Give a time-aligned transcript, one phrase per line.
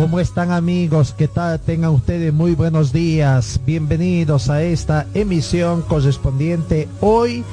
[0.00, 1.14] ¿Cómo están amigos?
[1.16, 1.60] ¿Qué tal?
[1.60, 3.60] Tengan ustedes muy buenos días.
[3.66, 7.44] Bienvenidos a esta emisión correspondiente hoy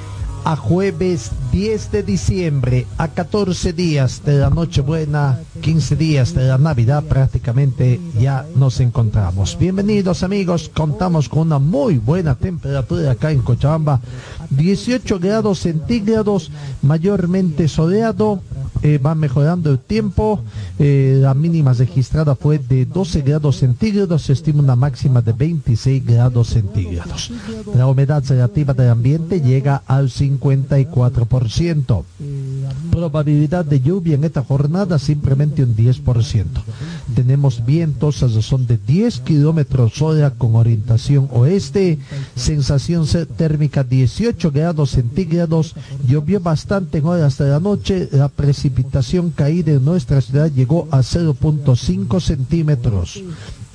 [0.45, 6.57] a jueves 10 de diciembre, a 14 días de la Nochebuena, 15 días de la
[6.57, 9.57] Navidad prácticamente ya nos encontramos.
[9.59, 14.01] Bienvenidos amigos, contamos con una muy buena temperatura acá en Cochabamba,
[14.49, 18.41] 18 grados centígrados, mayormente soleado,
[18.83, 20.41] eh, va mejorando el tiempo.
[20.77, 26.05] Eh, la mínima registrada fue de 12 grados centígrados, se estima una máxima de 26
[26.05, 27.31] grados centígrados.
[27.75, 31.36] La humedad relativa del ambiente llega al 54%.
[32.91, 36.45] Probabilidad de lluvia en esta jornada simplemente un 10%.
[37.15, 41.99] Tenemos vientos a razón de 10 kilómetros hora con orientación oeste,
[42.35, 43.05] sensación
[43.37, 45.75] térmica 18 grados centígrados,
[46.07, 50.99] llovió bastante en horas de la noche, la precipitación caída en nuestra ciudad llegó a
[50.99, 53.21] 0.5 centímetros.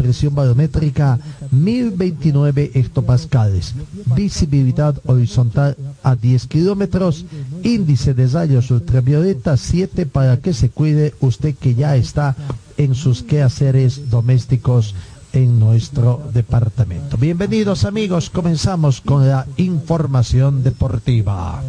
[0.03, 1.21] Presión barométrica
[1.53, 3.75] 1029 hectopascales.
[4.17, 7.25] Visibilidad horizontal a 10 kilómetros.
[7.63, 12.35] Índice de rayos ultravioleta 7 para que se cuide usted que ya está
[12.77, 14.97] en sus quehaceres domésticos
[15.33, 17.17] en nuestro departamento.
[17.17, 21.63] Bienvenidos amigos, comenzamos con la información deportiva.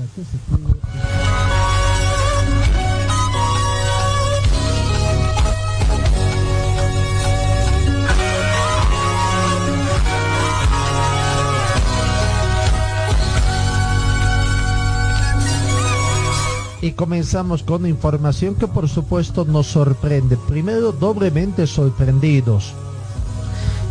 [16.83, 20.35] Y comenzamos con información que por supuesto nos sorprende.
[20.35, 22.73] Primero, doblemente sorprendidos.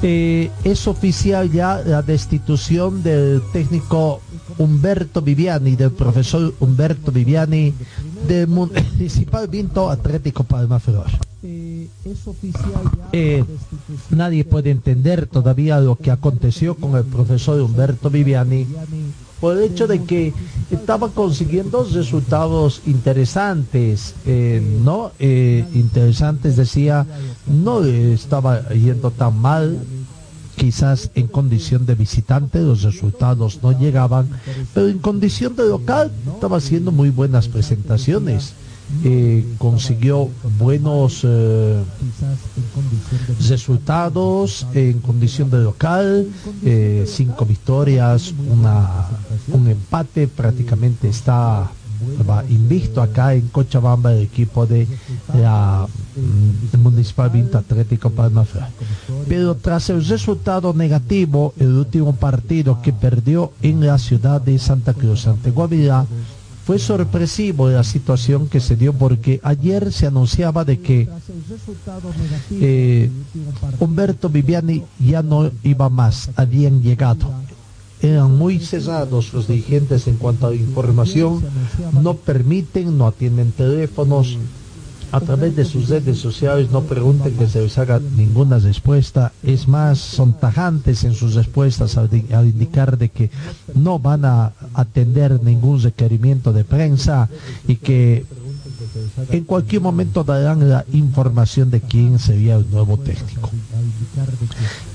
[0.02, 4.20] Eh, es oficial ya la destitución del técnico
[4.58, 7.72] Humberto Viviani, del profesor Humberto Viviani
[8.28, 11.06] del Municipal Vinto Atlético Palma Flor.
[13.12, 13.44] Eh,
[14.10, 18.66] nadie puede entender todavía lo que aconteció con el profesor Humberto Viviani
[19.42, 20.32] por el hecho de que
[20.70, 25.10] estaba consiguiendo resultados interesantes, eh, ¿no?
[25.18, 27.04] Eh, interesantes decía,
[27.48, 29.80] no estaba yendo tan mal,
[30.54, 34.28] quizás en condición de visitante los resultados no llegaban,
[34.74, 38.52] pero en condición de local estaba haciendo muy buenas presentaciones.
[39.58, 40.28] Consiguió
[40.58, 41.82] buenos eh,
[43.48, 46.28] resultados en condición de local,
[46.62, 49.08] eh, cinco victorias, una,
[49.48, 51.70] un empate, prácticamente está
[52.28, 54.86] va invicto acá en Cochabamba el equipo de
[55.34, 58.44] la mm, Municipal Vinto Atlético Palma
[59.28, 64.94] Pero tras el resultado negativo, el último partido que perdió en la ciudad de Santa
[64.94, 66.06] Cruz ante Guavirá,
[66.64, 71.08] fue sorpresivo la situación que se dio porque ayer se anunciaba de que
[72.52, 73.10] eh,
[73.80, 77.32] Humberto Viviani ya no iba más, habían llegado.
[78.00, 81.42] Eran muy cesados los dirigentes en cuanto a información,
[82.00, 84.38] no permiten, no atienden teléfonos,
[85.12, 89.32] a través de sus redes sociales no pregunten que se les haga ninguna respuesta.
[89.42, 93.30] Es más, son tajantes en sus respuestas al, indicar de que
[93.74, 97.28] no van a atender ningún requerimiento de prensa
[97.68, 98.24] y que
[99.30, 103.50] en cualquier momento darán la información de quién sería el nuevo técnico.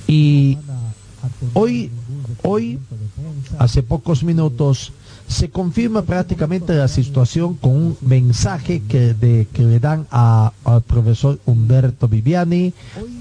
[0.08, 0.58] Y
[1.54, 1.92] hoy,
[2.42, 2.80] hoy,
[3.60, 4.94] hace pocos minutos,
[5.28, 11.40] se confirma prácticamente la situación con un mensaje que, de, que le dan al profesor
[11.46, 12.74] Humberto Viviani,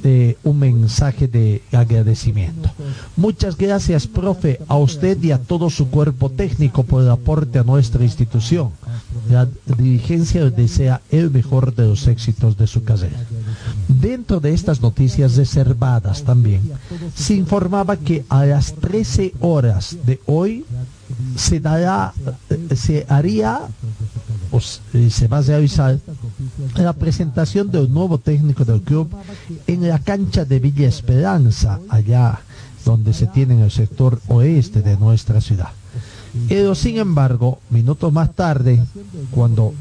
[0.03, 2.70] de un mensaje de agradecimiento.
[3.17, 7.64] Muchas gracias, profe, a usted y a todo su cuerpo técnico por el aporte a
[7.64, 8.70] nuestra institución.
[9.29, 13.19] La dirigencia desea el mejor de los éxitos de su carrera.
[13.88, 16.62] Dentro de estas noticias reservadas también,
[17.14, 20.64] se informaba que a las 13 horas de hoy
[21.36, 22.12] se dará,
[22.74, 23.60] se haría
[24.50, 25.98] o se va a realizar
[26.76, 29.08] la presentación del nuevo técnico del club
[29.66, 32.40] en la cancha de Villa Esperanza, allá
[32.84, 35.70] donde se tiene en el sector oeste de nuestra ciudad.
[36.48, 38.84] Pero sin embargo, minutos más tarde,
[39.30, 39.72] cuando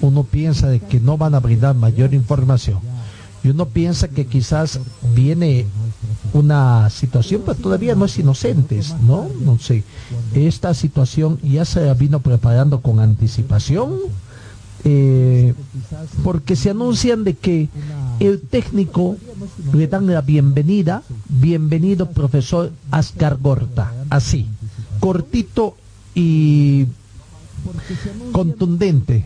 [0.00, 2.80] uno piensa de que no van a brindar mayor información,
[3.42, 4.80] y uno piensa que quizás
[5.14, 5.66] viene
[6.32, 9.28] una situación, pero todavía no es inocentes, ¿no?
[9.44, 9.84] No sé.
[10.34, 13.96] Esta situación ya se vino preparando con anticipación,
[14.84, 15.54] eh,
[16.22, 17.68] porque se anuncian de que
[18.18, 19.16] el técnico
[19.72, 24.46] le dan la bienvenida, bienvenido profesor Ascar Gorta, así,
[25.00, 25.76] cortito
[26.14, 26.86] y
[28.32, 29.24] contundente.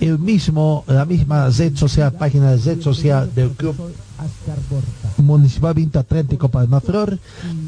[0.00, 3.76] El mismo, la misma red social, página de red social del club
[5.18, 7.18] Municipal Vinto Atlético Palmaflor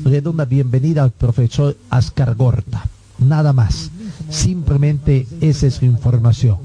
[0.04, 2.84] le da una bienvenida al profesor Ascar Gorta.
[3.18, 3.90] Nada más.
[4.30, 6.58] Simplemente esa es su información.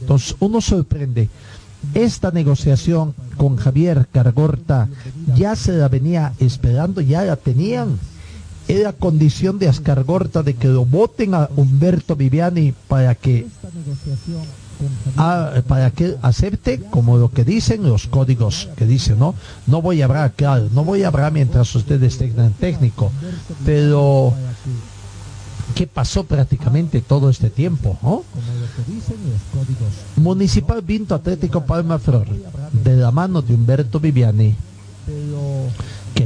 [0.00, 1.28] Entonces uno sorprende.
[1.94, 4.88] Esta negociación con Javier Cargorta
[5.34, 7.98] ya se la venía esperando, ya la tenían.
[8.68, 13.46] Era condición de Ascargorta de que lo voten a Humberto Viviani para que
[15.66, 19.34] para que acepte como lo que dicen los códigos que dicen, ¿no?
[19.66, 23.12] No voy a hablar, claro, no voy a hablar mientras ustedes tengan técnico,
[23.64, 24.32] pero
[25.74, 28.24] ¿qué pasó prácticamente todo este tiempo?
[30.16, 32.26] Municipal Vinto Atlético Palma Flor,
[32.72, 34.54] de la mano de Humberto Viviani,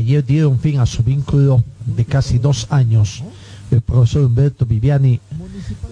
[0.04, 3.24] ayer dieron fin a su vínculo de casi dos años,
[3.70, 5.18] el profesor Humberto Viviani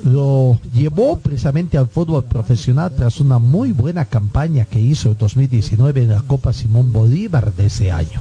[0.05, 6.03] lo llevó precisamente al fútbol profesional tras una muy buena campaña que hizo en 2019
[6.03, 8.21] en la Copa Simón Bolívar de ese año.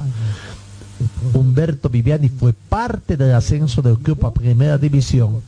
[1.34, 5.42] Humberto Viviani fue parte del ascenso del club a primera división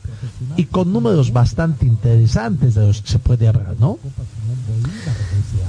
[0.57, 3.97] y con números bastante interesantes de los que se puede hablar, ¿no?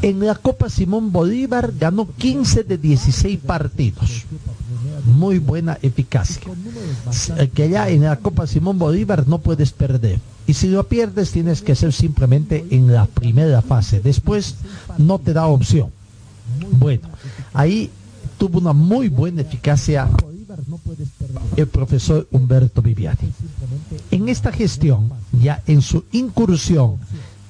[0.03, 4.27] En la Copa Simón Bolívar ganó 15 de 16 partidos.
[5.07, 6.43] Muy buena eficacia.
[7.55, 10.19] Que ya en la Copa Simón Bolívar no puedes perder.
[10.47, 14.01] Y si lo pierdes tienes que ser simplemente en la primera fase.
[14.01, 14.57] Después
[14.99, 15.91] no te da opción.
[16.73, 17.09] Bueno,
[17.53, 17.91] ahí
[18.39, 20.09] tuvo una muy buena eficacia
[21.57, 23.33] el profesor Humberto Viviani.
[24.11, 26.99] En esta gestión, ya en su incursión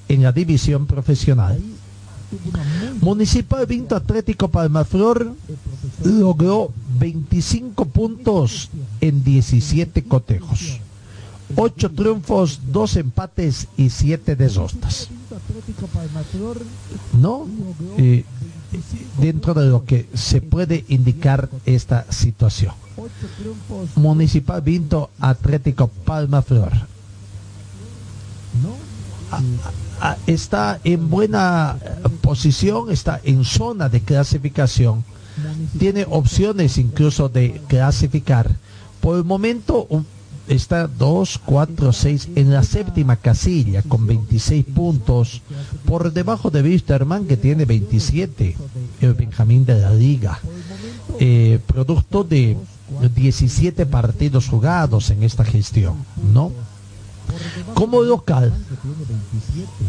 [0.09, 1.59] en la división profesional,
[3.01, 5.33] Municipal Vinto Atlético Palmaflor
[6.03, 8.69] logró 25 puntos
[9.01, 10.79] en 17 cotejos.
[11.55, 15.09] 8 triunfos, 2 empates y 7 desostas.
[17.13, 17.47] ¿No?
[17.97, 18.25] Eh,
[19.19, 22.73] dentro de lo que se puede indicar esta situación.
[23.95, 26.73] Municipal Vinto Atlético Palma Flor.
[30.25, 31.77] Está en buena
[32.21, 35.03] posición, está en zona de clasificación.
[35.77, 38.49] Tiene opciones incluso de clasificar.
[39.01, 39.87] Por el momento,
[40.47, 45.41] está 2, 4, 6 en la séptima casilla con 26 puntos
[45.85, 48.55] por debajo de Wisterman que tiene 27
[49.01, 50.39] el Benjamín de la Liga
[51.19, 52.57] eh, producto de
[53.15, 55.95] 17 partidos jugados en esta gestión
[56.33, 56.51] ¿no?
[57.73, 58.53] Como local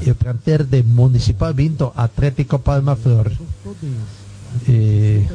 [0.04, 3.32] el plantel de Municipal Vinto Atlético Palma Flor
[4.66, 5.28] eh,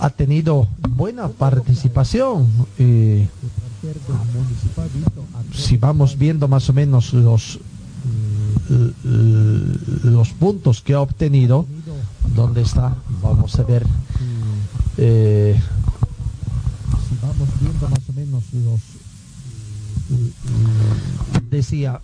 [0.00, 2.48] ha tenido buena participación.
[2.78, 3.28] Eh,
[5.52, 7.58] si vamos viendo más o menos los
[10.04, 11.66] los puntos que ha obtenido,
[12.34, 12.96] ¿dónde está?
[13.22, 13.86] Vamos a ver.
[14.96, 15.60] Eh,
[17.08, 18.80] si vamos viendo más o menos los
[21.50, 22.00] decía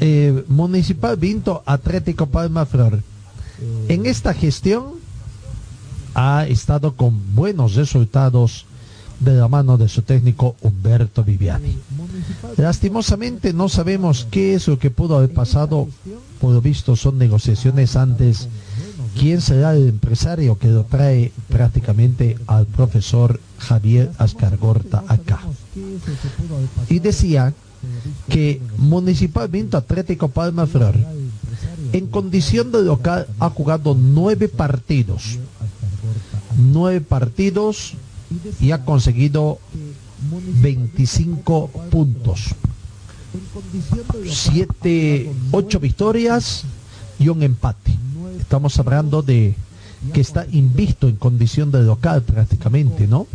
[0.00, 3.00] eh, Municipal Vinto Atlético Palma Flor
[3.88, 4.94] en esta gestión
[6.14, 8.66] ha estado con buenos resultados
[9.20, 11.78] de la mano de su técnico Humberto Viviani.
[12.56, 15.88] Lastimosamente no sabemos qué es lo que pudo haber pasado,
[16.40, 18.48] por lo visto son negociaciones antes.
[19.18, 25.40] ¿Quién será el empresario que lo trae prácticamente al profesor Javier Ascargorta acá?
[26.88, 27.52] Y decía
[28.28, 30.96] que Municipal Vinto Atlético Palma Flor,
[31.92, 35.38] en condición de local, ha jugado nueve partidos
[36.56, 37.94] nueve partidos
[38.60, 39.58] y ha conseguido
[40.62, 42.54] 25 puntos.
[44.30, 46.64] Siete, ocho victorias
[47.18, 47.93] y un empate.
[48.54, 49.52] Estamos hablando de
[50.12, 53.26] que está invicto en condición de local prácticamente, ¿no?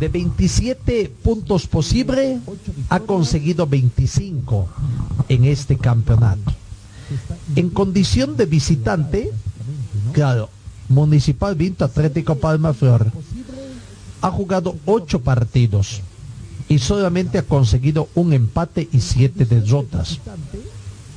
[0.00, 2.40] De 27 puntos posible,
[2.88, 4.66] ha conseguido 25
[5.28, 6.54] en este campeonato.
[7.54, 9.30] En condición de visitante,
[10.14, 10.48] claro,
[10.88, 13.12] Municipal Vinto Atlético Palma Flor
[14.22, 16.00] ha jugado ocho partidos
[16.66, 20.18] y solamente ha conseguido un empate y siete derrotas.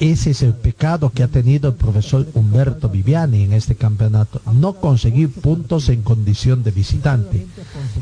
[0.02, 4.74] Ese es el pecado que ha tenido el profesor Humberto Viviani en este campeonato, no
[4.74, 7.46] conseguir puntos en condición de visitante.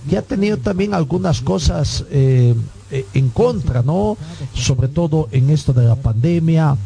[0.10, 2.56] Y ha tenido también algunas cosas eh,
[2.90, 4.16] eh, en contra, ¿no?
[4.54, 6.78] Sobre todo en esto de la pandemia.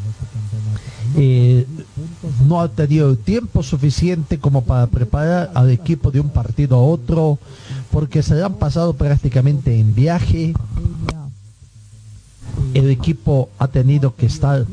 [1.16, 1.68] Eh,
[2.48, 6.82] no ha tenido el tiempo suficiente como para preparar al equipo de un partido a
[6.82, 7.38] otro,
[7.92, 10.56] porque se han pasado prácticamente en viaje.
[12.74, 14.66] El equipo ha tenido que estar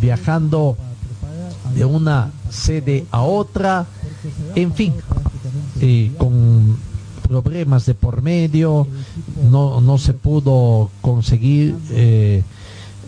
[0.00, 0.76] viajando
[1.74, 3.86] de una sede a otra,
[4.54, 4.94] en fin,
[5.80, 6.76] eh, con
[7.28, 8.86] problemas de por medio,
[9.50, 12.42] no, no se pudo conseguir eh,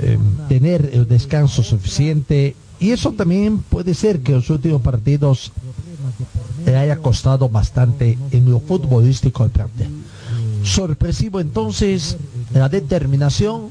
[0.01, 5.53] eh, tener el descanso suficiente y eso también puede ser que los últimos partidos
[6.65, 9.89] le haya costado bastante en lo futbolístico al plantel.
[10.63, 12.17] Sorpresivo entonces
[12.55, 13.69] la determinación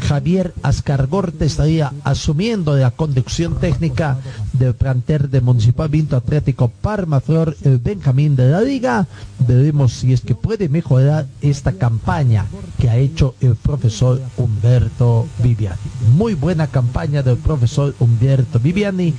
[0.00, 4.18] Javier Ascargorte estaría asumiendo la conducción técnica
[4.52, 9.06] del planter de Municipal Vinto Atlético Parma Flor, el Benjamín de la Liga.
[9.46, 12.46] Veremos si es que puede mejorar esta campaña
[12.78, 15.76] que ha hecho el profesor Humberto Viviani.
[16.16, 19.14] Muy buena campaña del profesor Humberto Viviani,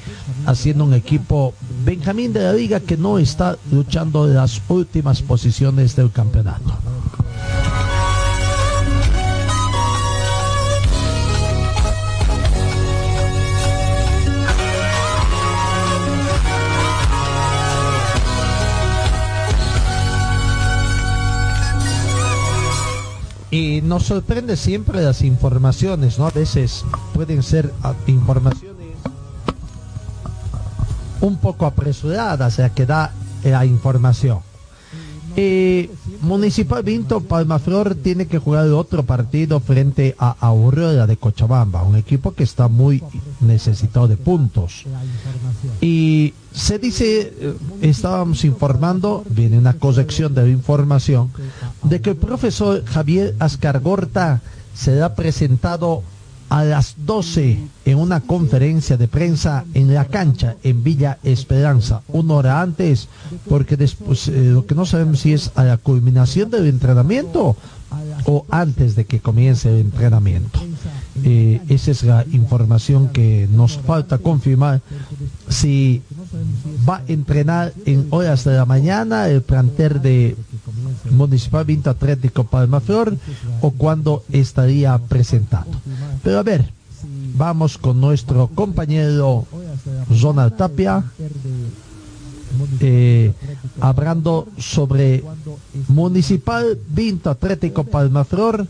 [0.46, 1.53] haciendo un equipo
[1.86, 6.74] Benjamín de la Liga que no está luchando las últimas posiciones del campeonato.
[23.51, 26.27] Y nos sorprende siempre las informaciones, ¿no?
[26.27, 28.79] A veces pueden ser ah, informaciones
[31.22, 33.12] un poco apresuradas, sea, que da
[33.44, 34.39] la información.
[35.41, 35.89] Eh,
[36.22, 42.34] Municipal Vinto Palmaflor tiene que jugar otro partido frente a Aurora de Cochabamba, un equipo
[42.34, 43.01] que está muy
[43.39, 44.84] necesitado de puntos.
[45.79, 51.31] Y se dice, eh, estábamos informando, viene una corrección de información,
[51.84, 54.41] de que el profesor Javier Ascargorta
[54.74, 56.03] será presentado
[56.50, 62.34] a las 12 en una conferencia de prensa en la cancha en Villa Esperanza, una
[62.34, 63.08] hora antes,
[63.48, 67.56] porque después eh, lo que no sabemos si es a la culminación del entrenamiento
[68.25, 70.60] o antes de que comience el entrenamiento.
[71.24, 74.82] Eh, esa es la información que nos falta confirmar
[75.50, 76.01] si
[76.88, 80.36] va a entrenar en horas de la mañana el planter de
[81.12, 83.18] Municipal Vinto Atlético Palmaflor
[83.62, 85.68] o cuando estaría presentado.
[86.29, 86.63] Pero a ver,
[87.33, 89.48] vamos con nuestro compañero
[90.21, 91.03] Ronald Tapia.
[92.81, 93.33] Eh,
[93.81, 95.24] hablando sobre
[95.88, 98.67] Municipal Vinto Atlético Palmaflor,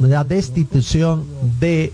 [0.00, 1.24] la destitución
[1.58, 1.92] de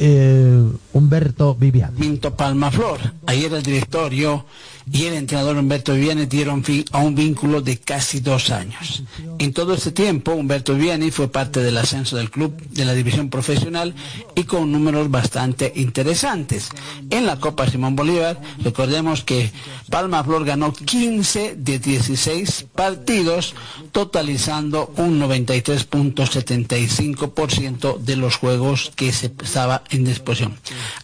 [0.00, 1.96] eh, Humberto Viviani.
[1.96, 2.98] Vinto Palmaflor.
[3.26, 4.46] Ayer el directorio
[4.90, 9.02] y el entrenador Humberto Viviani dieron fin a un vínculo de casi dos años.
[9.38, 13.28] En todo este tiempo, Humberto Viviani fue parte del ascenso del club de la división
[13.28, 13.96] profesional
[14.36, 16.68] y con números bastante interesantes.
[17.10, 19.50] En la Copa Simón Bolívar, recordemos que
[19.90, 23.56] Palma Flor ganó 15 de 16 partidos,
[23.90, 30.54] totalizando un 93.75% de los juegos que se estaba en disposición.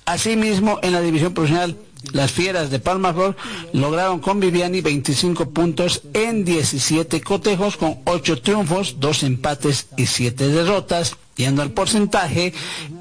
[0.04, 1.76] Asimismo, en la división profesional,
[2.12, 3.36] las fieras de Palmaflor
[3.72, 10.48] lograron con Viviani 25 puntos en 17 cotejos con 8 triunfos, 2 empates y 7
[10.48, 11.16] derrotas.
[11.34, 12.52] Yendo al porcentaje,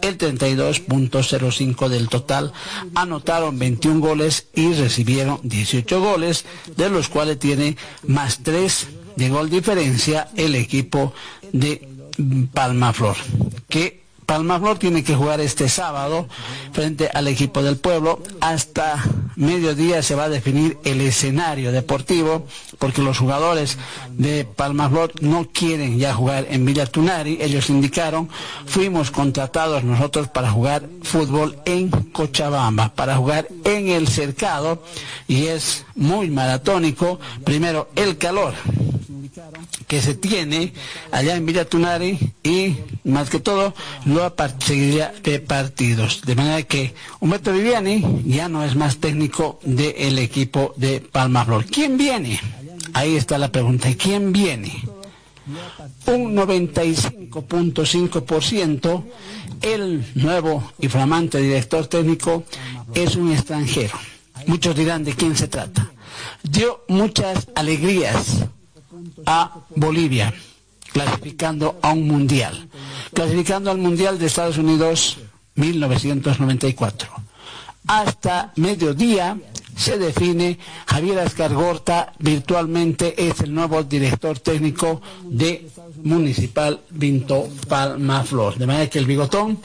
[0.02, 2.54] el 32.05 del total
[2.96, 6.46] anotaron 21 goles y recibieron 18 goles,
[6.78, 7.76] de los cuales tiene
[8.08, 11.14] más 3 de gol diferencia el equipo
[11.52, 11.90] de
[12.54, 13.18] Palmaflor,
[13.68, 14.01] que
[14.32, 16.26] Palmaflor tiene que jugar este sábado
[16.72, 18.24] frente al equipo del pueblo.
[18.40, 19.04] Hasta
[19.36, 22.48] mediodía se va a definir el escenario deportivo
[22.80, 23.78] porque los jugadores
[24.12, 27.40] de Palmaflor no quieren ya jugar en Villa Tunari.
[27.42, 28.30] Ellos indicaron,
[28.66, 34.82] fuimos contratados nosotros para jugar fútbol en Cochabamba, para jugar en el cercado
[35.28, 37.20] y es muy maratónico.
[37.46, 38.54] Primero el calor
[39.88, 40.74] que se tiene
[41.12, 46.24] allá en Villa Tunari y más que todo la seguiría de partidos.
[46.24, 51.66] De manera que Humberto Viviani ya no es más técnico del equipo de Palmaflor.
[51.66, 52.40] ¿Quién viene?
[52.94, 53.90] Ahí está la pregunta.
[53.96, 54.84] ¿Quién viene?
[56.08, 59.04] Un 95.5%
[59.62, 62.44] el nuevo y flamante director técnico
[62.94, 63.98] es un extranjero.
[64.48, 65.91] Muchos dirán de quién se trata.
[66.44, 68.46] Dio muchas alegrías
[69.26, 70.34] a Bolivia,
[70.92, 72.68] clasificando a un mundial,
[73.14, 75.18] clasificando al mundial de Estados Unidos
[75.56, 77.10] 1994.
[77.88, 79.38] Hasta mediodía
[79.76, 85.70] se define Javier Ascargorta virtualmente es el nuevo director técnico de
[86.04, 88.58] Municipal Vinto Palma Flor.
[88.58, 89.60] De manera que el bigotón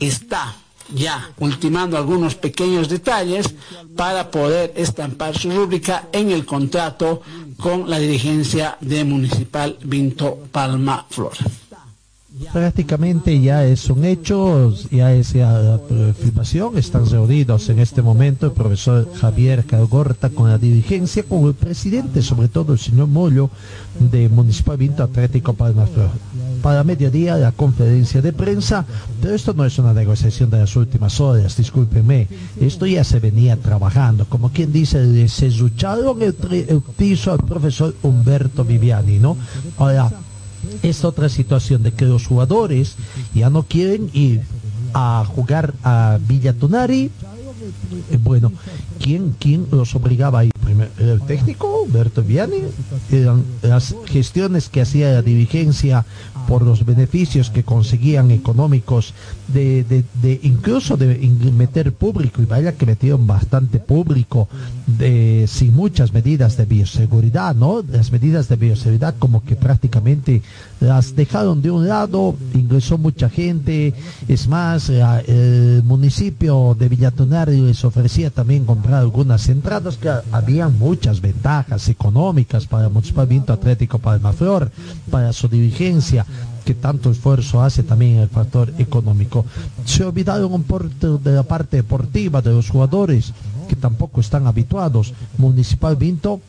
[0.00, 0.56] está
[0.94, 3.54] ya ultimando algunos pequeños detalles
[3.96, 7.22] para poder estampar su rúbrica en el contrato
[7.58, 11.32] con la dirigencia de Municipal Vinto Palma Flor
[12.52, 15.80] prácticamente ya es un hecho, ya es la
[16.18, 21.54] filmación, están reunidos en este momento el profesor Javier Calgorta con la dirigencia, con el
[21.54, 23.50] presidente, sobre todo el señor Mollo
[23.98, 26.10] de Municipal Vinto Atlético Palma Flor.
[26.62, 28.84] Para mediodía la conferencia de prensa,
[29.20, 32.28] pero esto no es una negociación de las últimas horas, discúlpeme,
[32.60, 36.36] esto ya se venía trabajando, como quien dice, se escucharon el,
[36.68, 39.36] el piso al profesor Humberto Viviani, ¿no?
[39.76, 40.10] Ahora,
[40.82, 42.94] es otra situación de que los jugadores
[43.34, 44.42] ya no quieren ir
[44.94, 47.10] a jugar a Villatunari.
[48.10, 48.52] Eh, bueno,
[48.98, 50.52] ¿quién, ¿quién los obligaba a ir?
[50.98, 52.56] ¿El técnico, Berto Viani?
[53.10, 56.04] Eran las gestiones que hacía la dirigencia
[56.48, 59.14] por los beneficios que conseguían económicos
[59.48, 61.16] de, de, incluso de
[61.56, 64.48] meter público y vaya que metieron bastante público
[64.86, 67.82] de, sin muchas medidas de bioseguridad, ¿no?
[67.88, 70.42] Las medidas de bioseguridad como que prácticamente
[70.80, 73.94] las dejaron de un lado, ingresó mucha gente,
[74.28, 81.20] es más, el municipio de Villatonari les ofrecía también comprar algunas entradas que habían muchas
[81.20, 84.70] ventajas económicas para el Municipal Atlético Palmaflor,
[85.10, 86.26] para su dirigencia
[86.62, 89.44] que tanto esfuerzo hace también el factor económico.
[89.84, 90.88] Se olvidaron un poco
[91.18, 93.32] de la parte deportiva de los jugadores
[93.68, 95.12] que tampoco están habituados.
[95.38, 96.40] Municipal Vinto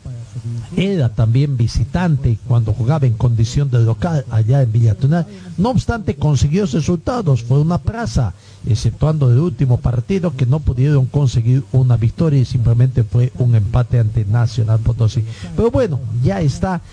[0.76, 5.26] era también visitante cuando jugaba en condición de local allá en Villatunal.
[5.56, 7.42] No obstante, consiguió resultados.
[7.44, 8.34] Fue una plaza,
[8.66, 14.00] exceptuando el último partido que no pudieron conseguir una victoria y simplemente fue un empate
[14.00, 15.24] ante Nacional Potosí.
[15.56, 16.80] Pero bueno, ya está.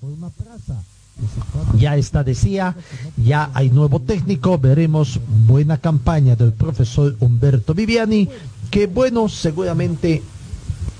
[0.00, 0.82] Fue una plaza
[1.78, 2.74] ya está, decía,
[3.16, 8.28] ya hay nuevo técnico, veremos buena campaña del profesor Humberto Viviani,
[8.70, 10.22] que bueno, seguramente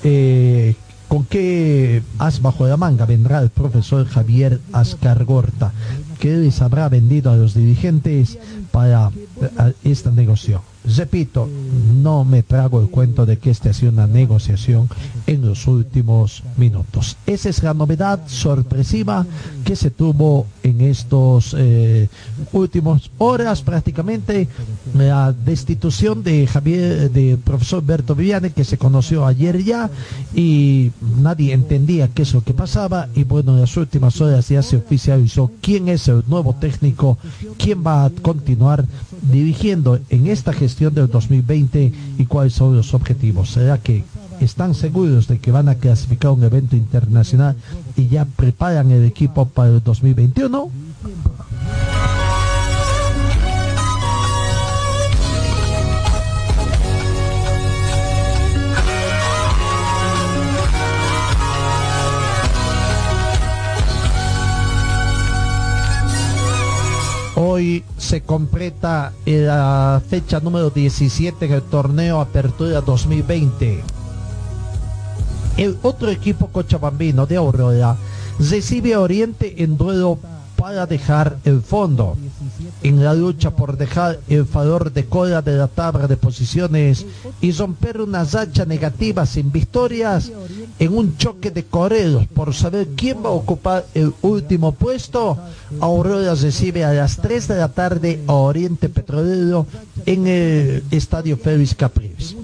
[0.04, 0.74] eh,
[1.08, 5.72] con qué as bajo la manga vendrá el profesor Javier Ascargorta,
[6.18, 8.38] que les habrá vendido a los dirigentes
[8.72, 10.75] para eh, esta negociación.
[10.94, 11.48] Repito,
[12.00, 14.88] no me trago el cuento de que esta ha sido una negociación
[15.26, 17.16] en los últimos minutos.
[17.26, 19.26] Esa es la novedad sorpresiva
[19.64, 22.08] que se tuvo en estos eh,
[22.52, 24.48] últimos horas prácticamente
[24.94, 29.90] la destitución de Javier, de profesor Berto Viviane que se conoció ayer ya
[30.34, 34.62] y nadie entendía qué es lo que pasaba y bueno en las últimas horas ya
[34.62, 37.18] se oficializó quién es el nuevo técnico,
[37.58, 38.84] quién va a continuar
[39.22, 43.50] dirigiendo en esta gestión del 2020 y cuáles son los objetivos.
[43.50, 44.04] ¿Será que
[44.40, 47.56] están seguros de que van a clasificar un evento internacional
[47.96, 50.70] y ya preparan el equipo para el 2021?
[67.38, 73.84] Hoy se completa la fecha número 17 en el torneo Apertura 2020.
[75.58, 77.98] El otro equipo cochabambino de Aurora
[78.38, 80.18] recibe a Oriente en duelo
[80.56, 82.16] para dejar el fondo.
[82.82, 87.04] En la lucha por dejar el valor de cola de la tabla de posiciones
[87.40, 90.30] y romper una racha negativa sin victorias
[90.78, 95.38] en un choque de correos por saber quién va a ocupar el último puesto,
[95.80, 99.66] Aurora recibe a las 3 de la tarde a Oriente Petrolero
[100.04, 102.36] en el Estadio Félix Capriles.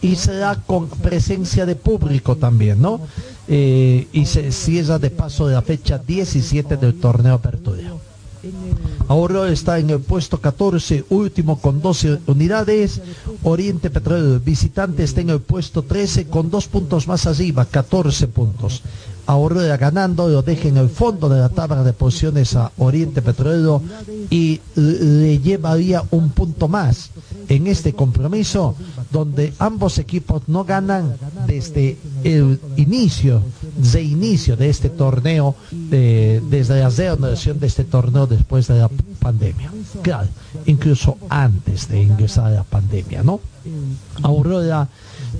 [0.00, 3.00] Y será con presencia de público también, ¿no?
[3.48, 7.92] Eh, y se cierra de paso de la fecha 17 del torneo Apertura.
[9.12, 13.02] Ahora está en el puesto 14, último con 12 unidades.
[13.42, 18.80] Oriente Petróleo visitante está en el puesto 13 con dos puntos más arriba, 14 puntos.
[19.26, 23.82] Aurora ganando, lo deja en el fondo de la tabla de posiciones a Oriente Petrolero
[24.30, 27.10] y le llevaría un punto más
[27.48, 28.74] en este compromiso
[29.10, 33.42] donde ambos equipos no ganan desde el inicio,
[33.76, 39.70] de inicio de este torneo, desde la reanudación de este torneo después de la pandemia.
[40.02, 40.28] Claro,
[40.66, 43.40] incluso antes de ingresar a la pandemia, ¿no?
[44.22, 44.88] Aurora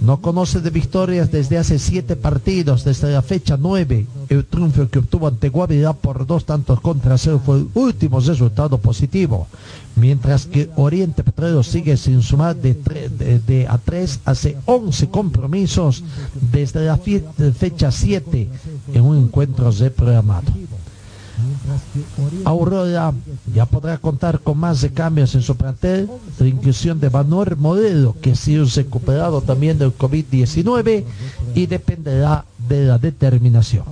[0.01, 4.07] no conoce de victorias desde hace siete partidos, desde la fecha nueve.
[4.29, 8.79] El triunfo que obtuvo ante Guavirá por dos tantos contra cero fue el último resultado
[8.79, 9.47] positivo.
[9.95, 16.03] Mientras que Oriente Petrolero sigue sin sumar de, a tres hace 11 compromisos
[16.51, 18.49] desde la fecha 7
[18.95, 20.51] en un encuentro reprogramado.
[22.45, 23.13] Aurora
[23.55, 28.17] ya podrá contar con más de cambios en su plantel, la inclusión de Manuel Modelo,
[28.21, 31.05] que ha sido recuperado también del COVID-19
[31.55, 33.85] y dependerá de la determinación.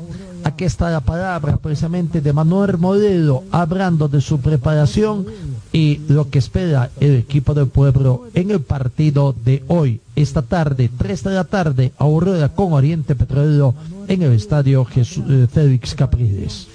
[0.42, 5.26] Aquí está la palabra precisamente de Manuel Modelo, hablando de su preparación
[5.72, 10.90] y lo que espera el equipo del pueblo en el partido de hoy, esta tarde,
[10.96, 13.74] 3 de la tarde, Aurora con Oriente Petrolero
[14.08, 16.66] en el estadio eh, Félix Capriles.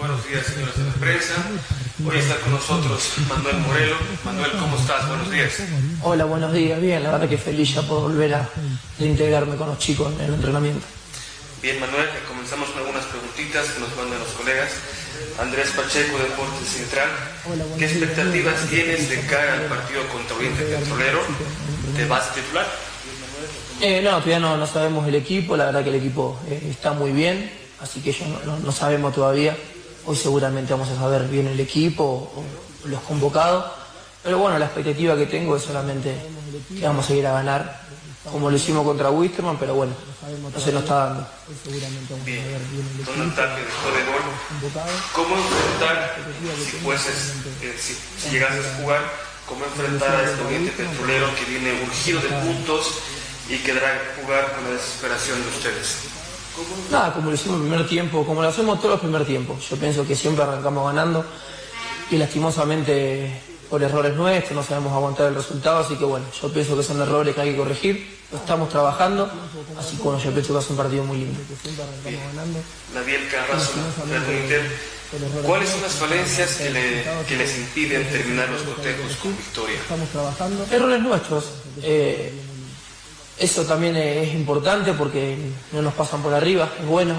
[0.00, 1.34] Buenos días, señores de la prensa.
[2.08, 3.96] Hoy está con nosotros Manuel Morelo.
[4.24, 5.06] Manuel, ¿cómo estás?
[5.06, 5.52] Buenos días.
[6.02, 6.80] Hola, buenos días.
[6.80, 8.48] Bien, la verdad que feliz ya por volver a
[8.98, 10.86] integrarme con los chicos en el entrenamiento.
[11.60, 14.70] Bien, Manuel, comenzamos con algunas preguntitas que nos mandan los colegas.
[15.38, 17.08] Andrés Pacheco, Deportes Central.
[17.78, 21.20] ¿Qué expectativas tienes de cara al partido contra Oriente Petrolero?
[21.94, 22.66] ¿Te vas a titular?
[23.82, 25.58] Eh, no, todavía no, no, sabemos el equipo.
[25.58, 29.54] La verdad que el equipo eh, está muy bien, así que no, no, sabemos todavía.
[30.06, 33.64] Hoy seguramente vamos a saber bien el equipo o, los convocados.
[34.22, 36.14] Pero bueno, la expectativa que tengo es solamente
[36.68, 37.80] que vamos a ir a ganar
[38.30, 39.92] como lo hicimos contra Wisterman, pero bueno,
[40.52, 41.26] no se nos está dando.
[42.24, 42.44] Bien,
[43.56, 44.84] después de gol.
[45.14, 46.16] ¿Cómo enfrentar,
[46.64, 47.32] si fueses,
[47.62, 49.10] eh, si, si llegases a jugar,
[49.46, 52.98] cómo enfrentar a este Oriente Petrolero que viene urgido de puntos
[53.48, 56.19] y quedará jugar con la desesperación de ustedes?
[56.90, 59.68] Nada, como lo hicimos en el primer tiempo, como lo hacemos todos los primer tiempos.
[59.68, 61.24] Yo pienso que siempre arrancamos ganando
[62.10, 66.76] y lastimosamente por errores nuestros, no sabemos aguantar el resultado, así que bueno, yo pienso
[66.76, 69.30] que son errores que hay que corregir, lo estamos trabajando,
[69.78, 71.38] así que bueno, yo pienso que es un partido muy lindo.
[72.92, 73.78] Naviel Carrasco,
[75.46, 79.78] ¿cuáles son las falencias que, le, que, les impiden terminar los cotejos con victoria?
[80.72, 81.44] Errores nuestros.
[81.82, 82.32] Eh,
[83.40, 85.34] eso también es importante porque
[85.72, 87.14] no nos pasan por arriba, es bueno,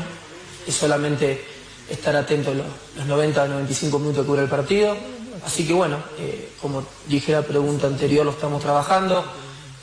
[0.67, 1.43] es solamente
[1.89, 4.95] estar atento los, los 90 95 minutos que dura el partido.
[5.43, 9.25] Así que bueno, eh, como dije la pregunta anterior, lo estamos trabajando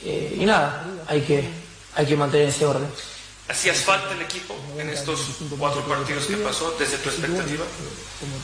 [0.01, 1.43] eh, y nada, hay que,
[1.95, 2.87] hay que mantener ese orden.
[3.49, 5.19] ¿Hacías falta el equipo en estos
[5.57, 7.65] cuatro partidos que pasó desde tu expectativa?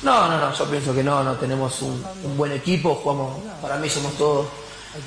[0.03, 3.77] No, no, no, yo pienso que no, no tenemos un, un buen equipo, jugamos, para
[3.77, 4.47] mí somos todos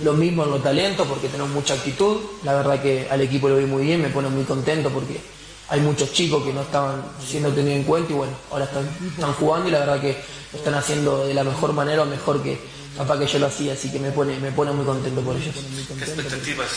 [0.02, 3.56] lo mismo en los talentos porque tenemos mucha actitud, la verdad que al equipo lo
[3.56, 5.20] vi muy bien, me pone muy contento porque
[5.68, 9.32] hay muchos chicos que no estaban siendo tenidos en cuenta y bueno, ahora están, están
[9.34, 10.16] jugando y la verdad que
[10.52, 12.58] lo están haciendo de la mejor manera o mejor que
[12.96, 15.54] capaz que yo lo hacía, así que me pone, me pone muy contento por ellos.
[15.54, 16.68] ¿Qué expectativas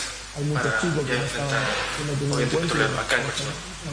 [0.54, 0.64] para
[1.04, 1.60] ya enfrentar
[2.32, 3.22] Oriente Petrolero acá en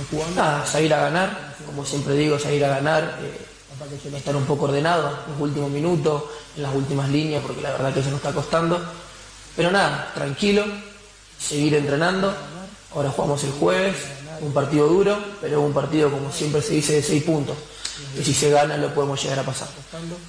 [0.05, 0.35] Cochabamba?
[0.35, 5.09] Nada, salir a ganar, como siempre digo, salir a ganar, eh, estar un poco ordenado
[5.25, 6.23] en los últimos minutos,
[6.55, 8.79] en las últimas líneas, porque la verdad que eso nos está costando.
[9.59, 10.63] Pero nada, tranquilo,
[11.37, 12.33] seguir entrenando.
[12.95, 13.93] Ahora jugamos el jueves,
[14.39, 17.57] un partido duro, pero un partido, como siempre se dice, de seis puntos.
[18.17, 19.67] Y si se gana, lo podemos llegar a pasar.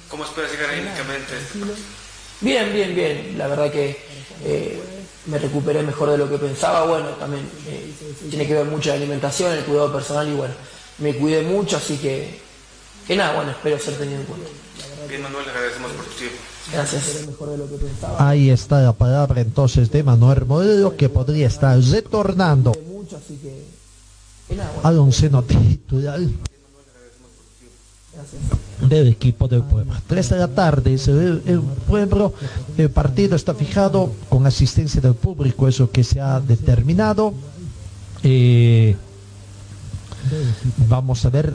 [0.09, 1.31] ¿Cómo esperas llegar anímicamente?
[2.41, 3.37] Bien, bien, bien.
[3.37, 4.05] La verdad que
[4.43, 4.83] eh,
[5.27, 6.83] me recuperé mejor de lo que pensaba.
[6.83, 7.93] Bueno, también eh,
[8.29, 10.53] tiene que ver mucho la alimentación, el cuidado personal y bueno,
[10.97, 12.37] me cuidé mucho, así que,
[13.07, 14.49] que nada, bueno, espero ser tenido en cuenta.
[15.07, 16.50] Bien, Manuel, agradecemos por tu tiempo.
[16.71, 17.03] Gracias.
[18.17, 22.71] Ahí está la palabra entonces de Manuel Modelo que podría estar retornando
[24.83, 26.19] al onceno titular
[28.87, 29.93] del equipo del pueblo.
[30.07, 32.33] Tres de la tarde se ve el pueblo,
[32.77, 37.33] el partido está fijado con asistencia del público, eso que se ha determinado.
[38.23, 38.95] Eh,
[40.89, 41.53] vamos a ver,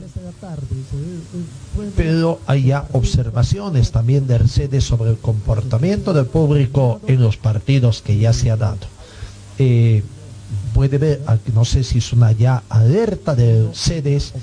[1.96, 8.02] pero hay ya observaciones también de sede sobre el comportamiento del público en los partidos
[8.02, 8.86] que ya se ha dado.
[9.58, 10.02] Eh,
[10.74, 11.22] puede ver,
[11.54, 14.34] no sé si es una ya alerta de sedes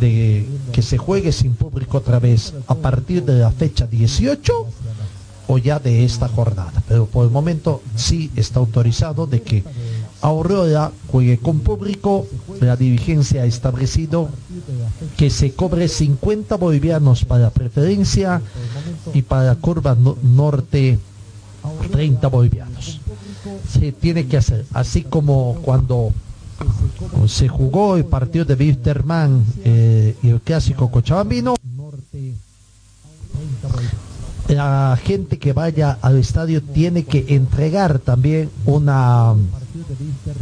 [0.00, 4.52] de que se juegue sin público otra vez a partir de la fecha 18
[5.46, 6.82] o ya de esta jornada.
[6.88, 9.64] Pero por el momento sí está autorizado de que
[10.24, 12.26] Aurora juegue con público.
[12.62, 14.30] La dirigencia ha establecido
[15.18, 18.40] que se cobre 50 bolivianos para preferencia
[19.12, 20.98] y para curva no norte
[21.92, 23.00] 30 bolivianos.
[23.70, 26.14] Se tiene que hacer, así como cuando
[27.26, 31.54] se jugó el partido de Wisterman eh, y el clásico cochabambino
[34.54, 39.34] la gente que vaya al estadio tiene que entregar también una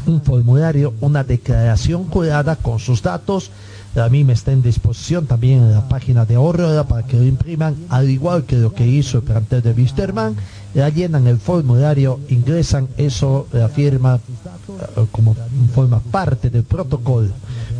[0.06, 3.50] un formulario, una declaración jurada con sus datos.
[3.94, 7.24] A mí me está en disposición también en la página de ahorro para que lo
[7.24, 10.36] impriman, al igual que lo que hizo el plantel de Wisterman.
[10.74, 15.36] La llenan el formulario, ingresan eso, la firma eh, como
[15.74, 17.28] forma parte del protocolo.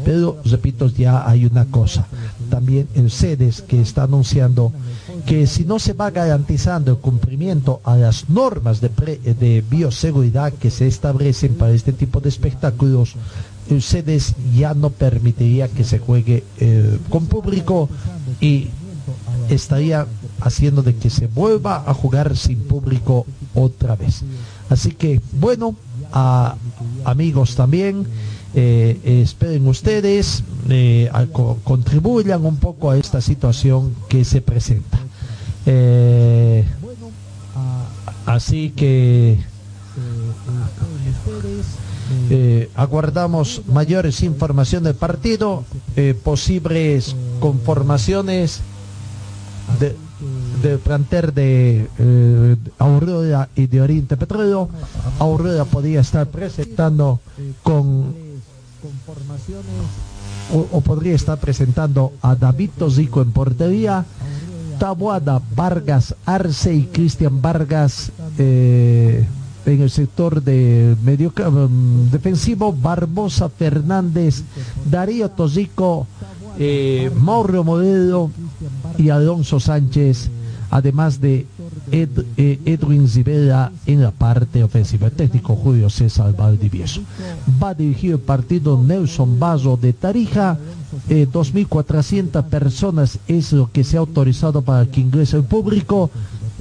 [0.05, 2.07] Pero, repito, ya hay una cosa.
[2.51, 4.73] También el CEDES que está anunciando
[5.26, 10.70] que si no se va garantizando el cumplimiento a las normas de, de bioseguridad que
[10.70, 13.14] se establecen para este tipo de espectáculos,
[13.70, 17.88] el CEDES ya no permitiría que se juegue eh, con público
[18.40, 18.68] y
[19.48, 20.06] estaría
[20.40, 24.22] haciendo de que se vuelva a jugar sin público otra vez.
[24.68, 25.76] Así que, bueno,
[27.04, 28.06] amigos también,
[28.54, 31.11] eh, esperen ustedes, eh,
[31.64, 34.98] contribuyan un poco a esta situación que se presenta.
[35.66, 36.64] Eh,
[38.27, 39.38] así que
[42.75, 45.64] aguardamos mayores informaciones del partido,
[46.25, 48.61] posibles conformaciones
[49.79, 49.96] de,
[50.62, 54.68] del planter de eh, Aurora y de Oriente Petróleo.
[55.18, 57.20] Aurora podría estar presentando
[57.62, 58.14] con
[60.53, 64.05] o, podría estar presentando a David Tozico en portería,
[64.78, 69.26] Tabuada, Vargas, Arce y Cristian Vargas eh,
[69.66, 74.42] en el sector de medio um, defensivo, Barbosa Fernández,
[74.90, 76.06] Darío Tozico,
[76.58, 78.30] eh, Mauro Modelo
[78.98, 80.30] y Alonso Sánchez
[80.72, 81.46] además de
[81.92, 85.06] eh, Edwin Zibela en la parte ofensiva.
[85.08, 87.02] El técnico Julio César Valdivieso.
[87.62, 90.58] Va a dirigir el partido Nelson Bazo de Tarija.
[91.08, 96.11] 2.400 eh, personas es lo que se ha autorizado para que ingrese el público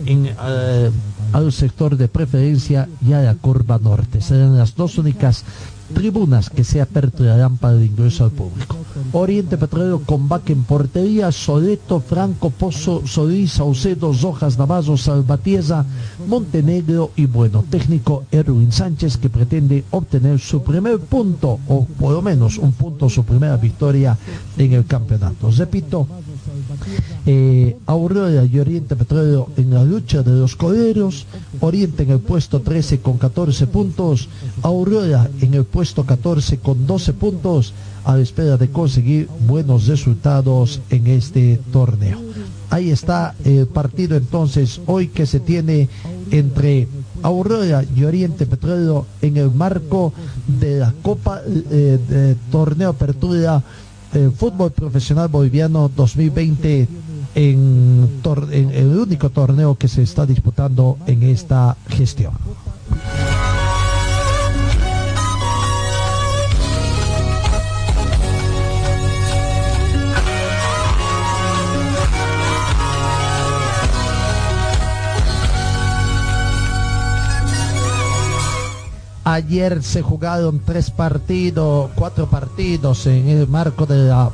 [0.06, 0.91] en, eh,
[1.32, 4.19] al sector de preferencia y a la curva norte.
[4.19, 5.45] Serán las dos únicas
[5.93, 8.77] tribunas que se aperturarán para el ingreso al público.
[9.13, 15.86] Oriente Petrolero con en portería, Soleto, Franco, Pozo, Solís, Saucedo, Zojas, Navazo, Salvatiesa,
[16.27, 22.21] Montenegro y bueno, técnico Erwin Sánchez que pretende obtener su primer punto o por lo
[22.21, 24.17] menos un punto, su primera victoria
[24.58, 25.51] en el campeonato.
[25.51, 26.08] Repito,
[27.25, 31.25] eh, Aurora y Oriente Petróleo en la lucha de los coderos,
[31.60, 34.30] Oriente en el puesto 13 con 14 puntos,
[34.62, 37.73] Aurora en el puesto 14 con 12 puntos,
[38.04, 42.19] a la espera de conseguir buenos resultados en este torneo.
[42.69, 45.89] Ahí está el partido entonces hoy que se tiene
[46.32, 46.88] entre
[47.21, 50.13] Aurora y Oriente Petróleo en el marco
[50.47, 53.62] de la Copa eh, de Torneo Apertura
[54.13, 56.88] eh, Fútbol Profesional Boliviano 2020
[57.36, 58.10] en,
[58.52, 62.34] en el único torneo que se está disputando en esta gestión.
[79.24, 84.32] Ayer se jugaron tres partidos, cuatro partidos en el marco de la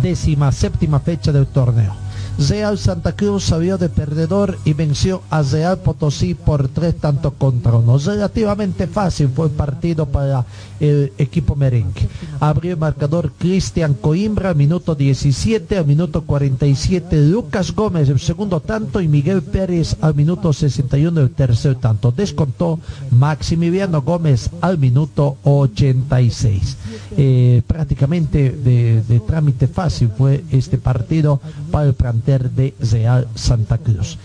[0.00, 2.07] décima séptima fecha del torneo.
[2.38, 7.74] Real Santa Cruz salió de perdedor y venció a Real Potosí por tres tantos contra
[7.74, 7.98] uno.
[7.98, 10.46] Relativamente fácil fue el partido para
[10.78, 12.08] el equipo merengue.
[12.38, 19.00] Abrió el marcador Cristian Coimbra, minuto 17, al minuto 47 Lucas Gómez, el segundo tanto,
[19.00, 22.12] y Miguel Pérez al minuto 61, el tercer tanto.
[22.12, 22.78] Descontó
[23.10, 26.76] Maximiliano Gómez al minuto 86.
[27.16, 31.40] Eh, prácticamente de, de trámite fácil fue este partido
[31.72, 34.18] para el plantel de Real Santa Cruz.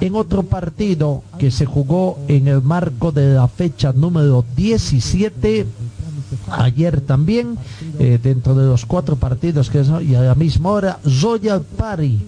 [0.00, 5.66] En otro partido que se jugó en el marco de la fecha número 17,
[6.52, 7.58] ayer también,
[7.98, 12.20] eh, dentro de los cuatro partidos que y a la misma hora, Royal Party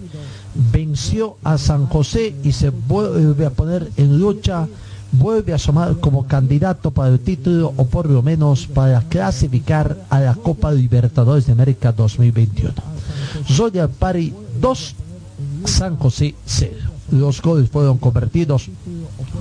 [0.73, 4.67] venció a San José y se vuelve a poner en lucha,
[5.13, 10.19] vuelve a asomar como candidato para el título o por lo menos para clasificar a
[10.19, 12.73] la Copa Libertadores de América 2021.
[13.57, 14.95] Royal Party 2,
[15.65, 16.71] San José 0.
[17.11, 18.69] Los goles fueron convertidos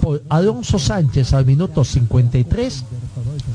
[0.01, 2.85] por Alonso Sánchez al minuto 53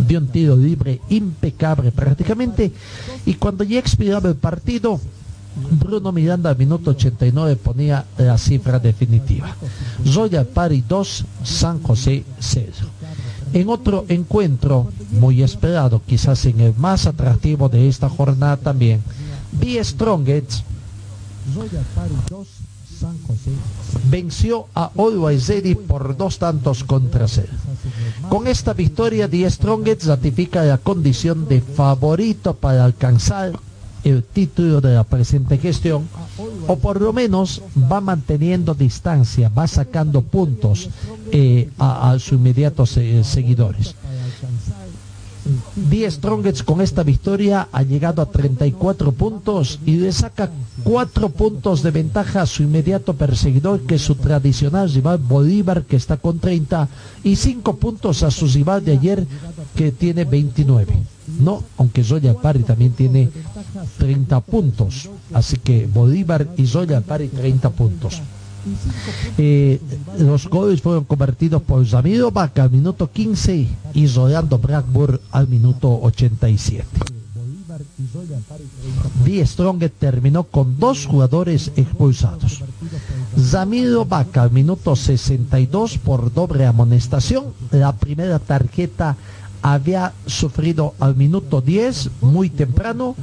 [0.08, 2.72] de un tiro libre impecable prácticamente
[3.26, 5.00] y cuando ya expiraba el partido
[5.80, 9.56] Bruno Miranda al minuto 89 ponía la cifra definitiva.
[10.06, 12.72] Zoya Pari 2, San José 0.
[13.54, 19.02] En otro encuentro muy esperado, quizás en el más atractivo de esta jornada también,
[19.54, 19.82] B.
[19.82, 20.64] Strongets
[24.10, 25.52] venció a Always
[25.88, 27.54] por dos tantos contra cero.
[28.30, 33.54] Con esta victoria, Die Strongest ratifica la condición de favorito para alcanzar
[34.04, 36.08] el título de la presente gestión,
[36.68, 40.90] o por lo menos va manteniendo distancia, va sacando puntos
[41.32, 43.96] eh, a, a sus inmediatos eh, seguidores.
[45.76, 50.50] Die Strongest con esta victoria ha llegado a 34 puntos y le saca
[50.84, 55.98] 4 puntos de ventaja a su inmediato perseguidor que es su tradicional rival Bolívar que
[55.98, 56.90] está con 30
[57.24, 59.28] y 5 puntos a su rival de ayer
[59.76, 60.94] que tiene 29.
[61.40, 63.30] No, aunque Zoya Pari también tiene
[63.98, 65.10] 30 puntos.
[65.34, 68.22] Así que Bolívar y Zoya Pari 30 puntos.
[70.20, 76.00] Los goles fueron convertidos por Zamiro Vaca al minuto 15 y Rolando Blackburn al minuto
[76.02, 76.86] 87.
[79.26, 82.64] Die Strong terminó con dos jugadores expulsados.
[83.38, 87.46] Zamiro Vaca al minuto 62 por doble amonestación.
[87.72, 89.18] La primera tarjeta
[89.74, 93.16] había sufrido al minuto 10, muy temprano,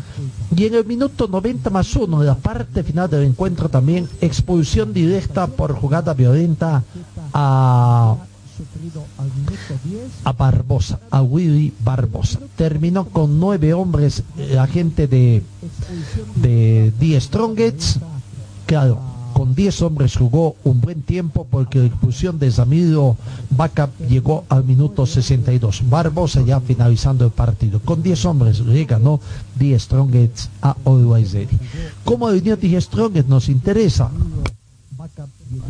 [0.56, 4.92] y en el minuto 90 más 1, de la parte final del encuentro también, expulsión
[4.92, 6.82] directa por jugada violenta
[7.32, 8.16] a,
[10.24, 12.40] a Barbosa, a Willy Barbosa.
[12.56, 15.44] Terminó con nueve hombres, la gente de,
[16.34, 18.00] de Die Strongets,
[18.66, 19.11] claro,
[19.42, 23.16] con 10 hombres jugó un buen tiempo porque la expulsión de Zamiro
[23.50, 25.82] Vaca llegó al minuto 62.
[25.90, 27.80] Barbosa ya finalizando el partido.
[27.80, 29.18] Con 10 hombres le ganó
[29.58, 31.58] 10 Strongets a Always Ready.
[32.04, 34.12] Como el 10 Strongets nos interesa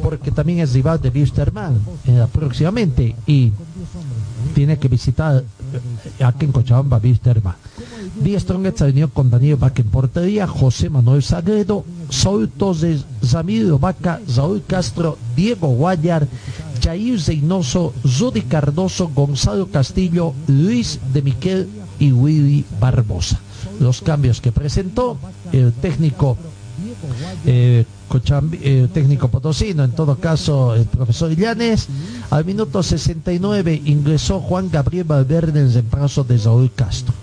[0.02, 3.52] porque también es rival de Wisterman eh, próximamente y
[4.54, 5.42] tiene que visitar
[6.18, 7.54] eh, aquí en Cochabamba Wisterman.
[8.22, 13.78] Díaz Strongets se unió con Daniel Vaca en portería, José Manuel Sagredo, Saúl Toses, Zamiro
[13.78, 16.28] Vaca, Saúl Castro, Diego Guayar,
[16.82, 23.40] Jair Zeynoso, Zodi Cardoso, Gonzalo Castillo, Luis de Miquel y Willy Barbosa.
[23.80, 25.18] Los cambios que presentó
[25.52, 26.37] el técnico
[27.44, 27.85] eh,
[28.64, 31.88] eh, potosino, en todo caso el profesor Illanes.
[32.30, 37.14] Al minuto 69 ingresó Juan Gabriel Valverde en reemplazo de Saúl Castro.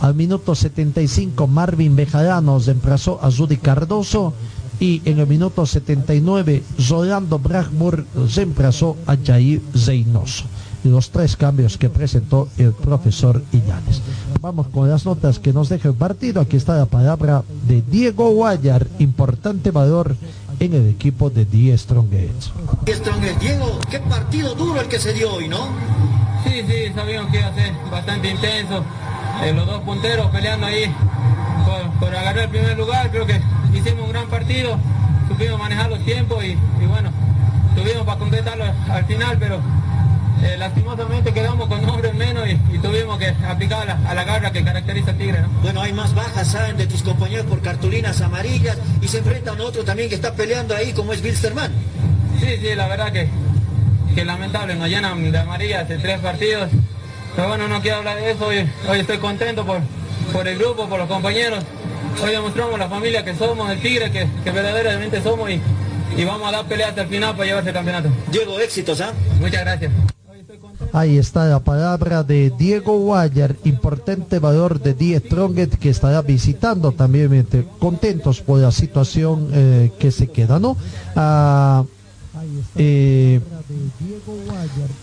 [0.00, 4.32] Al minuto 75 Marvin Bejarano reemplazó a Judy Cardoso
[4.78, 10.44] y en el minuto 79 Rolando Bragmur reemplazó a Jair Zeynoso.
[10.84, 14.02] Los tres cambios que presentó el profesor Illanes.
[14.40, 16.40] Vamos con las notas que nos deja el partido.
[16.40, 20.14] Aquí está la palabra de Diego Guayar, importante valor
[20.60, 22.50] en el equipo de Die Strongest.
[22.86, 23.40] Strongest.
[23.40, 25.66] Diego, qué partido duro el que se dio hoy, ¿no?
[26.44, 28.84] Sí, sí, sabíamos que iba a ser bastante intenso.
[29.44, 30.92] Eh, los dos punteros peleando ahí
[31.64, 33.10] por, por, agarrar el primer lugar.
[33.10, 33.40] Creo que
[33.74, 34.78] hicimos un gran partido,
[35.28, 37.10] supimos manejar los tiempos y, y bueno,
[37.74, 39.60] tuvimos para completarlo al final, pero
[40.42, 44.24] eh, lastimosamente quedamos con hombres menos y, y tuvimos que aplicar a la, a la,
[44.24, 45.40] garra que caracteriza al Tigre.
[45.40, 45.48] ¿no?
[45.62, 49.62] Bueno, hay más bajas, saben, de tus compañeros por cartulinas amarillas y se enfrenta a
[49.62, 51.72] otro también que está peleando ahí como es Wilstermann.
[52.40, 53.28] Sí, sí, la verdad que,
[54.14, 56.70] que lamentable, nos llenan de amarillas de tres partidos.
[57.36, 59.80] Pero bueno, no quiero hablar de eso, hoy, hoy estoy contento por,
[60.32, 61.62] por el grupo, por los compañeros.
[62.24, 65.60] Hoy demostramos la familia que somos, el Tigre, que, que verdaderamente somos y,
[66.16, 68.08] y, vamos a dar pelea hasta el final para llevarse el campeonato.
[68.32, 69.10] Diego, éxitos, ¿ah?
[69.10, 69.38] ¿eh?
[69.38, 69.92] Muchas gracias.
[70.94, 76.92] Ahí está la palabra de Diego Guayar, importante valor de Die Stronget que estará visitando
[76.92, 77.46] también,
[77.78, 80.78] contentos por la situación eh, que se queda, ¿no?
[81.14, 81.84] Ah,
[82.76, 83.40] eh,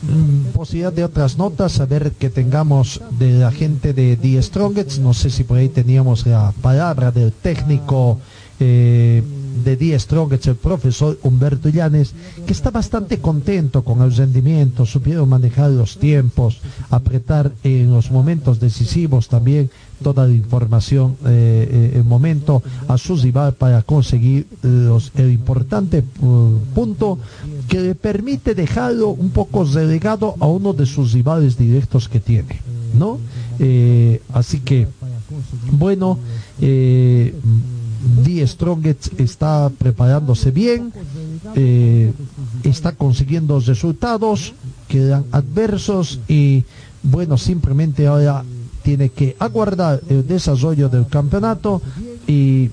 [0.02, 5.00] mm, posibilidad de otras notas, a ver que tengamos de la gente de Die Strongets,
[5.00, 8.20] no sé si por ahí teníamos la palabra del técnico
[8.60, 9.24] eh,
[9.64, 12.14] de Die Strongets, el profesor Humberto Llanes,
[12.46, 18.60] que está bastante contento con el rendimiento, supieron manejar los tiempos, apretar en los momentos
[18.60, 19.70] decisivos también
[20.04, 26.58] toda la información, eh, el momento a su rival para conseguir los, el importante uh,
[26.76, 27.18] punto
[27.68, 32.60] que le permite dejarlo un poco relegado a uno de sus rivales directos que tiene,
[32.94, 33.20] ¿no?
[33.60, 34.88] Eh, así que,
[35.72, 36.20] bueno,
[36.60, 37.34] eh,
[38.24, 40.92] Die Strongets está preparándose bien,
[41.56, 42.12] eh,
[42.64, 44.54] está consiguiendo resultados,
[44.88, 46.66] quedan adversos y
[47.02, 48.44] bueno, simplemente ahora
[48.84, 51.82] tiene que aguardar el desarrollo del campeonato
[52.28, 52.70] y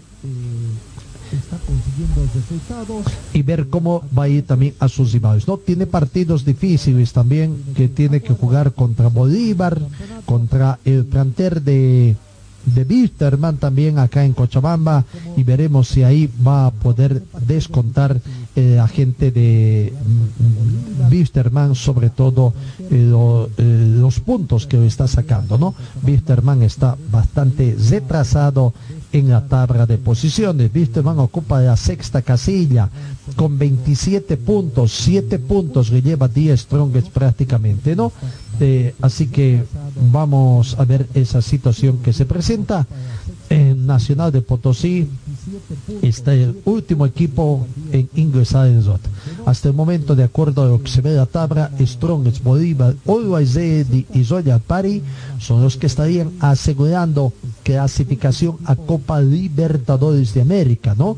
[3.33, 5.47] y ver cómo va a ir también a sus rivales.
[5.47, 5.59] ¿no?
[5.59, 9.81] Tiene partidos difíciles también que tiene que jugar contra Bolívar,
[10.27, 12.17] contra el planter de
[12.65, 15.05] de Wisterman también acá en Cochabamba
[15.37, 18.21] y veremos si ahí va a poder descontar
[18.57, 23.13] eh, la gente de mm, Wisterman sobre todo eh,
[23.59, 28.75] eh, los puntos que está sacando no Wisterman está bastante retrasado
[29.13, 30.71] en la tabla de posiciones.
[30.73, 32.89] Wisterman ocupa la sexta casilla
[33.37, 38.13] con 27 puntos 7 puntos que lleva 10 Strongest prácticamente no
[38.61, 39.65] Eh, así que
[40.13, 42.87] vamos a ver esa situación que se presenta
[43.49, 45.09] en Nacional de Potosí
[46.03, 49.01] está el último equipo en ingresar en ROT.
[49.45, 52.95] Hasta el momento, de acuerdo a lo que se ve en la tabla, Strongest, Bolívar,
[53.07, 55.03] Always y Royal Party
[55.41, 57.33] son los que estarían asegurando
[57.71, 61.17] clasificación a Copa Libertadores de América, ¿no?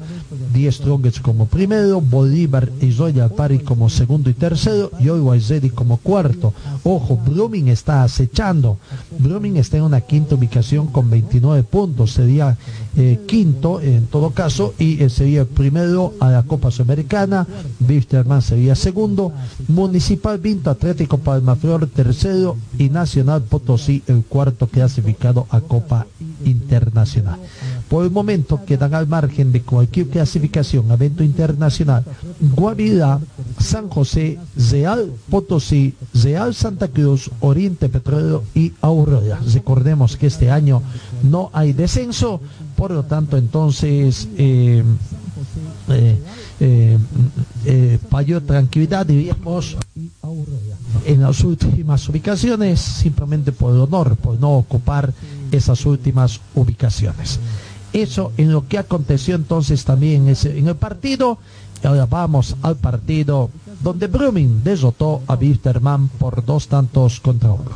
[0.52, 5.70] 10 Strongest como primero, Bolívar y Royal Party como segundo y tercero y Always Ready
[5.70, 6.52] como cuarto.
[6.84, 8.76] Ojo, Blooming está acechando.
[9.18, 12.12] Blooming está en una quinta ubicación con 29 puntos.
[12.12, 12.58] Sería
[12.96, 17.46] eh, quinto en todo caso y eh, sería primero a la Copa Sudamericana.
[17.88, 19.32] Wisterman sería segundo.
[19.68, 26.06] Municipal Vinto Atlético Palmaflor tercero y Nacional Potosí el cuarto clasificado a Copa
[26.44, 27.38] Internacional.
[27.88, 32.04] Por el momento quedan al margen de cualquier clasificación a evento internacional
[32.54, 33.20] Guavirá,
[33.58, 34.38] San José,
[34.70, 39.40] Real Potosí, Real Santa Cruz, Oriente Petrolero y Aurora.
[39.52, 40.82] Recordemos que este año
[41.22, 42.40] no hay descenso,
[42.76, 44.82] por lo tanto entonces eh,
[45.88, 46.16] eh,
[46.60, 46.98] eh,
[47.64, 47.98] eh,
[48.46, 49.76] tranquilidad diríamos
[51.04, 55.12] en las últimas ubicaciones simplemente por el honor, por no ocupar
[55.50, 57.40] esas últimas ubicaciones.
[57.92, 61.38] Eso en lo que aconteció entonces también en el partido.
[61.84, 63.50] Ahora vamos al partido
[63.82, 67.72] donde Brumming derrotó a Wisterman por dos tantos contra uno.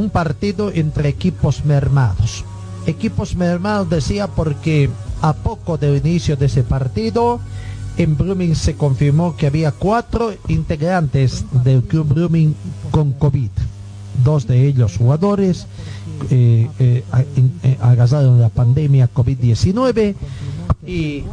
[0.00, 2.44] Un partido entre equipos mermados.
[2.86, 4.88] Equipos mermados decía porque
[5.20, 7.40] a poco del inicio de ese partido
[7.96, 12.54] en Blooming se confirmó que había cuatro integrantes del club Blooming
[12.90, 13.50] con COVID.
[14.24, 15.66] Dos de ellos jugadores
[16.30, 17.04] eh, eh,
[17.62, 20.14] eh, la pandemia COVID-19
[20.86, 21.24] y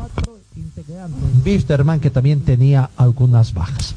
[1.46, 3.96] Wisterman que también tenía algunas bajas.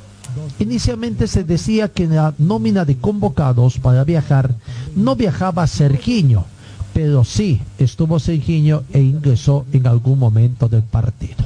[0.58, 4.54] Inicialmente se decía que en la nómina de convocados para viajar
[4.94, 6.44] no viajaba Sergiño,
[6.92, 11.44] pero sí estuvo Sergiño e ingresó en algún momento del partido.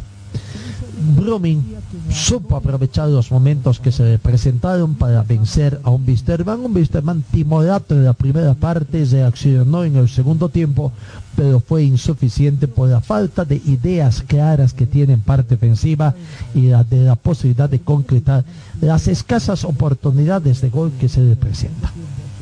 [1.04, 1.62] Blooming
[2.10, 6.60] supo aprovechar los momentos que se le presentaron para vencer a un Wisterman.
[6.60, 10.92] Un Wisterman timorato en la primera parte, reaccionó en el segundo tiempo,
[11.36, 16.14] pero fue insuficiente por la falta de ideas claras que tiene en parte ofensiva
[16.54, 18.44] y la de la posibilidad de concretar
[18.80, 21.90] las escasas oportunidades de gol que se le presentan.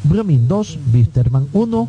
[0.05, 1.89] Blooming 2, Wisterman 1.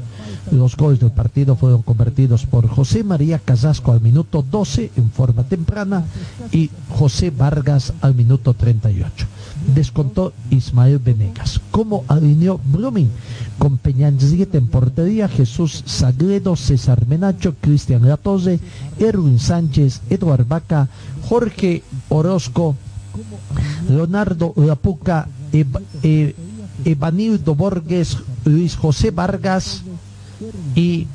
[0.51, 5.43] Los goles del partido fueron convertidos por José María Casasco al minuto 12 en forma
[5.43, 6.05] temprana
[6.51, 9.26] y José Vargas al minuto 38.
[9.74, 11.61] Descontó Ismael Venegas.
[11.72, 13.09] ¿Cómo alineó Blooming?
[13.57, 18.59] Con Peñanzita en portería, Jesús Sagredo, César Menacho, Cristian Latoze,
[18.99, 20.89] Erwin Sánchez, Eduard Vaca,
[21.30, 22.76] Jorge Orozco,
[23.89, 26.36] Leonardo Lapuca, Eb- eh,
[26.86, 29.84] Evanildo Borges, Luis José Vargas
[30.75, 31.07] y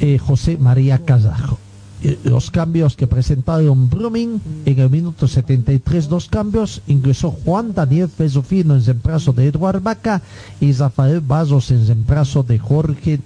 [0.00, 1.58] eh, José María Casajo.
[2.02, 8.08] Eh, Los cambios que presentaron Brumming en el minuto 73, dos cambios, ingresó Juan Daniel
[8.08, 10.20] Fesofino en reemplazo de Eduard Vaca
[10.60, 13.20] y Rafael Bazos en reemplazo de Jorge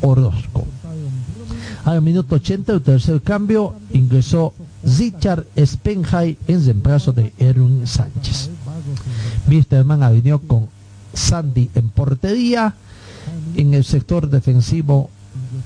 [0.00, 0.64] Orozco.
[1.84, 4.52] Al minuto 80, el tercer cambio, ingresó
[4.84, 8.50] Richard Spenjay en reemplazo de Erwin Sánchez.
[9.50, 10.68] Wisterman alineó con
[11.12, 12.74] Sandy en portería.
[13.56, 15.10] En el sector defensivo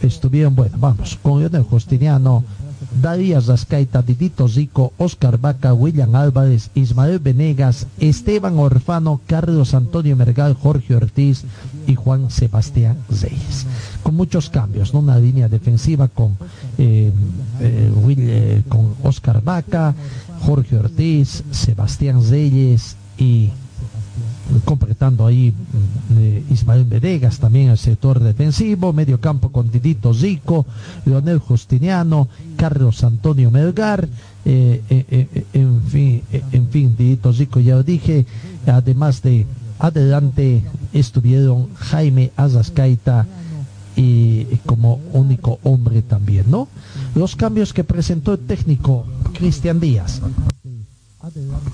[0.00, 2.44] estuvieron, bueno, vamos, con Lionel Justiniano,
[3.00, 10.54] Darías Rascaita, Didito Zico, Oscar Vaca, William Álvarez, Ismael Venegas, Esteban Orfano, Carlos Antonio Mergal,
[10.54, 11.44] Jorge Ortiz
[11.86, 13.66] y Juan Sebastián Reyes.
[14.02, 15.00] Con muchos cambios, ¿no?
[15.00, 16.36] Una línea defensiva con,
[16.78, 17.12] eh,
[17.60, 19.94] eh, eh, con Oscar Vaca,
[20.40, 23.50] Jorge Ortiz, Sebastián Reyes y
[24.64, 30.66] completando ahí mm, eh, Ismael Venegas también el sector defensivo, medio campo con Didito Zico,
[31.04, 34.08] Leonel Justiniano, Carlos Antonio Melgar,
[34.44, 38.26] eh, eh, en fin, en fin, Didito Zico ya lo dije,
[38.66, 39.46] además de
[39.78, 43.26] adelante estuvieron Jaime Azascaita
[43.96, 46.68] y como único hombre también, ¿no?
[47.14, 50.20] Los cambios que presentó el técnico Cristian Díaz.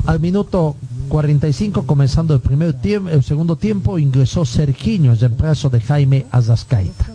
[0.06, 0.76] Al minuto
[1.10, 7.06] 45, comenzando el primer tiempo, el segundo tiempo, ingresó Sergiño, reemplazo de Jaime Azascaita.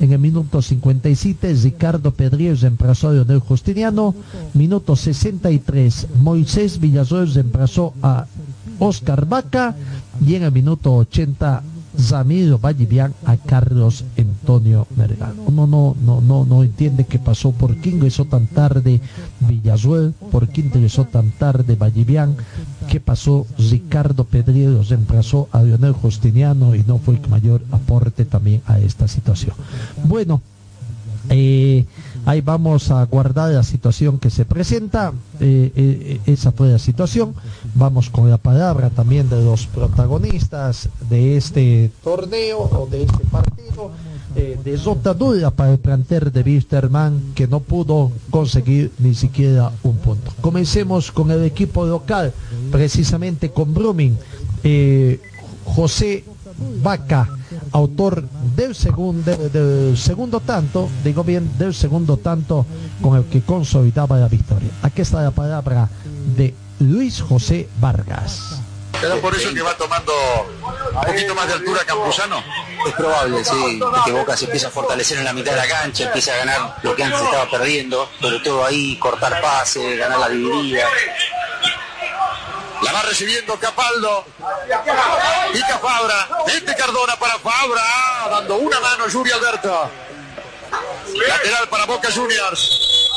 [0.00, 4.14] En el minuto 57, Ricardo Pedriel reemplazó a Leonel Justiniano.
[4.54, 8.26] Minuto 63, Moisés Villasuel reemplazó a
[8.78, 9.74] Oscar Vaca.
[10.24, 11.62] Y en el minuto 80,
[12.08, 15.34] Ramiro Vallivian a Carlos Antonio Mergal.
[15.46, 19.00] Uno no, no, no, no entiende qué pasó, por qué ingresó tan tarde
[19.40, 22.36] Villasuel, por qué ingresó tan tarde Vallivian,
[22.88, 28.62] qué pasó Ricardo Pedriero reemplazó a Lionel Justiniano y no fue el mayor aporte también
[28.66, 29.54] a esta situación.
[30.04, 30.40] Bueno,
[31.28, 31.84] eh,
[32.26, 35.12] ahí vamos a guardar la situación que se presenta.
[35.40, 37.34] Eh, eh, esa fue la situación.
[37.74, 43.90] Vamos con la palabra también de los protagonistas de este torneo o de este partido.
[44.34, 50.30] de dura para el planter de Wisterman que no pudo conseguir ni siquiera un punto.
[50.40, 52.32] Comencemos con el equipo local,
[52.70, 54.16] precisamente con Brumming.
[55.64, 56.24] José
[56.82, 57.28] Vaca
[57.72, 58.22] autor
[58.56, 62.66] del segundo, del segundo tanto, digo bien, del segundo tanto
[63.02, 64.70] con el que consolidaba la victoria.
[64.82, 65.88] Aquí está la palabra
[66.36, 68.60] de Luis José Vargas.
[69.02, 70.12] ¿Era por eso que va tomando
[70.94, 72.42] un poquito más de altura Campuzano?
[72.86, 76.04] Es probable, sí, que Boca se empieza a fortalecer en la mitad de la cancha,
[76.04, 80.28] empieza a ganar lo que antes estaba perdiendo, sobre todo ahí, cortar pases, ganar la
[80.28, 80.84] dividida.
[82.82, 84.24] La va recibiendo Capaldo.
[85.52, 86.28] Pica Fabra.
[86.46, 87.82] Este Cardona para Fabra.
[88.30, 89.90] Dando una mano Yuri Alberto.
[91.28, 93.08] Lateral para Boca Juniors.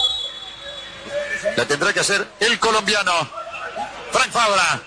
[1.55, 3.11] La tendrá que hacer el colombiano.
[4.11, 4.82] Frank Fabra.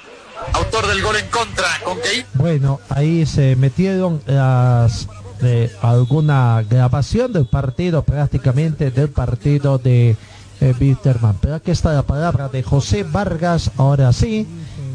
[0.52, 1.80] Autor del gol en contra.
[1.82, 2.26] Con que...
[2.34, 5.06] Bueno, ahí se metieron las
[5.40, 10.16] de alguna grabación del partido, prácticamente del partido de
[10.60, 10.74] eh,
[11.40, 14.46] Pero aquí está la palabra de José Vargas, ahora sí,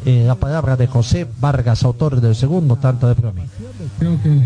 [0.06, 3.42] eh, la palabra de José Vargas, autor del segundo tanto de Promi.
[4.00, 4.42] Creo que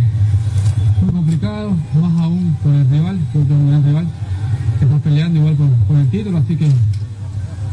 [1.00, 4.08] fue complicado, más aún por el rival, porque gran rival
[4.80, 5.56] que está peleando igual
[5.88, 6.68] por, el título, así que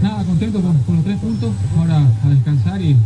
[0.01, 2.97] nada, contento con, los tres puntos, ahora a descansar y,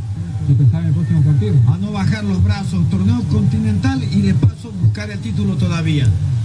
[0.58, 1.54] pensar en el próximo partido.
[1.68, 6.04] A no bajar los brazos, torneo continental y de paso buscar el título todavía.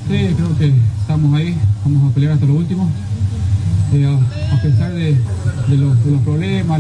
[0.10, 2.90] Sí, creo que estamos ahí, vamos a pelear hasta lo último.
[3.92, 5.18] A, pesar de,
[5.76, 6.80] los, problemas,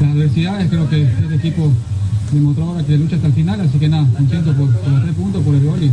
[0.00, 1.70] las adversidades, creo que este equipo
[2.32, 5.14] demostró ahora que lucha hasta el final, así que nada, contento por, por los tres
[5.14, 5.90] puntos, por el gol y,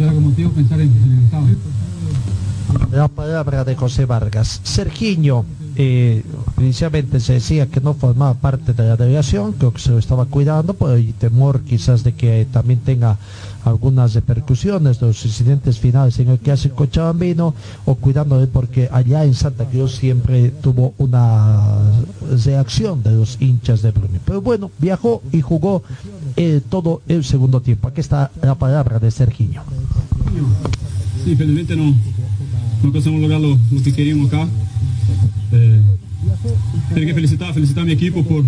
[0.00, 1.46] ahora como motivo pensar en, el estado.
[2.90, 4.60] La palabra de José Vargas.
[4.62, 5.44] Sergiño,
[5.76, 6.22] eh,
[6.58, 10.24] inicialmente se decía que no formaba parte de la delegación, creo que se lo estaba
[10.24, 13.18] cuidando, por el temor quizás de que también tenga
[13.64, 17.54] algunas repercusiones de los incidentes finales en el que hace Cochabambino
[17.84, 21.80] o cuidándole porque allá en Santa Cruz siempre tuvo una
[22.44, 24.18] reacción de los hinchas de Bruni.
[24.24, 25.82] Pero bueno, viajó y jugó
[26.36, 27.88] eh, todo el segundo tiempo.
[27.88, 29.62] Aquí está la palabra de Sergiño.
[31.24, 31.94] Sí, felizmente no,
[32.82, 34.48] no conseguimos lograr lo, que queríamos acá.
[35.52, 35.80] Eh,
[36.94, 38.44] tengo que felicitar, felicitar a mi equipo por,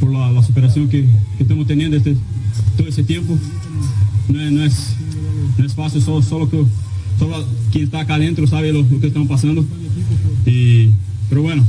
[0.00, 1.06] por la, superación que,
[1.36, 2.16] que, estamos teniendo este,
[2.76, 3.36] todo ese tiempo.
[4.28, 4.96] No es,
[5.58, 6.64] no es, fácil, solo, solo, que,
[7.18, 9.64] solo quien está acá adentro sabe lo, que estamos pasando.
[10.46, 10.90] Y,
[11.28, 11.64] pero bueno,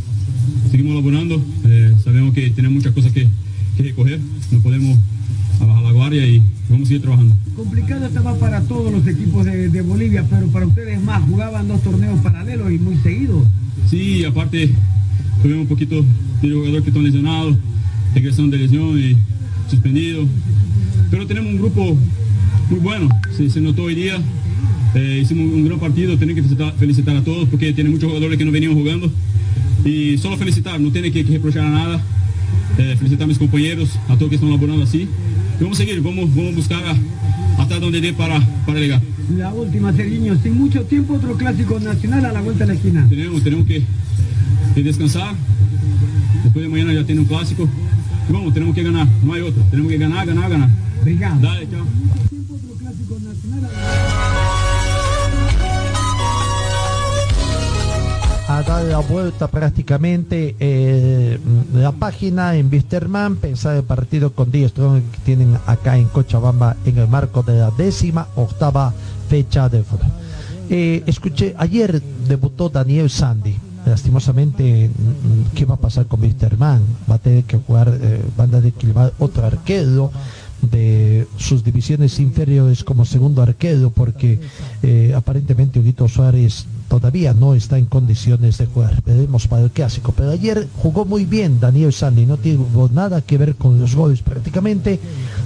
[0.71, 3.27] seguimos laborando, eh, sabemos que tenemos muchas cosas que,
[3.75, 4.19] que recoger,
[4.51, 4.97] no podemos
[5.65, 7.35] bajar la guardia y vamos a seguir trabajando.
[7.55, 11.81] Complicado estaba para todos los equipos de, de, Bolivia, pero para ustedes más, jugaban dos
[11.81, 13.47] torneos paralelos y muy seguidos.
[13.89, 14.69] Sí, aparte
[15.41, 16.03] tuvimos un poquito
[16.41, 17.57] de jugadores que están lesionados,
[18.13, 19.17] regresaron de lesión y
[19.69, 20.27] suspendidos,
[21.09, 21.97] pero tenemos un grupo
[22.69, 24.19] muy bueno, se, notó hoy día.
[24.95, 26.43] Eh, hicimos un gran partido, tengo que
[26.77, 29.11] felicitar, a todos porque tiene muchos jugadores que no venían jugando.
[29.85, 32.01] Y solo felicitar, no tiene que, reprochar a nada.
[32.77, 35.07] Eh, felicitar a mis compañeros, a todos que están laborando así.
[35.59, 36.83] Y vamos a seguir, vamos, vamos a buscar
[37.57, 39.01] hasta donde dé para, para llegar.
[39.35, 43.05] La última, Sergiño, sin mucho tiempo otro clásico nacional a la vuelta de la esquina.
[43.09, 43.83] Tenemos, tenemos que,
[44.75, 45.33] descansar.
[46.43, 47.67] Después de mañana ya tiene un clásico.
[48.29, 49.63] Y vamos, tenemos que ganar, no hay otro.
[49.71, 50.69] Tenemos que ganar, ganar, ganar.
[51.41, 51.85] Dale, chao.
[58.97, 61.39] A dar la vuelta prácticamente eh,
[61.73, 66.97] la página en Wisterman, pensar el partido con 10 que tienen acá en Cochabamba en
[66.97, 68.93] el marco de la décima octava
[69.29, 70.07] fecha de fútbol.
[70.69, 73.55] Eh, escuché, ayer debutó Daniel Sandy.
[73.85, 74.89] lastimosamente,
[75.55, 76.81] ¿qué va a pasar con Wisterman?
[77.09, 78.61] Va a tener que jugar, eh, van a
[79.19, 80.11] otro arquero
[80.61, 84.39] de sus divisiones inferiores como segundo arquero porque
[84.83, 89.01] eh, aparentemente Huguito Suárez todavía no está en condiciones de jugar.
[89.05, 90.13] Veremos para el clásico.
[90.15, 94.21] Pero ayer jugó muy bien Daniel Sandy, no tuvo nada que ver con los goles
[94.21, 94.99] prácticamente.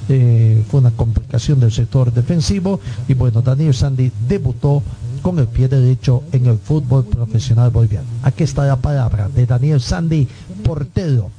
[0.09, 4.83] Eh, fue una complicación del sector defensivo y bueno, Daniel Sandy debutó
[5.21, 8.07] con el pie derecho en el fútbol profesional boliviano.
[8.23, 10.27] Aquí está la palabra de Daniel Sandy,
[10.63, 11.29] portero,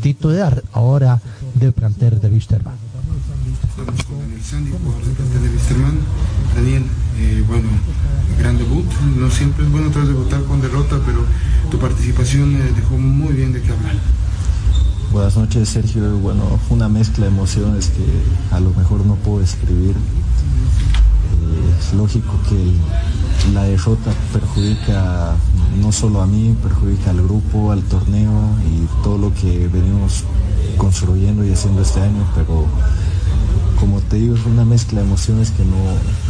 [0.00, 1.20] titular ahora
[1.54, 2.87] del plantel de Wisterman.
[3.86, 5.98] Daniel Sandy, jugador del plantel de Wisterman.
[6.56, 6.84] Daniel,
[7.18, 7.68] eh, bueno,
[8.38, 8.84] gran debut.
[9.16, 11.24] No siempre es bueno tras debutar con derrota, pero
[11.70, 13.94] tu participación eh, dejó muy bien de qué hablar.
[15.12, 19.94] Buenas noches Sergio, bueno, una mezcla de emociones que a lo mejor no puedo escribir.
[19.94, 22.72] Eh, es lógico que
[23.54, 25.36] la derrota perjudica
[25.80, 30.24] no solo a mí, perjudica al grupo, al torneo y todo lo que venimos
[30.76, 32.66] construyendo y haciendo este año, pero
[33.78, 35.76] como te digo, es una mezcla de emociones que no,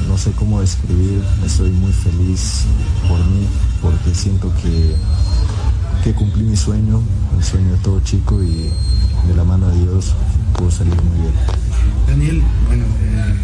[0.09, 1.22] no sé cómo describir.
[1.44, 2.64] Estoy muy feliz
[3.09, 3.46] por mí,
[3.80, 4.94] porque siento que,
[6.05, 7.01] que cumplí mi sueño,
[7.36, 8.70] el sueño de todo chico y
[9.26, 10.14] de la mano de Dios
[10.57, 11.34] pudo salir muy bien.
[12.07, 13.34] Daniel, bueno, eh,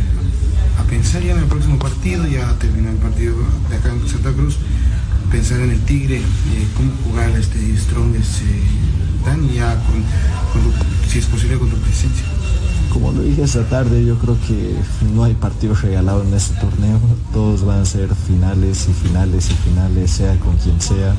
[0.79, 3.37] a pensar ya en el próximo partido, ya terminó el partido
[3.71, 4.57] de acá en Santa Cruz,
[5.31, 8.63] pensar en el Tigre, eh, cómo jugar este Strongest eh,
[9.25, 9.81] Dan ya
[11.09, 12.25] si es posible con tu presencia.
[12.95, 14.77] Como lo dije esta tarde, yo creo que
[15.13, 17.01] no hay partido regalado en este torneo.
[17.33, 21.13] Todos van a ser finales y finales y finales, sea con quien sea.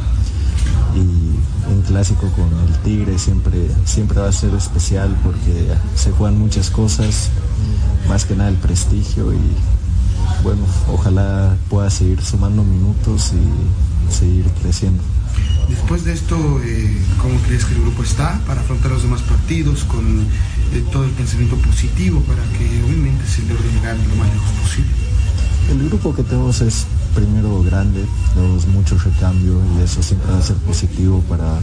[0.95, 6.39] Y un clásico con el Tigre siempre, siempre va a ser especial porque se juegan
[6.39, 7.29] muchas cosas,
[8.07, 9.39] más que nada el prestigio y
[10.43, 10.61] bueno,
[10.93, 15.03] ojalá pueda seguir sumando minutos y seguir creciendo.
[15.67, 19.83] Después de esto, eh, ¿cómo crees que el grupo está para afrontar los demás partidos
[19.83, 20.25] con
[20.73, 24.91] eh, todo el pensamiento positivo para que obviamente se logre llegar lo más lejos posible?
[25.69, 26.85] El grupo que tenemos es
[27.15, 31.59] primero grande, tenemos mucho recambio y eso siempre va a ser positivo para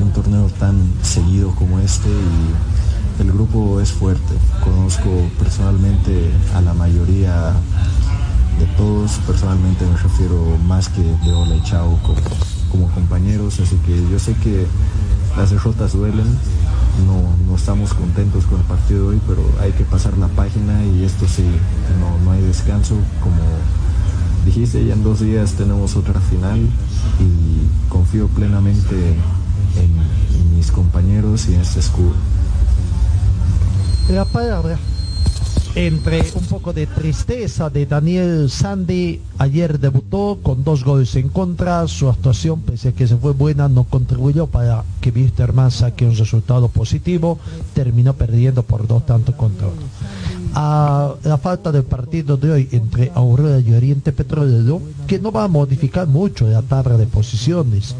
[0.00, 4.34] un torneo tan seguido como este y el grupo es fuerte.
[4.62, 5.08] Conozco
[5.38, 7.52] personalmente a la mayoría
[8.58, 12.20] de todos, personalmente me refiero más que de Ola y Chao como,
[12.70, 14.66] como compañeros, así que yo sé que
[15.36, 16.38] las derrotas duelen,
[17.06, 20.84] no, no estamos contentos con el partido de hoy, pero hay que pasar la página
[20.84, 21.44] y esto sí,
[22.00, 23.42] no, no hay descanso, como
[24.44, 26.58] dijiste, ya en dos días tenemos otra final
[27.20, 29.16] y confío plenamente
[29.76, 32.12] en, mis compañeros y en este escudo.
[34.08, 34.78] La palabra
[35.74, 41.86] entre un poco de tristeza de Daniel Sandy, ayer debutó con dos goles en contra,
[41.88, 46.16] su actuación, pese a que se fue buena, no contribuyó para que Wisterman saque un
[46.16, 47.38] resultado positivo,
[47.74, 49.68] terminó perdiendo por dos tantos contra.
[50.54, 55.44] A la falta del partido de hoy entre Aurora y Oriente Petrolero, que no va
[55.44, 57.96] a modificar mucho la tabla de posiciones,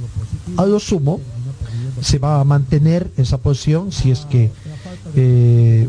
[0.59, 1.20] a lo sumo
[2.03, 4.51] se va a mantener esa posición si es que
[5.14, 5.89] eh,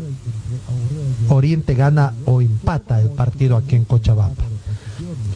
[1.28, 4.44] Oriente gana o empata el partido aquí en Cochabamba.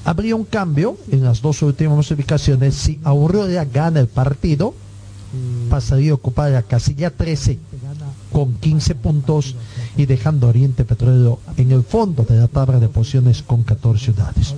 [0.04, 2.74] Habría un cambio en las dos últimas ubicaciones.
[2.74, 4.74] Si Aurora gana el partido,
[5.68, 7.58] pasaría a ocupar la casilla 13
[8.32, 9.54] con 15 puntos
[9.96, 14.54] y dejando Oriente Petrolero en el fondo de la tabla de posiciones con 14 unidades.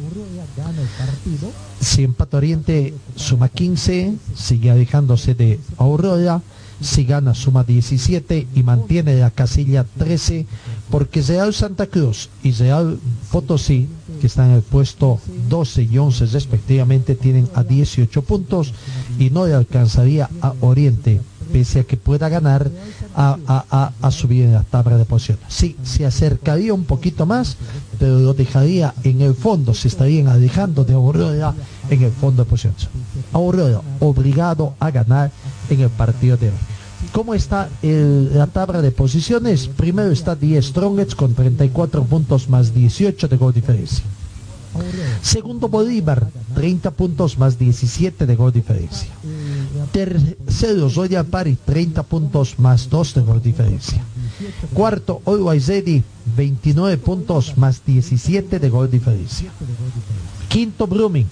[1.80, 6.42] Si empata Oriente suma 15, sigue alejándose de Aurora.
[6.80, 10.46] Si gana suma 17 y mantiene la casilla 13
[10.91, 12.99] porque Real Santa Cruz y Real
[13.30, 13.88] Potosí,
[14.20, 18.72] que están en el puesto 12 y 11 respectivamente, tienen a 18 puntos
[19.18, 21.20] y no le alcanzaría a Oriente,
[21.53, 22.70] pese a que pueda ganar,
[23.14, 25.45] a, a- a- a subir en la tabla de posiciones.
[25.49, 27.57] Sí, se acercaría un poquito más,
[27.99, 31.55] pero lo dejaría en el fondo, se estarían alejando de Aurora
[31.88, 32.88] en el fondo de posiciones.
[33.32, 35.30] Aurora obligado a ganar
[35.68, 36.55] en el partido de hoy.
[37.12, 39.68] ¿Cómo está la tabla de posiciones?
[39.68, 44.04] Primero está 10 Strongets con 34 puntos más 18 de gol diferencia.
[45.20, 49.11] Segundo Bolívar, 30 puntos más 17 de gol diferencia.
[49.92, 54.02] Tercero Royal Party, 30 puntos más 2 de gol diferencia.
[54.72, 56.02] Cuarto Ready,
[56.36, 59.50] 29 puntos más 17 de gol diferencia.
[60.48, 61.26] Quinto Brumming,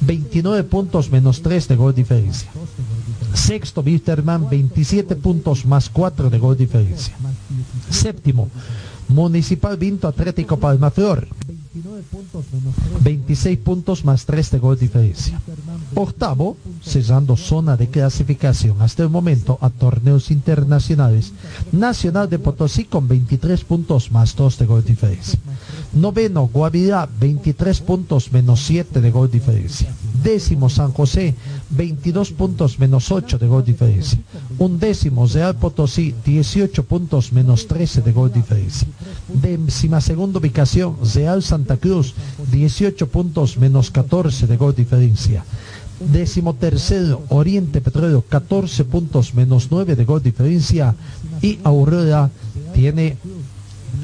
[0.00, 2.50] 29 puntos menos 3 de gol diferencia.
[3.34, 7.14] Sexto Wisterman, 27 puntos más 4 de gol diferencia.
[7.90, 8.48] Séptimo,
[9.08, 11.28] Municipal Vinto Atlético Palmaflor,
[13.00, 15.40] 26 puntos más 3 de gol diferencia.
[15.94, 21.32] Octavo, cesando zona de clasificación hasta el momento a torneos internacionales.
[21.72, 25.38] Nacional de Potosí con 23 puntos más 2 de gol diferencia.
[25.94, 29.94] Noveno, Guavirá, 23 puntos menos 7 de gol diferencia.
[30.22, 31.34] Décimo, San José,
[31.70, 34.18] 22 puntos menos 8 de gol diferencia.
[34.58, 38.88] Undécimo, Real Potosí, 18 puntos menos 13 de gol diferencia.
[39.28, 42.14] Décima segunda ubicación, Real Santa Cruz,
[42.50, 45.44] 18 puntos menos 14 de gol diferencia.
[46.00, 50.94] Décimo tercero, Oriente Petróleo, 14 puntos menos 9 de gol diferencia.
[51.40, 52.30] Y Aurora
[52.74, 53.16] tiene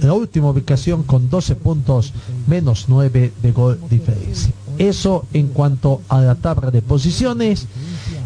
[0.02, 2.12] la última ubicación con 12 puntos
[2.46, 4.52] menos 9 de gol diferencia.
[4.78, 7.66] Eso en cuanto a la tabla de posiciones.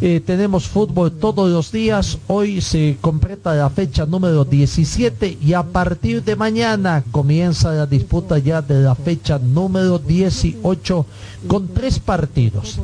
[0.01, 2.19] Eh, tenemos fútbol todos los días.
[2.27, 8.39] Hoy se completa la fecha número 17 y a partir de mañana comienza la disputa
[8.39, 11.07] ya de la fecha número 18
[11.47, 12.79] con tres partidos.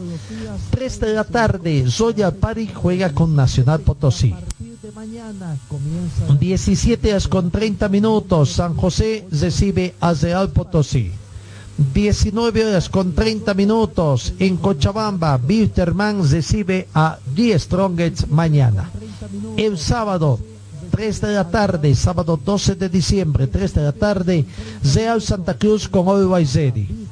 [0.71, 4.35] 3 de la tarde, Zoya Pari juega con Nacional Potosí.
[6.39, 11.13] 17 horas con 30 minutos, San José recibe a Real Potosí.
[11.79, 18.91] 19 horas con 30 minutos en Cochabamba, Wilterman recibe a Die Strongets mañana.
[19.57, 20.41] El sábado,
[20.91, 24.45] 3 de la tarde, sábado 12 de diciembre, 3 de la tarde,
[24.93, 27.07] Real Santa Cruz con Ready.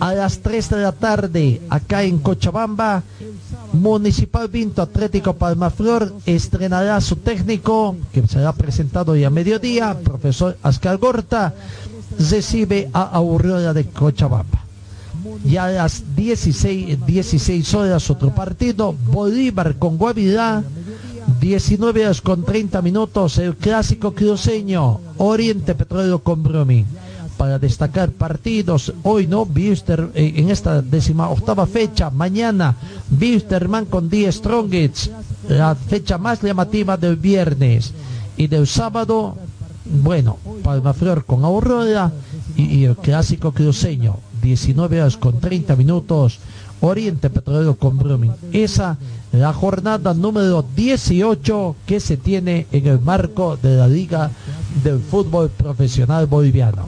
[0.00, 3.02] A las 3 de la tarde, acá en Cochabamba,
[3.74, 10.96] Municipal Vinto Atlético Palmaflor estrenará su técnico, que será presentado ya a mediodía, profesor Ascar
[10.96, 11.54] Gorta,
[12.18, 14.64] recibe a Aurora de Cochabamba.
[15.44, 20.62] Y a las 16, 16 horas otro partido, Bolívar con Guavirá,
[21.40, 26.84] 19 horas con 30 minutos, el clásico cruceño, Oriente Petróleo con Bromi
[27.40, 28.92] para destacar partidos.
[29.02, 32.76] Hoy no, Bister eh, en esta décima octava fecha, mañana,
[33.08, 35.10] Bisterman con 10 Strongets,
[35.48, 37.94] la fecha más llamativa del viernes.
[38.36, 39.38] Y del sábado,
[39.84, 42.12] bueno, Palmaflor con Aurora
[42.56, 46.38] y, el clásico cruceño, 19 horas con 30 minutos,
[46.80, 48.32] Oriente Petrolero con Brumming.
[48.52, 48.98] Esa
[49.32, 54.30] la jornada número 18 que se tiene en el marco de la Liga
[54.82, 56.86] del Fútbol Profesional Boliviano.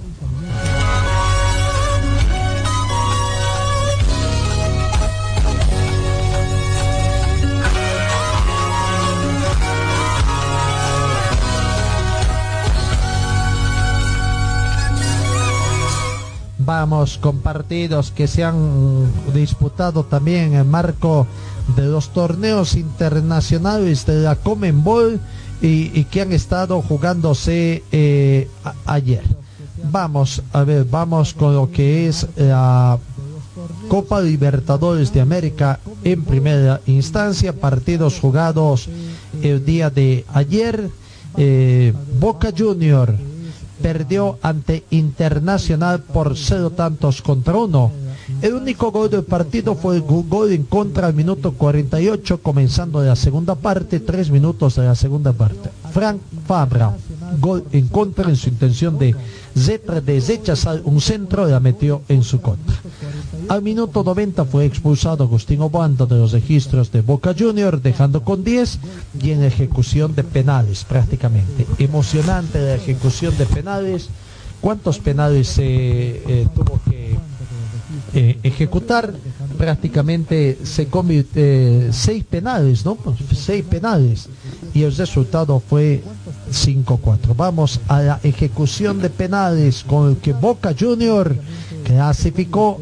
[16.65, 21.27] Vamos con partidos que se han disputado también en marco
[21.77, 25.19] de los torneos internacionales de la Comenbol
[25.61, 28.49] y, y que han estado jugándose eh,
[28.87, 29.23] ayer.
[29.91, 32.99] Vamos a ver, vamos con lo que es la
[33.89, 38.89] Copa Libertadores de América en primera instancia, partidos jugados
[39.43, 40.91] el día de ayer.
[41.37, 43.17] Eh, Boca Junior
[43.81, 47.91] perdió ante Internacional por cero tantos contra uno.
[48.41, 53.17] El único gol del partido fue el gol en contra al minuto 48, comenzando la
[53.17, 55.71] segunda parte, tres minutos de la segunda parte.
[55.93, 56.95] Frank Fabra,
[57.41, 59.15] gol en contra en su intención de,
[60.27, 62.77] rechazar un centro, la metió en su contra.
[63.49, 68.45] Al minuto 90 fue expulsado Agustín Obando de los registros de Boca Junior, dejando con
[68.45, 68.79] 10
[69.23, 71.67] y en ejecución de penales prácticamente.
[71.79, 74.09] Emocionante la ejecución de penales.
[74.61, 77.17] ¿Cuántos penales se eh, tuvo que
[78.15, 79.13] eh, ejecutar?
[79.59, 82.95] Prácticamente se convierte eh, seis penales, ¿no?
[82.95, 84.29] Pues, seis penales.
[84.73, 86.03] Y el resultado fue
[86.51, 87.35] 5-4.
[87.37, 91.35] Vamos a la ejecución de penales con el que Boca Junior
[91.85, 92.81] clasificó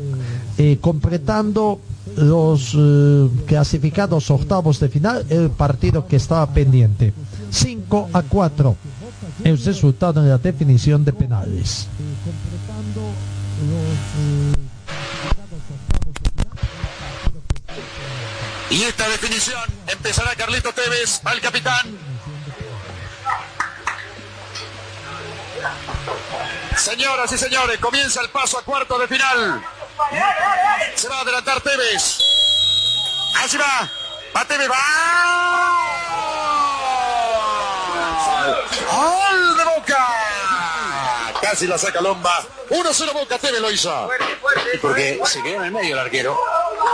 [0.58, 1.80] eh, completando
[2.16, 7.12] los eh, clasificados octavos de final, el partido que estaba pendiente.
[7.50, 8.76] 5 a 4
[9.44, 11.86] el resultado en la definición de penales.
[18.70, 21.98] Y esta definición empezará Carlito Tevez al capitán.
[26.76, 29.62] Señoras y señores, comienza el paso a cuarto de final.
[30.94, 32.18] Se va a adelantar Tevez.
[33.42, 33.90] Así va.
[34.36, 34.68] Va Tevez.
[34.70, 34.76] Va.
[38.92, 40.08] ¡Gol de Boca!
[41.40, 42.42] Casi la saca Lomba.
[42.68, 44.10] 1-0 Boca, Tevez lo hizo.
[44.82, 46.38] Porque se quedó en el medio el arquero.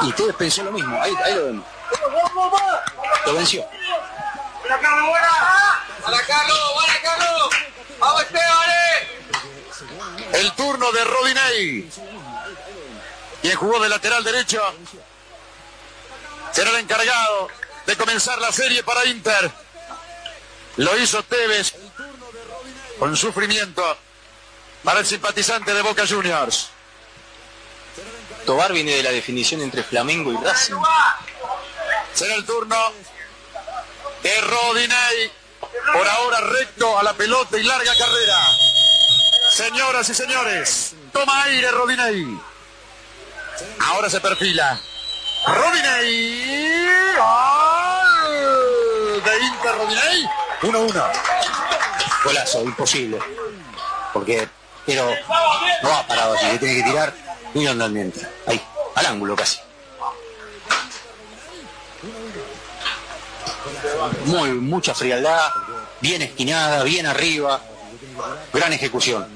[0.03, 1.01] Y Tevez pensó lo mismo.
[1.01, 1.65] Ahí, ahí lo vemos.
[3.27, 3.67] Lo venció.
[4.61, 5.09] ¡Buena, Carlos!
[5.09, 5.29] ¡Buena!
[6.03, 6.59] ¡Buena, Carlos!
[6.75, 7.51] ¡Buena, Carlos!
[7.99, 8.67] ¡Vamos, Esteban!
[10.33, 11.91] El turno de Rodinei.
[13.47, 14.61] Quien jugó de lateral derecho.
[16.51, 17.47] será el encargado
[17.87, 19.53] de comenzar la serie para Inter.
[20.79, 21.73] Lo hizo Tevez
[22.99, 23.99] con sufrimiento
[24.83, 26.71] para el simpatizante de Boca Juniors.
[28.45, 30.75] Tobar viene de la definición entre Flamengo y Racing.
[32.15, 32.77] Será el turno
[34.25, 35.33] de Rodinei.
[35.93, 38.39] Por ahora recto a la pelota y larga carrera.
[39.53, 42.56] Señoras y señores, toma aire Rodinei.
[43.81, 44.79] Ahora se perfila.
[45.47, 46.87] Rodinei.
[47.17, 49.23] ¡Gol!
[49.23, 50.29] De Inter Rodinei.
[50.63, 51.13] 1-1.
[52.25, 53.19] Golazo, imposible.
[54.13, 54.49] Porque,
[54.85, 55.09] pero
[55.83, 57.15] no va parado así, le tiene que tirar
[57.55, 58.27] muy hondamente.
[58.47, 58.61] Ahí,
[58.95, 59.59] al ángulo casi.
[64.25, 65.51] Muy, mucha frialdad,
[66.01, 67.61] bien esquinada, bien arriba,
[68.53, 69.27] gran ejecución.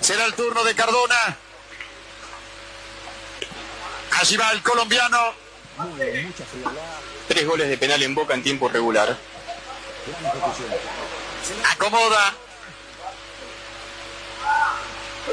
[0.00, 1.36] Será el turno de Cardona.
[4.20, 5.32] Allí va el colombiano.
[7.28, 9.16] Tres goles de penal en Boca en tiempo regular.
[11.70, 12.34] Acomoda.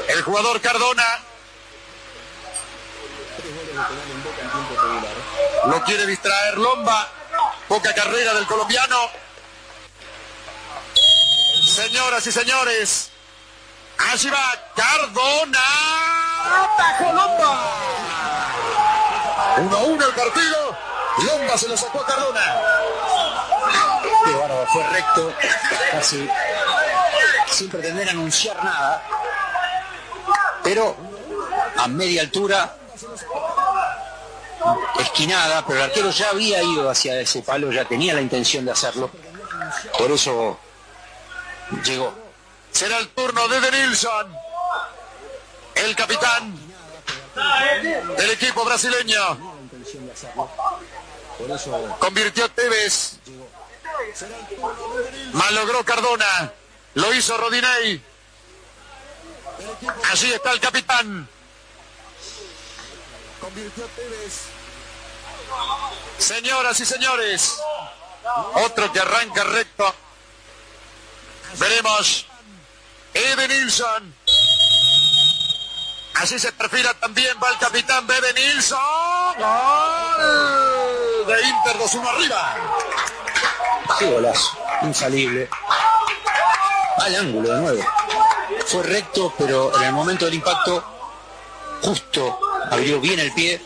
[0.08, 1.04] El jugador Cardona.
[5.66, 7.10] Lo quiere distraer Lomba.
[7.66, 9.10] Poca carrera del colombiano.
[11.74, 13.10] Señoras y señores.
[13.98, 15.58] Allí va Cardona.
[16.64, 17.76] ¡Atajo Lomba!
[19.58, 20.76] 1 a 1 el partido.
[21.18, 22.60] Lomba se lo sacó a Cardona.
[24.24, 25.32] Qué bárbaro, fue recto,
[25.92, 26.28] casi
[27.50, 29.02] sin pretender anunciar nada.
[30.62, 30.96] Pero
[31.76, 32.76] a media altura,
[34.98, 38.72] esquinada, pero el arquero ya había ido hacia ese palo, ya tenía la intención de
[38.72, 39.10] hacerlo.
[39.98, 40.58] Por eso
[41.84, 42.25] llegó.
[42.76, 44.36] Será el turno de Denilson.
[45.76, 46.54] El capitán
[48.18, 49.62] del equipo brasileño.
[51.98, 53.12] Convirtió Tevez.
[55.32, 56.52] Malogró Cardona.
[56.96, 58.02] Lo hizo Rodinei.
[60.10, 61.26] Allí está el capitán.
[66.18, 67.58] Señoras y señores.
[68.52, 69.94] Otro que arranca recto.
[71.58, 72.26] Veremos.
[73.16, 74.14] Edenilson.
[76.16, 78.78] Así se perfila también, va el capitán Bebe Nilsson.
[79.38, 82.56] Gol de Inter 2-1 arriba.
[83.98, 85.48] Qué golazo, infalible.
[86.98, 87.84] Al ángulo de nuevo.
[88.66, 90.84] Fue recto, pero en el momento del impacto,
[91.82, 92.38] justo
[92.70, 93.60] abrió bien el pie.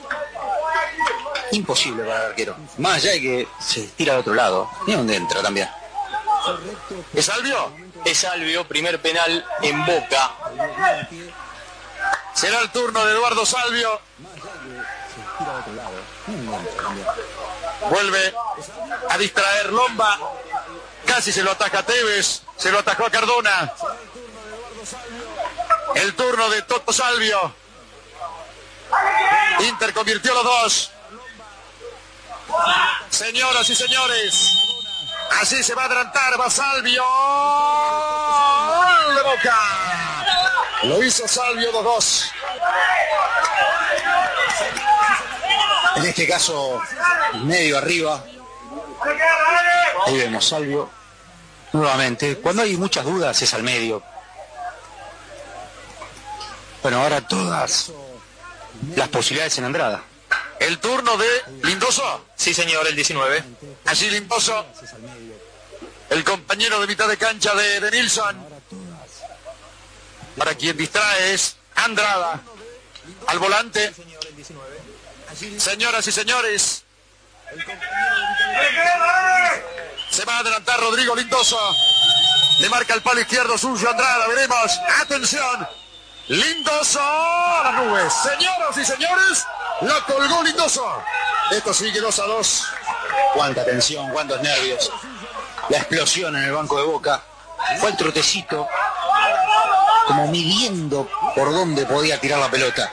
[1.52, 2.56] Imposible para el arquero.
[2.78, 4.70] Más allá de que se tira al otro lado.
[4.86, 5.68] Ni donde entra también.
[7.14, 7.72] ¿Es Salvio?
[8.04, 10.32] Es Salvio, primer penal en Boca.
[12.34, 14.00] Será el turno de Eduardo Salvio.
[17.90, 18.34] Vuelve
[19.08, 20.18] a distraer Lomba.
[21.06, 22.42] Casi se lo ataca Tevez.
[22.56, 23.72] Se lo atacó a Cardona.
[25.94, 27.54] El turno de Toto Salvio.
[29.60, 30.90] Inter convirtió los dos.
[33.10, 34.69] Señoras y señores.
[35.40, 36.40] Así se va a adelantar.
[36.40, 37.04] Va Salvio.
[38.76, 39.56] ¡Gol de Boca.
[40.84, 42.32] Lo hizo Salvio 2-2.
[45.96, 46.80] En este caso,
[47.44, 48.24] medio arriba.
[50.06, 50.90] Ahí vemos Salvio.
[51.72, 54.02] Nuevamente, cuando hay muchas dudas es al medio.
[56.82, 57.92] Bueno, ahora todas
[58.96, 60.02] las posibilidades en Andrada.
[60.60, 61.26] El turno de
[61.62, 62.26] Lindoso.
[62.36, 63.44] Sí, señor, el 19.
[63.86, 64.66] Allí Lindoso.
[66.10, 68.46] El compañero de mitad de cancha de, de Nilsson.
[70.36, 72.42] Para quien distrae es Andrada.
[73.26, 73.92] Al volante.
[75.58, 76.84] Señoras y señores.
[80.10, 81.58] Se va a adelantar Rodrigo Lindoso.
[82.58, 84.28] Le marca el palo izquierdo suyo Andrada.
[84.28, 84.78] Veremos.
[85.00, 85.79] Atención.
[86.30, 88.12] Lindoso a las nubes.
[88.12, 89.44] Señoras y señores.
[89.80, 90.86] La colgó Lindoso.
[91.50, 92.66] Esto sigue 2 a 2.
[93.34, 94.92] Cuánta tensión, cuántos nervios.
[95.70, 97.20] La explosión en el banco de Boca.
[97.80, 98.68] Fue el trotecito
[100.06, 102.92] como midiendo por dónde podía tirar la pelota.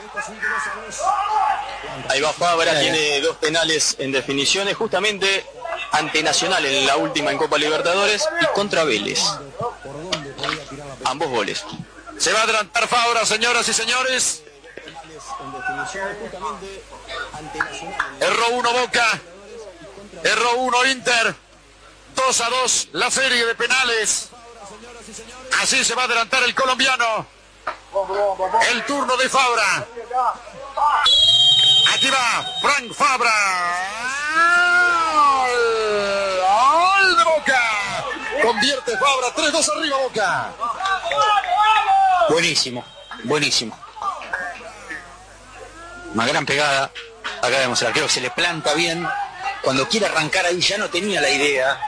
[2.08, 5.46] Ahí va Fabra, tiene dos penales en definiciones, justamente
[5.92, 9.20] ante Nacional en la última en Copa Libertadores y contra Vélez.
[11.04, 11.64] Ambos goles.
[12.18, 14.42] Se va a adelantar Fabra, señoras y señores.
[18.20, 19.20] Erró uno Boca.
[20.24, 21.34] Erró uno Inter.
[22.16, 24.30] 2 a 2 la serie de penales.
[25.62, 27.26] Así se va a adelantar el colombiano.
[28.70, 29.86] El turno de Fabra.
[31.94, 33.30] Aquí va Frank Fabra.
[36.40, 38.04] ¡Gol de Boca!
[38.42, 40.52] Convierte Fabra 3-2 arriba Boca.
[42.28, 42.84] Buenísimo,
[43.24, 43.78] buenísimo.
[46.14, 46.90] Una gran pegada.
[47.42, 49.06] Acá vemos el arquero que se le planta bien.
[49.62, 51.78] Cuando quiere arrancar ahí ya no tenía la idea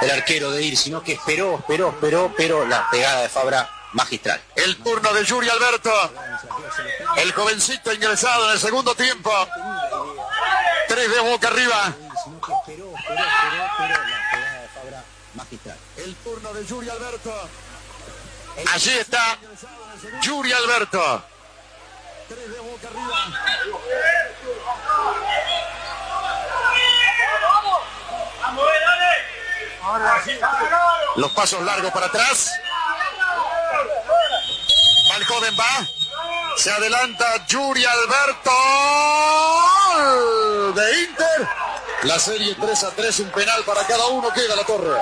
[0.00, 4.40] el arquero de ir, sino que esperó, esperó, esperó, pero la pegada de Fabra magistral.
[4.56, 5.92] El turno de Yuri Alberto.
[7.16, 9.30] El jovencito ingresado en el segundo tiempo.
[10.88, 11.94] Tres de boca arriba.
[15.96, 17.48] El turno de Yuri Alberto.
[18.72, 19.38] Allí está
[20.22, 21.24] Yuri Alberto.
[31.16, 32.50] Los pasos largos para atrás.
[35.30, 35.86] Joven, va.
[36.56, 38.50] Se adelanta Yuri Alberto
[40.74, 41.48] de Inter.
[42.02, 44.32] La serie 3 a 3, un penal para cada uno.
[44.32, 44.98] Queda la torre.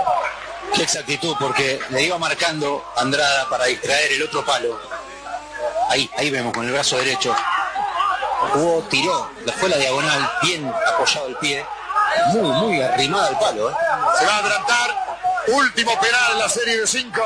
[0.75, 4.79] Qué exactitud, porque le iba marcando Andrada para distraer el otro palo.
[5.91, 7.35] Ahí, ahí vemos con el brazo derecho.
[8.53, 11.65] Jugó, tiró, fue la diagonal, bien apoyado el pie.
[12.29, 13.71] Muy, muy arrimada al palo.
[13.71, 13.75] ¿eh?
[14.19, 15.09] Se va a adelantar.
[15.49, 17.23] Último penal en la serie de 5.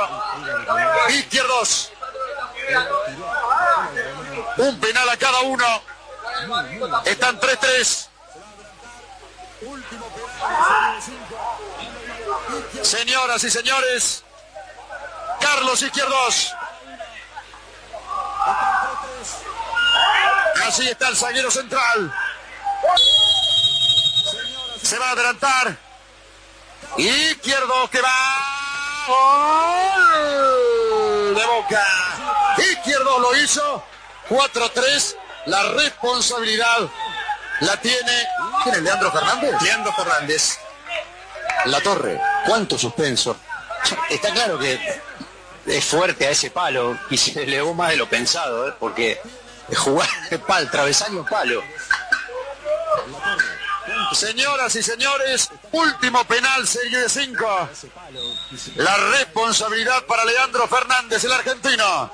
[1.10, 1.92] Izquierdos.
[4.58, 5.64] Un penal a cada uno.
[7.04, 8.08] Están 3-3.
[12.82, 14.24] Señoras y señores,
[15.40, 16.52] Carlos Izquierdos.
[20.66, 22.14] Así está el zaguero central.
[24.82, 25.76] Se va a adelantar.
[26.96, 28.42] Izquierdo que va.
[31.34, 31.86] De Boca.
[32.58, 33.84] Izquierdo lo hizo.
[34.28, 35.16] 4-3.
[35.46, 36.88] La responsabilidad
[37.60, 38.26] la tiene.
[38.62, 39.62] ¿Quién es Leandro Fernández?
[39.62, 40.58] Leandro Fernández.
[41.66, 42.20] La torre.
[42.46, 43.36] ¿Cuánto suspenso?
[44.10, 44.78] Está claro que
[45.66, 48.74] es fuerte a ese palo y se elevó más de lo pensado, ¿eh?
[48.78, 49.20] porque
[49.76, 50.08] jugar
[50.46, 51.62] pal, travesaño palo.
[54.12, 57.68] Señoras y señores, último penal, serie de 5.
[58.76, 62.10] La responsabilidad para Leandro Fernández, el argentino.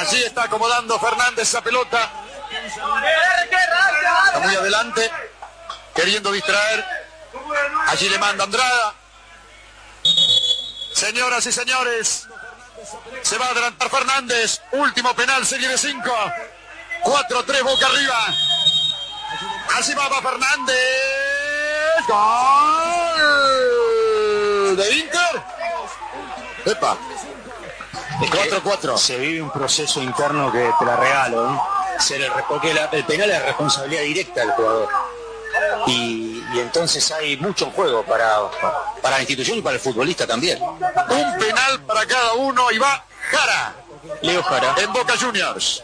[0.00, 2.27] Así está acomodando Fernández esa pelota.
[2.68, 5.10] Está muy adelante,
[5.94, 6.84] queriendo distraer.
[7.86, 8.94] Allí le manda Andrada.
[10.92, 12.28] Señoras y señores,
[13.22, 14.60] se va a adelantar Fernández.
[14.72, 16.10] Último penal, serie de 5.
[17.04, 18.26] 4-3, boca arriba.
[19.78, 20.76] Así va, va Fernández.
[22.08, 23.16] Gol
[24.76, 25.42] de Inter.
[26.66, 26.96] Epa.
[28.20, 28.98] 4-4.
[28.98, 31.77] Se vive un proceso interno que te la regalo, ¿no?
[31.98, 34.88] Ser el, porque la- el penal es responsabilidad directa del jugador.
[35.86, 38.38] Y, y entonces hay mucho en juego para,
[39.02, 40.62] para la institución y para el futbolista también.
[40.62, 43.74] Un penal para cada uno y va Jara.
[44.22, 44.74] Leo Jara.
[44.78, 45.82] En Boca Juniors.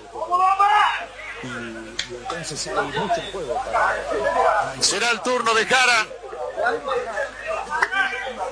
[1.43, 4.75] Entonces hay mucho en juego para...
[4.81, 6.07] Será el turno de Jara.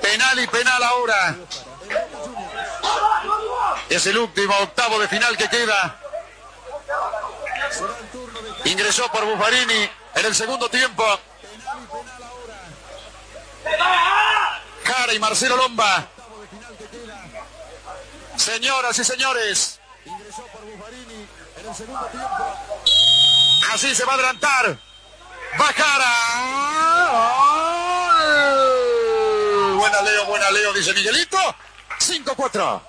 [0.01, 1.37] Penal y penal ahora.
[3.89, 5.99] Es el último octavo de final que queda.
[8.65, 11.05] Ingresó por Buffarini en el segundo tiempo.
[14.85, 16.07] Jara y Marcelo Lomba.
[18.37, 19.81] Señoras y señores.
[23.73, 24.79] Así se va a adelantar.
[25.61, 26.13] Va Jara.
[29.77, 31.39] Buena Leo, buena Leo, dice Miguelito.
[31.99, 32.83] 5-4.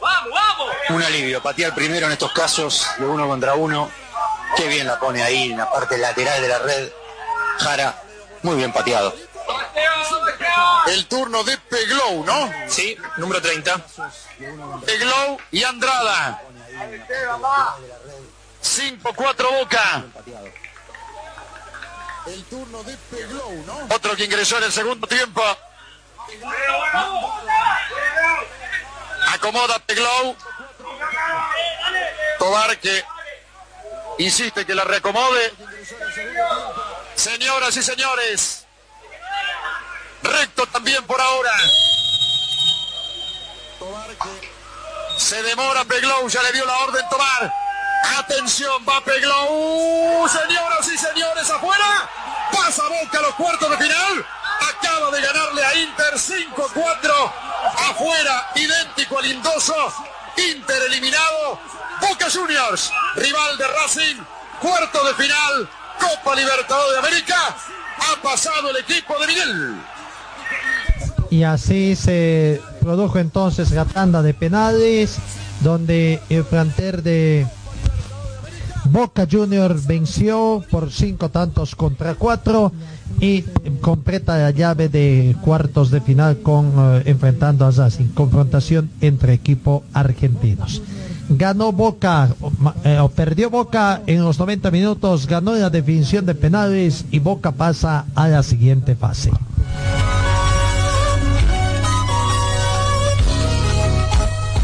[0.00, 0.74] ¡Vamos, vamos!
[0.90, 3.90] Un alivio, patear primero en estos casos de uno contra uno.
[4.56, 6.92] Qué bien la pone ahí en la parte lateral de la red.
[7.58, 8.02] Jara,
[8.42, 9.14] muy bien pateado.
[10.86, 12.50] El turno de Peglow, ¿no?
[12.68, 13.80] Sí, número 30.
[14.84, 16.42] Peglow y Andrada.
[18.62, 20.04] 5-4 Boca.
[22.26, 23.94] El turno de Peglow, ¿no?
[23.94, 25.42] Otro que ingresó en el segundo tiempo.
[29.32, 30.36] Acomoda Peglow.
[32.38, 33.04] Tobar que
[34.18, 35.52] insiste que la reacomode.
[37.14, 38.66] Señoras y señores.
[40.22, 41.52] Recto también por ahora.
[45.16, 47.52] Se demora Peglow, ya le dio la orden tomar.
[48.18, 50.28] Atención, va Peglow.
[50.28, 52.08] Señoras y señores, afuera.
[52.52, 54.26] Pasa Boca a los cuartos de final.
[54.60, 57.32] Acaba de ganarle a Inter 5-4.
[57.90, 60.13] Afuera, idéntico al Indoso.
[60.36, 61.58] Inter eliminado.
[62.00, 64.22] Boca Juniors, rival de Racing.
[64.60, 65.68] Cuarto de final.
[65.98, 67.56] Copa Libertadores de América.
[67.98, 69.74] Ha pasado el equipo de Miguel.
[71.30, 75.16] Y así se produjo entonces la tanda de penales,
[75.60, 77.46] donde el planter de
[78.84, 82.72] Boca Junior venció por cinco tantos contra cuatro
[83.18, 83.42] y
[83.84, 89.82] completa la llave de cuartos de final con eh, enfrentando a Racing, confrontación entre equipos
[89.92, 90.80] argentinos.
[91.28, 92.30] Ganó Boca,
[92.82, 97.52] eh, o perdió Boca en los 90 minutos, ganó la definición de penales y Boca
[97.52, 99.30] pasa a la siguiente fase.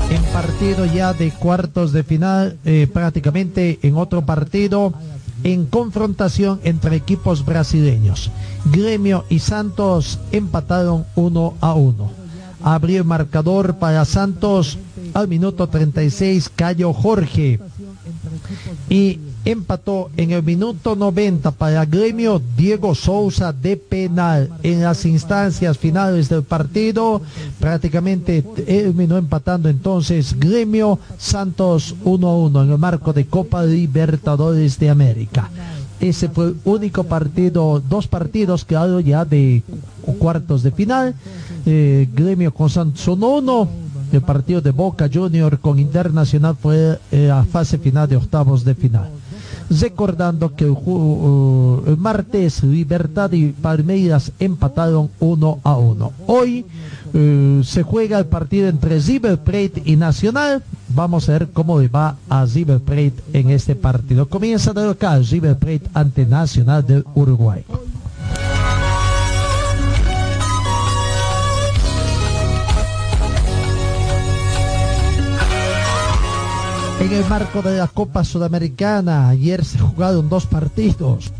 [0.09, 4.93] en partido ya de cuartos de final, eh, prácticamente en otro partido,
[5.45, 8.31] en confrontación entre equipos brasileños.
[8.67, 12.11] Gremio y Santos empataron uno a uno.
[12.63, 14.79] Abrió el marcador para Santos
[15.15, 17.59] al minuto 36, Cayo Jorge.
[18.89, 24.51] Y empató en el minuto 90 para Gremio Diego Souza de penal.
[24.63, 27.23] En las instancias finales del partido,
[27.59, 34.79] prácticamente terminó empatando entonces Gremio Santos 1 a 1 en el marco de Copa Libertadores
[34.79, 35.51] de América.
[36.01, 39.63] Ese fue el único partido, dos partidos quedaron ya de
[40.03, 41.15] cu- cuartos de final.
[41.67, 43.69] Eh, Gremio con Santos 1 a 1.
[44.13, 48.75] El partido de Boca Junior con Internacional fue eh, a fase final de octavos de
[48.75, 49.09] final.
[49.71, 56.13] Recordando que uh, el martes Libertad y Palmeiras empataron 1 a 1.
[56.27, 56.67] Hoy
[57.15, 60.65] eh, se juega el partido entre River Plate y Nacional.
[60.89, 64.29] Vamos a ver cómo le va a River Plate en este partido.
[64.29, 67.65] Comienza de local River Plate ante Nacional del Uruguay.
[77.11, 81.33] En el marco de la Copa Sudamericana, ayer se jugaron dos partidos.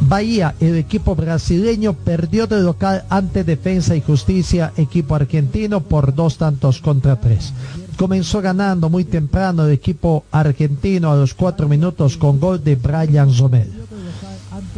[0.00, 6.38] Bahía, el equipo brasileño, perdió de local ante Defensa y Justicia, equipo argentino, por dos
[6.38, 7.52] tantos contra tres.
[7.98, 13.36] Comenzó ganando muy temprano el equipo argentino a los cuatro minutos con gol de Brian
[13.36, 13.70] Romero.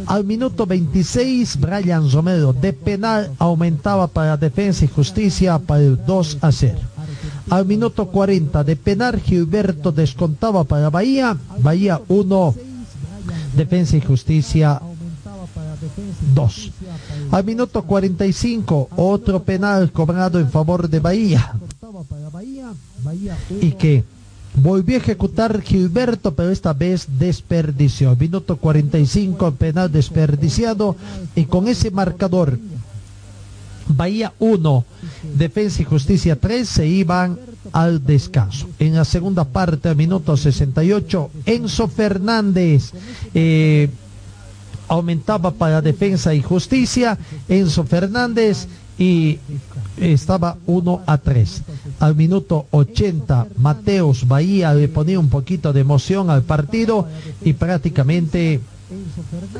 [0.05, 6.39] Al minuto 26, Brian Romero de penal aumentaba para Defensa y Justicia para el 2
[6.41, 6.92] a 0.
[7.49, 12.55] Al minuto 40 de penal, Gilberto descontaba para Bahía, Bahía 1,
[13.55, 14.81] Defensa y Justicia
[16.33, 16.71] 2.
[17.31, 21.53] Al minuto 45, otro penal cobrado en favor de Bahía.
[23.61, 24.03] Y que
[24.55, 28.15] volvió a ejecutar Gilberto, pero esta vez desperdició.
[28.15, 30.95] Minuto 45, penal desperdiciado.
[31.35, 32.57] Y con ese marcador,
[33.87, 34.85] Bahía 1,
[35.37, 37.37] Defensa y Justicia 3 se iban
[37.71, 38.67] al descanso.
[38.79, 42.91] En la segunda parte, minuto 68, Enzo Fernández
[43.33, 43.89] eh,
[44.87, 47.17] aumentaba para Defensa y Justicia,
[47.47, 48.67] Enzo Fernández
[48.97, 49.39] y
[49.97, 51.61] estaba 1 a 3.
[51.99, 57.07] Al minuto 80, Mateos Bahía le ponía un poquito de emoción al partido
[57.43, 58.61] y prácticamente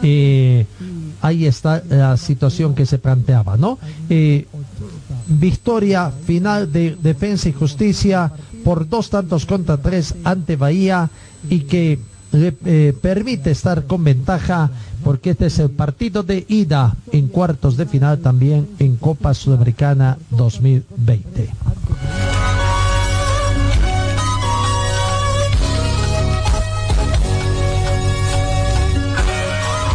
[0.01, 0.65] eh,
[1.21, 3.77] ahí está la situación que se planteaba, ¿no?
[5.27, 8.31] Victoria final de Defensa y Justicia
[8.63, 11.09] por dos tantos contra tres ante Bahía
[11.49, 11.99] y que
[12.34, 14.71] eh, permite estar con ventaja
[15.03, 20.18] porque este es el partido de ida en cuartos de final también en Copa Sudamericana
[20.31, 21.49] 2020.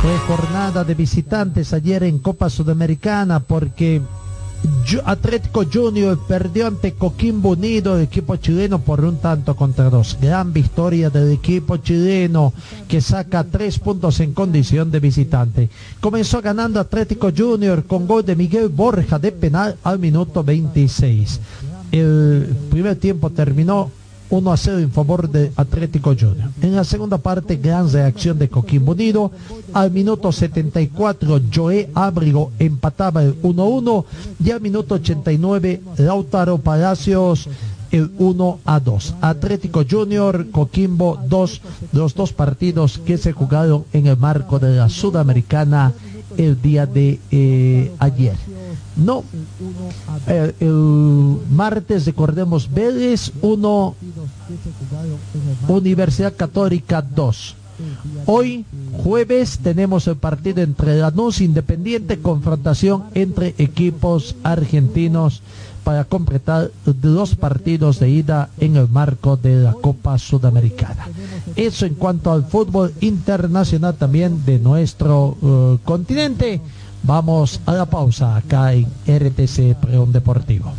[0.01, 4.01] Fue jornada de visitantes ayer en Copa Sudamericana porque
[5.05, 10.16] Atlético Junior perdió ante Coquimbo Unido, el equipo chileno, por un tanto contra dos.
[10.20, 12.53] Gran victoria del equipo chileno
[12.87, 15.69] que saca tres puntos en condición de visitante.
[16.01, 21.41] Comenzó ganando Atlético Junior con gol de Miguel Borja de penal al minuto 26.
[21.91, 23.91] El primer tiempo terminó
[24.30, 26.50] 1 a 0 en favor de Atlético Junior.
[26.60, 29.32] En la segunda parte, gran reacción de Coquimbo Unido.
[29.72, 34.05] Al minuto 74, Joé Ábrigo empataba el 1-1
[34.44, 37.48] y al minuto 89, Lautaro Palacios
[37.90, 39.14] el 1 a 2.
[39.20, 41.60] Atlético Junior, Coquimbo 2,
[41.92, 45.92] los dos partidos que se jugaron en el marco de la Sudamericana
[46.36, 48.36] el día de eh, ayer.
[48.99, 49.23] No,
[50.27, 53.95] eh, el martes recordemos Vélez 1,
[55.69, 57.55] Universidad Católica 2.
[58.27, 58.65] Hoy,
[59.05, 65.43] jueves, tenemos el partido entre Lanús Independiente, confrontación entre equipos argentinos
[65.85, 66.70] para completar
[67.03, 71.07] los partidos de ida en el marco de la Copa Sudamericana.
[71.55, 76.61] Eso en cuanto al fútbol internacional también de nuestro eh, continente.
[77.03, 80.73] Vamos a la pausa acá en RTC Preón Deportivo.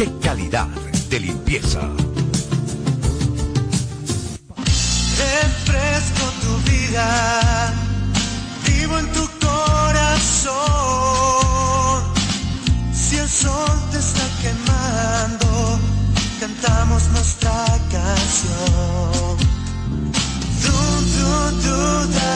[0.00, 0.66] ¡Qué calidad!
[1.10, 1.80] de limpieza.
[5.18, 7.74] Refresco tu vida,
[8.64, 10.54] vivo en tu corazón.
[12.94, 15.78] Si el sol te está quemando,
[16.40, 19.36] cantamos nuestra canción.
[20.64, 20.76] Du,
[21.14, 21.78] du, du,
[22.14, 22.30] da.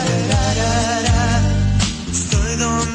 [2.11, 2.94] Estoy donde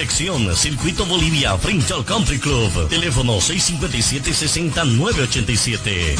[0.00, 2.88] Dirección Circuito Bolivia frente Country Club.
[2.88, 6.16] Teléfono 657-60987.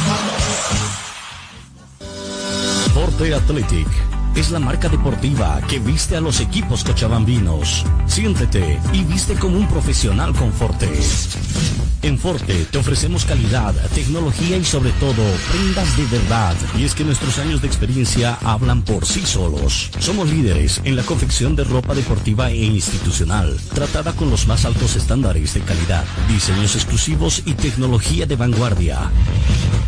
[2.93, 3.87] Forte Athletic
[4.35, 7.83] es la marca deportiva que viste a los equipos cochabambinos.
[8.05, 10.87] Siéntete y viste como un profesional con Forte.
[12.03, 16.55] En Forte te ofrecemos calidad, tecnología y sobre todo prendas de verdad.
[16.75, 19.91] Y es que nuestros años de experiencia hablan por sí solos.
[19.99, 24.95] Somos líderes en la confección de ropa deportiva e institucional, tratada con los más altos
[24.95, 29.11] estándares de calidad, diseños exclusivos y tecnología de vanguardia.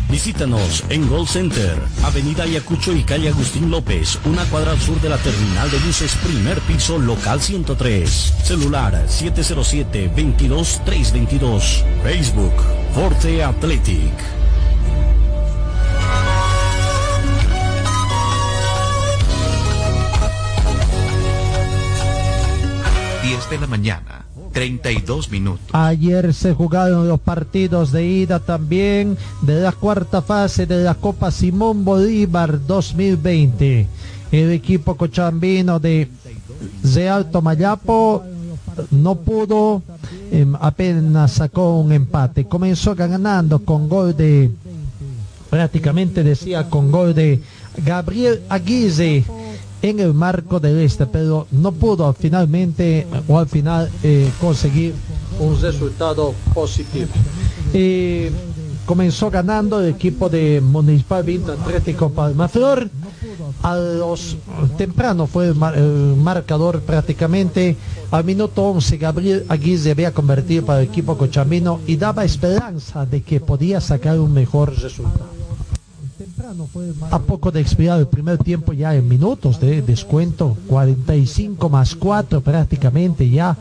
[0.08, 5.08] Visítanos en Gold Center, Avenida Ayacucho y calle Agustín López, una cuadra al sur de
[5.08, 8.34] la terminal de buses, primer piso, local 103.
[8.44, 11.82] Celular 707-22322.
[12.04, 12.52] Facebook,
[12.92, 14.12] Forte Athletic.
[23.22, 25.70] 10 de la mañana, 32 minutos.
[25.72, 31.30] Ayer se jugaron los partidos de ida también de la cuarta fase de la Copa
[31.30, 33.86] Simón Bolívar 2020.
[34.30, 36.10] El equipo cochambino de
[36.82, 38.22] de Alto Mayapo
[38.90, 39.82] no pudo,
[40.30, 42.44] em, apenas sacó un empate.
[42.44, 44.50] Comenzó ganando con gol de,
[45.50, 47.40] prácticamente decía, con gol de
[47.84, 49.24] Gabriel Aguirre
[49.82, 54.94] en el marco del este, pero no pudo finalmente o al final eh, conseguir
[55.38, 57.08] un resultado positivo.
[57.72, 58.30] Eh,
[58.86, 62.88] comenzó ganando el equipo de Municipal Vinto Atlético Palmaflor.
[63.64, 64.36] A los
[64.76, 67.76] temprano fue el, mar- el marcador prácticamente.
[68.10, 73.22] Al minuto 11 Gabriel Aguirre había convertido para el equipo cochambino y daba esperanza de
[73.22, 75.32] que podía sacar un mejor resultado.
[77.10, 82.40] A poco de expirar el primer tiempo ya en minutos de descuento, 45 más 4
[82.42, 83.56] prácticamente ya.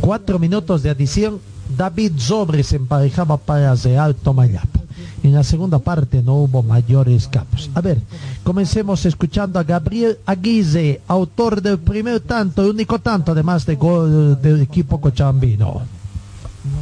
[0.00, 1.38] 4 minutos de adición,
[1.78, 4.80] David Sobres emparejaba para Real Tomayapo.
[5.24, 7.70] En la segunda parte no hubo mayores cambios.
[7.72, 7.98] A ver,
[8.42, 14.60] comencemos escuchando a Gabriel Aguirre, autor del primer tanto, único tanto además de gol del
[14.60, 15.80] equipo cochambino.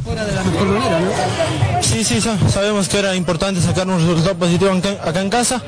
[0.05, 1.07] Fuera de la mejor manera, ¿no?
[1.83, 5.61] Sí, sí, sa- sabemos que era importante sacar un resultado positivo acá, acá en casa.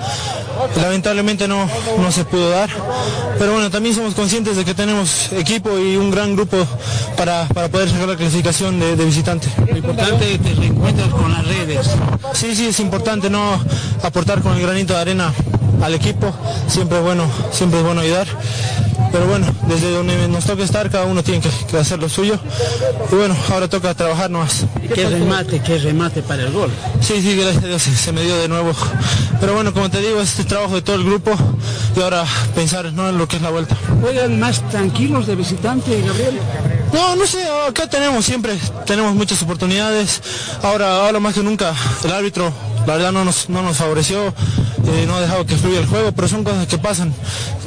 [0.81, 1.67] Lamentablemente no,
[1.97, 2.69] no se pudo dar.
[3.37, 6.57] Pero bueno, también somos conscientes de que tenemos equipo y un gran grupo
[7.17, 9.49] para, para poder sacar la clasificación de, de visitante.
[9.69, 11.89] Lo importante es que te reencuentres con las redes.
[12.33, 13.59] Sí, sí, es importante no
[14.01, 15.33] aportar con el granito de arena
[15.81, 16.33] al equipo.
[16.69, 18.27] Siempre es bueno, siempre es bueno ayudar.
[19.11, 22.39] Pero bueno, desde donde nos toca estar, cada uno tiene que, que hacer lo suyo.
[23.11, 24.65] Y bueno, ahora toca trabajar más.
[24.93, 26.71] Qué remate, qué remate para el gol.
[27.01, 28.73] Sí, sí, gracias a Dios se, se me dio de nuevo.
[29.39, 31.31] Pero bueno, como te digo, este trabajo de todo el grupo
[31.95, 33.09] y ahora pensar ¿no?
[33.09, 33.75] en lo que es la vuelta.
[34.01, 36.39] ¿Juegan más tranquilos de visitante, Gabriel?
[36.93, 40.21] No, no sé, acá tenemos siempre, tenemos muchas oportunidades.
[40.63, 41.73] Ahora, ahora más que nunca,
[42.03, 42.51] el árbitro,
[42.87, 44.33] la verdad, no nos, no nos favoreció,
[44.87, 47.13] eh, no ha dejado que fluya el juego, pero son cosas que pasan.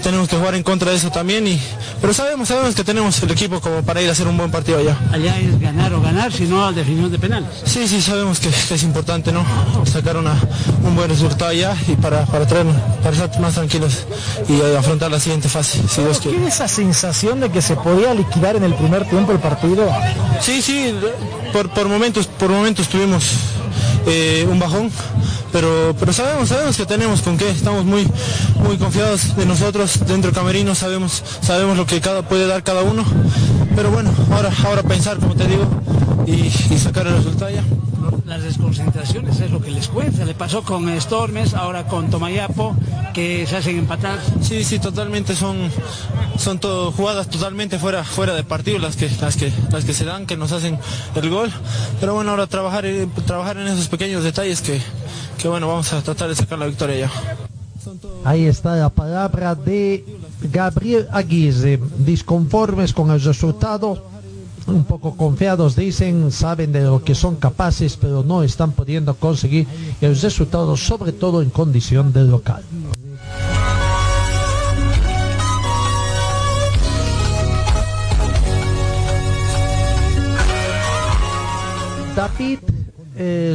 [0.02, 1.46] Tenemos que jugar en contra de eso también.
[1.46, 1.60] Y,
[2.00, 4.78] pero sabemos, sabemos que tenemos el equipo como para ir a hacer un buen partido
[4.78, 4.96] allá.
[5.12, 7.50] Allá es ganar o ganar, si no a definición de penales.
[7.64, 9.44] Sí, sí, sabemos que, que es importante, ¿no?
[9.84, 10.36] Sacar una,
[10.84, 12.66] un buen resultado allá y para, para, traer,
[13.02, 14.06] para estar más tranquilos
[14.48, 16.36] y eh, afrontar la siguiente fase, si Dios quiere.
[16.36, 19.88] ¿Tiene esa sensación de que se podía liquidar en el primer tiempo el partido?
[20.40, 20.94] Sí, sí,
[21.52, 23.24] por, por momentos, por momentos tuvimos
[24.06, 24.90] eh, un bajón,
[25.52, 28.06] pero, pero sabemos, sabemos que tenemos con qué, estamos muy,
[28.62, 33.04] muy confiados de nosotros dentro camerino, sabemos, sabemos lo que cada puede dar cada uno,
[33.74, 35.66] pero bueno, ahora, ahora pensar, como te digo,
[36.26, 37.64] y sacar el resultado ya.
[38.28, 40.22] Las desconcentraciones es lo que les cuenta.
[40.26, 42.76] Le pasó con Stormes, ahora con Tomayapo,
[43.14, 44.18] que se hacen empatar.
[44.42, 45.70] Sí, sí, totalmente son,
[46.36, 50.04] son todo, jugadas totalmente fuera, fuera de partido las que, las que, las que se
[50.04, 50.78] dan, que nos hacen
[51.14, 51.50] el gol.
[52.00, 54.78] Pero bueno, ahora trabajar, eh, trabajar en esos pequeños detalles que,
[55.38, 57.12] que bueno, vamos a tratar de sacar la victoria ya.
[58.24, 60.04] Ahí está la palabra de
[60.52, 61.80] Gabriel Aguirre.
[61.96, 64.04] Disconformes con el resultado,
[64.68, 69.66] un poco confiados dicen, saben de lo que son capaces, pero no están pudiendo conseguir
[70.00, 72.62] el resultado, sobre todo en condición de local.
[82.14, 82.58] David
[83.16, 83.54] eh,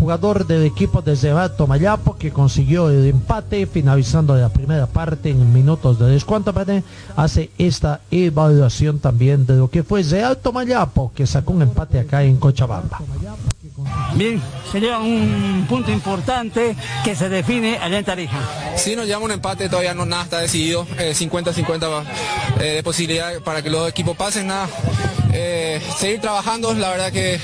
[0.00, 5.52] jugador del equipo de Zerato Mayapo que consiguió el empate finalizando la primera parte en
[5.52, 6.54] minutos de descuento
[7.16, 12.22] hace esta evaluación también de lo que fue Zerato Mayapo que sacó un empate acá
[12.22, 12.98] en Cochabamba.
[14.14, 14.40] Bien,
[14.72, 18.38] sería un punto importante que se define allá en Tarija.
[18.76, 22.02] Sí, nos llama un empate, todavía no nada está decidido, eh, 50-50
[22.60, 24.68] eh, de posibilidad para que los equipos pasen, nada.
[25.32, 27.38] Eh, seguir trabajando, la verdad que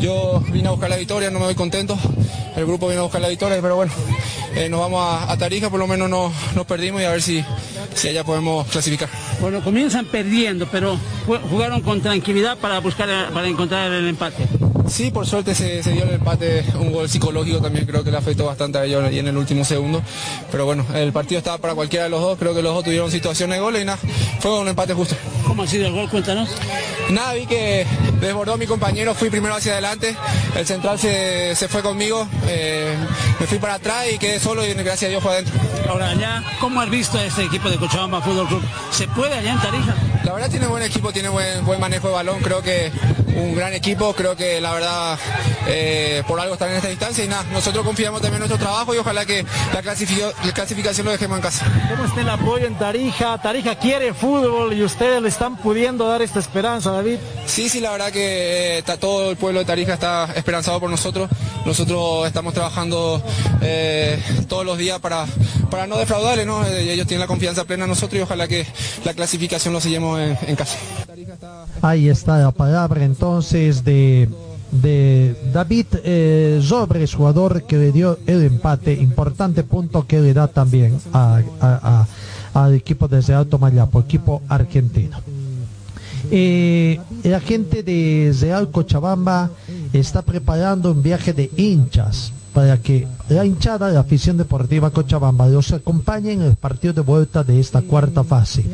[0.00, 1.96] yo vine a buscar la victoria, no me voy contento,
[2.56, 3.92] el grupo vino a buscar la victoria, pero bueno,
[4.54, 7.22] eh, nos vamos a, a Tarija, por lo menos no, nos perdimos y a ver
[7.22, 7.42] si,
[7.94, 9.08] si allá podemos clasificar.
[9.40, 14.46] Bueno, comienzan perdiendo, pero ju- jugaron con tranquilidad para buscar, para encontrar el empate.
[14.88, 18.16] Sí, por suerte se, se dio el empate, un gol psicológico también creo que le
[18.16, 20.02] afectó bastante a ellos y en el último segundo.
[20.50, 23.10] Pero bueno, el partido estaba para cualquiera de los dos, creo que los dos tuvieron
[23.10, 23.98] situaciones de gol y nada,
[24.40, 25.14] fue un empate justo.
[25.46, 26.08] ¿Cómo ha sido el gol?
[26.10, 26.50] Cuéntanos.
[27.10, 27.86] Nada, vi que
[28.20, 30.16] desbordó mi compañero, fui primero hacia adelante,
[30.56, 32.94] el central se, se fue conmigo, eh,
[33.40, 35.54] me fui para atrás y quedé solo y gracias a Dios fue adentro.
[35.88, 38.62] Ahora allá, ¿cómo has visto a este equipo de Cochabamba Fútbol Club?
[38.90, 39.94] ¿Se puede allá en Tarija?
[40.24, 42.92] La verdad tiene buen equipo, tiene buen, buen manejo de balón, creo que
[43.34, 45.18] un gran equipo, creo que la verdad
[45.66, 48.94] eh, por algo están en esta instancia y nada, nosotros confiamos también en nuestro trabajo
[48.94, 51.66] y ojalá que la, clasificación lo dejemos en casa.
[51.90, 53.38] ¿Cómo está el apoyo en Tarija?
[53.38, 57.18] Tarija quiere fútbol y ustedes le están pudiendo dar esta esperanza, David.
[57.46, 60.90] Sí, sí, la verdad que eh, está todo el pueblo de Tarija está esperanzado por
[60.90, 61.28] nosotros
[61.66, 63.22] nosotros estamos trabajando
[63.60, 64.18] eh,
[64.48, 65.24] todos los días para,
[65.70, 66.64] para no defraudarles, ¿no?
[66.66, 68.66] Eh, ellos tienen la confianza plena en nosotros y ojalá que
[69.04, 70.76] la clasificación lo seguimos en, casa.
[71.80, 74.28] Ahí está la palabra entonces de,
[74.70, 80.48] de David eh, Sobres, jugador que le dio el empate, importante punto que le da
[80.48, 82.06] también a- a-
[82.54, 85.18] a- al equipo desde Alto Mayapo, equipo argentino.
[86.34, 89.50] Eh, la gente de Real Cochabamba
[89.92, 95.48] está preparando un viaje de hinchas para que la hinchada de la afición deportiva Cochabamba
[95.48, 98.64] los acompañe en el partido de vuelta de esta cuarta fase.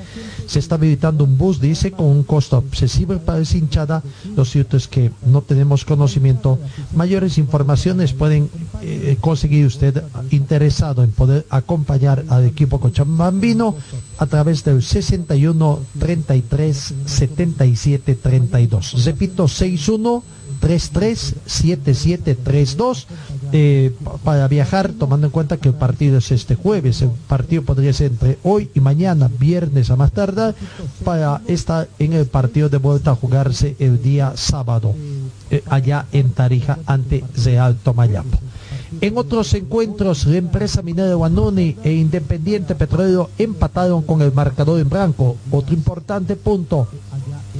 [0.46, 4.02] Se está habilitando un bus, dice, con un costo accesible para esa hinchada.
[4.36, 6.58] Lo cierto es que no tenemos conocimiento.
[6.94, 8.50] Mayores informaciones pueden
[8.82, 13.76] eh, conseguir usted interesado en poder acompañar al equipo cochabambino
[14.18, 19.04] a través del 61 33 77 32.
[19.04, 20.22] Repito, 61
[20.60, 23.06] 33 7732
[23.52, 27.62] eh, pa- para viajar tomando en cuenta que el partido es este jueves el partido
[27.62, 30.54] podría ser entre hoy y mañana viernes a más tardar
[31.04, 34.94] para estar en el partido de vuelta a jugarse el día sábado
[35.50, 38.38] eh, allá en Tarija ante Real Tomayapo
[39.02, 44.88] en otros encuentros, la empresa minera Guanuni e Independiente Petrolero empataron con el marcador en
[44.88, 45.36] blanco.
[45.50, 46.88] Otro importante punto,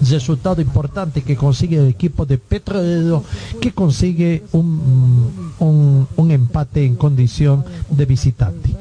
[0.09, 3.25] resultado importante que consigue el equipo de Petrolero,
[3.61, 8.75] que consigue un, un- empate en condición de visitante.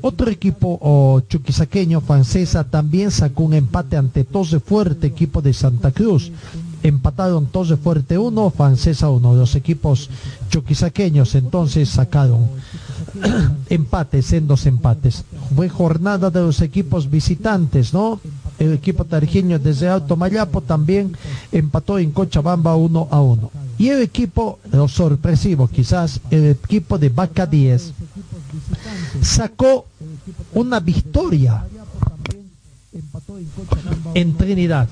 [0.00, 5.92] Otro equipo oh, chuquisaqueño, francesa, también sacó un empate ante Tose Fuerte, equipo de Santa
[5.92, 6.32] Cruz.
[6.82, 9.34] Empataron Tose Fuerte 1, Francesa 1.
[9.34, 10.08] Los equipos
[10.48, 12.48] chuquisaqueños entonces sacaron
[13.68, 15.24] empates en dos empates.
[15.54, 18.20] Fue jornada de los equipos visitantes, ¿no?
[18.58, 21.16] El equipo tarjeño desde Alto Mayapo también
[21.52, 23.50] empató en Cochabamba 1 a 1.
[23.78, 27.92] Y el equipo, lo sorpresivo quizás, el equipo de Vaca 10
[29.22, 29.86] sacó
[30.54, 31.64] una victoria
[34.14, 34.88] en Trinidad.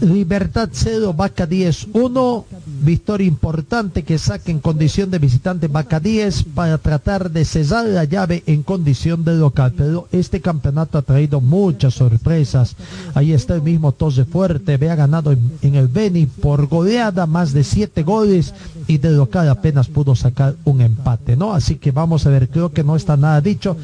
[0.00, 2.46] Libertad 0, Vaca 10, 1.
[2.82, 8.42] Victoria importante que saca en condición de visitante 10 para tratar de cesar la llave
[8.46, 9.72] en condición de local.
[9.76, 12.76] Pero este campeonato ha traído muchas sorpresas.
[13.14, 17.64] Ahí está el mismo Tose Fuerte, había ganado en, el Beni por goleada más de
[17.64, 18.52] 7 goles
[18.88, 21.54] y de local apenas pudo sacar un empate, ¿no?
[21.54, 23.76] Así que vamos a ver, creo que no está nada dicho.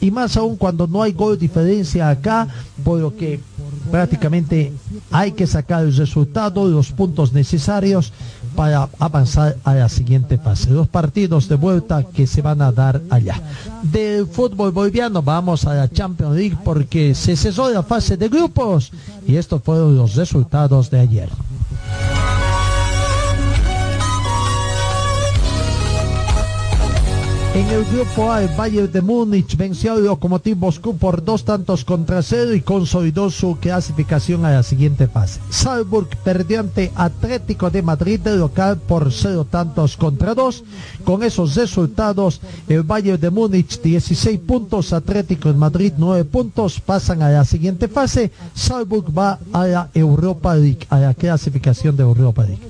[0.00, 2.48] Y más aún cuando no hay gol diferencia acá,
[2.84, 3.40] por lo que
[3.90, 4.72] prácticamente
[5.10, 8.12] hay que sacar el resultado, los puntos necesarios
[8.54, 10.70] para avanzar a la siguiente fase.
[10.70, 13.40] Los partidos de vuelta que se van a dar allá.
[13.82, 18.90] Del fútbol boliviano vamos a la Champions League porque se cesó la fase de grupos
[19.26, 21.28] y estos fueron los resultados de ayer.
[27.56, 31.86] En el grupo A, el Bayern de Múnich venció al Lokomotiv Moscú por dos tantos
[31.86, 35.40] contra cero y consolidó su clasificación a la siguiente fase.
[35.48, 40.64] Salzburg perdió ante Atlético de Madrid de local por cero tantos contra dos.
[41.02, 47.22] Con esos resultados, el Bayern de Múnich 16 puntos, Atlético de Madrid 9 puntos, pasan
[47.22, 48.32] a la siguiente fase.
[48.54, 52.60] Salzburg va a la Europa League, a la clasificación de Europa League.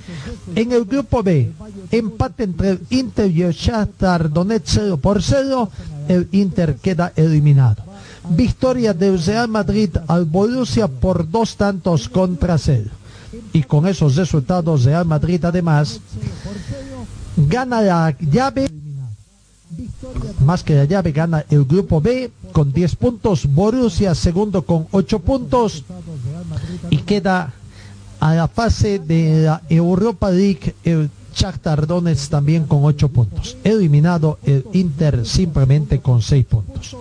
[0.55, 1.51] En el grupo B,
[1.91, 5.71] empate entre el Inter y Shakhtar Donetsk 0 por 0,
[6.09, 7.83] el Inter queda eliminado.
[8.29, 12.91] Victoria del Real Madrid al Borussia por dos tantos contra cero.
[13.55, 16.01] Y con esos resultados, Real Madrid además
[17.37, 18.69] gana la llave,
[20.45, 25.19] más que la llave, gana el grupo B con 10 puntos, Borussia segundo con 8
[25.21, 25.85] puntos
[26.91, 27.55] y queda
[28.21, 33.57] a la fase de la Europa League el Shakhtar Donetsk también con 8 puntos.
[33.63, 36.97] Eliminado el Inter simplemente con 6 puntos.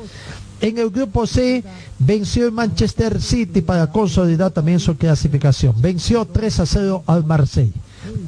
[0.61, 1.63] En el grupo C
[1.99, 5.81] venció el Manchester City para consolidar también su clasificación.
[5.81, 7.73] Venció 3 a 0 al Marseille.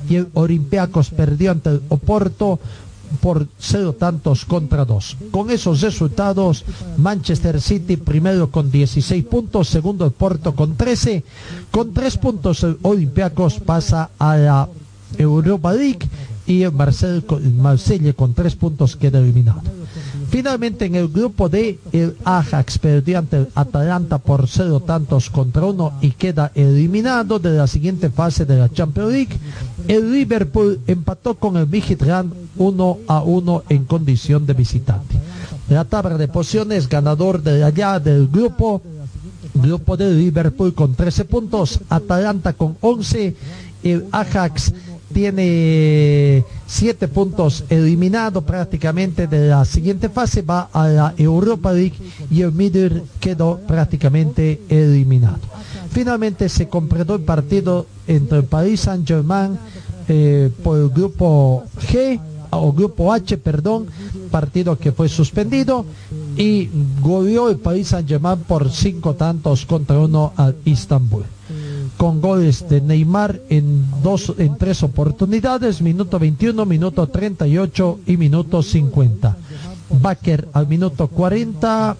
[0.09, 2.59] Y el Olympiacos perdió ante el Oporto
[3.21, 5.15] por cero tantos contra dos.
[5.31, 6.65] Con esos resultados,
[6.97, 11.23] Manchester City primero con 16 puntos, segundo el Porto con 13,
[11.71, 14.69] con 3 puntos el Olympiacos pasa a la
[15.17, 16.07] Europa League
[16.47, 19.61] y el Marsella con, 3 puntos queda eliminado.
[20.29, 25.65] Finalmente en el grupo D, el Ajax perdió ante el Atalanta por cero tantos contra
[25.65, 29.37] uno y queda eliminado de la siguiente fase de la Champions League.
[29.87, 35.15] El Liverpool empató con el Midtjylland 1 a 1 en condición de visitante.
[35.69, 38.81] La tabla de posiciones, ganador de allá del grupo,
[39.53, 43.35] grupo de Liverpool con 13 puntos, Atalanta con 11,
[43.83, 44.73] el Ajax
[45.17, 51.95] tiene siete puntos eliminado prácticamente de la siguiente fase, va a la Europa League
[52.29, 55.39] y el Middle quedó prácticamente eliminado.
[55.89, 59.57] Finalmente se completó el partido entre el Paris Saint-Germain
[60.07, 62.19] eh, por el grupo G
[62.51, 63.87] o grupo H, perdón,
[64.29, 65.83] partido que fue suspendido
[66.37, 66.69] y
[67.01, 71.23] goleó el Paris Saint-Germain por cinco tantos contra uno al Istanbul
[71.97, 78.61] con goles de Neymar en dos en tres oportunidades, minuto 21, minuto 38 y minuto
[78.61, 79.35] 50.
[80.01, 81.97] Baker al minuto 40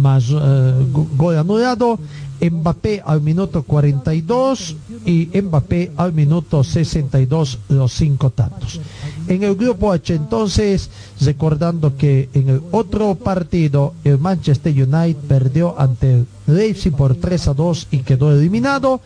[0.00, 1.98] más eh, go- gol anulado,
[2.40, 8.80] Mbappé al minuto 42 y Mbappé al minuto 62 los cinco tantos.
[9.28, 10.90] En el grupo H entonces,
[11.20, 17.54] recordando que en el otro partido el Manchester United perdió ante Leipzig por 3 a
[17.54, 19.00] 2 y quedó eliminado.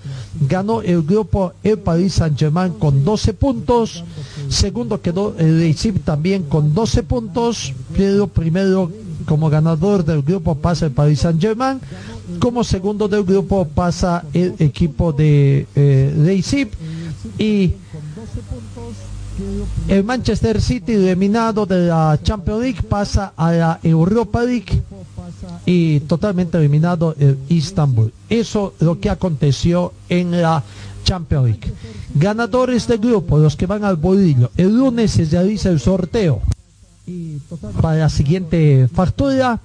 [0.48, 4.04] Ganó el grupo el Paris Saint-Germain con 12 puntos.
[4.48, 7.72] Segundo quedó Leipzig también con 12 puntos.
[7.96, 8.90] Pero primero
[9.28, 11.78] como ganador del grupo pasa el Paris Saint-Germain.
[12.40, 16.70] Como segundo del grupo pasa el equipo de eh, Leipzig.
[17.36, 17.74] Y
[19.86, 24.82] el Manchester City eliminado de la Champions League pasa a la Europa League
[25.66, 28.10] y totalmente eliminado el Istanbul.
[28.30, 30.64] Eso es lo que aconteció en la
[31.04, 31.72] Champions League.
[32.14, 34.50] Ganadores del grupo, los que van al bolillo.
[34.56, 36.40] El lunes se realiza el sorteo
[37.80, 39.60] para la siguiente factura.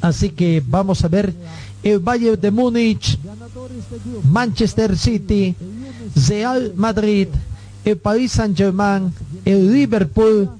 [0.00, 1.34] Así que vamos a ver
[1.82, 3.18] el Bayern de Múnich,
[4.24, 5.54] Manchester City,
[6.28, 7.28] Real Madrid,
[7.84, 9.12] el Paris Saint-Germain,
[9.44, 10.50] el Liverpool,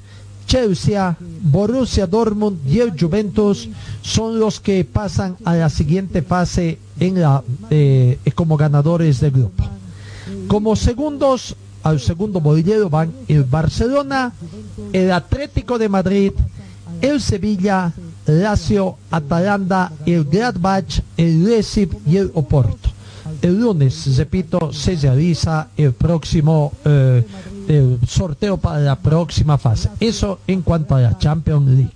[0.46, 3.68] Chelsea, Borussia Dortmund y el Juventus
[4.02, 9.64] son los que pasan a la siguiente fase eh, como ganadores del grupo.
[10.48, 14.32] Como segundos, al segundo bolillero van el Barcelona,
[14.92, 16.32] el Atlético de Madrid,
[17.00, 17.92] el Sevilla,
[18.26, 22.90] Lazio, Atalanta, el Gladbach, el Leipzig y el Oporto.
[23.42, 27.24] El lunes, repito, se realiza el próximo eh,
[27.68, 29.90] el sorteo para la próxima fase.
[30.00, 31.92] Eso en cuanto a la Champions League.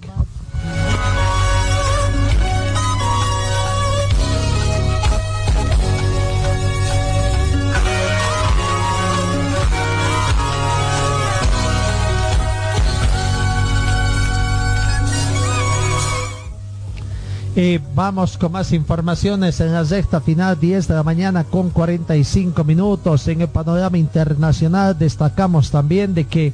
[17.56, 22.64] Eh, vamos con más informaciones en la sexta final, 10 de la mañana con 45
[22.64, 23.28] minutos.
[23.28, 26.52] En el panorama internacional destacamos también de que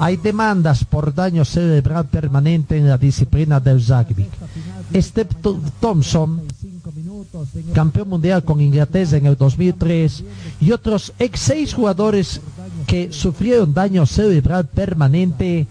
[0.00, 4.26] hay demandas por daño cerebral permanente en la disciplina del rugby.
[4.92, 5.28] Th-
[5.80, 6.42] Thompson,
[7.72, 10.24] campeón mundial con Inglaterra en el 2003,
[10.60, 12.40] y otros ex seis jugadores
[12.88, 15.68] que sufrieron daño cerebral permanente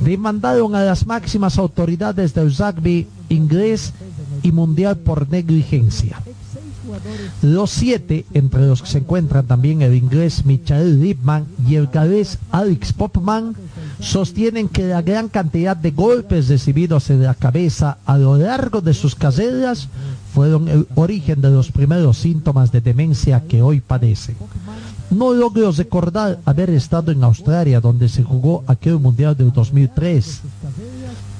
[0.00, 3.92] demandaron a las máximas autoridades del rugby inglés
[4.42, 6.20] y mundial por negligencia.
[7.42, 12.38] Los siete, entre los que se encuentran también el inglés Michael Lipman y el galés
[12.50, 13.54] Alex Popman,
[14.00, 18.94] sostienen que la gran cantidad de golpes recibidos en la cabeza a lo largo de
[18.94, 19.88] sus carreras
[20.32, 24.36] fueron el origen de los primeros síntomas de demencia que hoy padecen.
[25.10, 30.40] No logro recordar haber estado en Australia donde se jugó aquel mundial del 2003.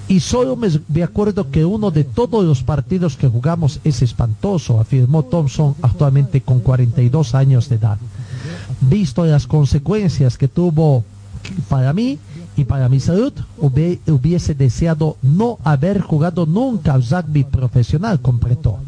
[0.09, 4.81] Y solo me, me acuerdo que uno de todos los partidos que jugamos es espantoso,
[4.81, 7.99] afirmó Thompson actualmente con 42 años de edad.
[8.81, 11.05] Visto las consecuencias que tuvo
[11.69, 12.19] para mí
[12.57, 18.79] y para mi salud, hubie- hubiese deseado no haber jugado nunca al rugby profesional, completó.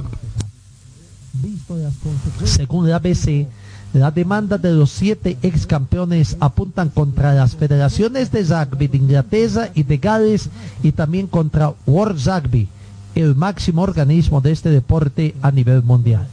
[2.44, 3.46] Según la ABC,
[3.92, 9.70] la demanda de los siete ex campeones apuntan contra las federaciones de rugby de Inglaterra
[9.74, 10.48] y de Gales
[10.82, 12.68] y también contra World Rugby,
[13.16, 16.28] el máximo organismo de este deporte a nivel mundial.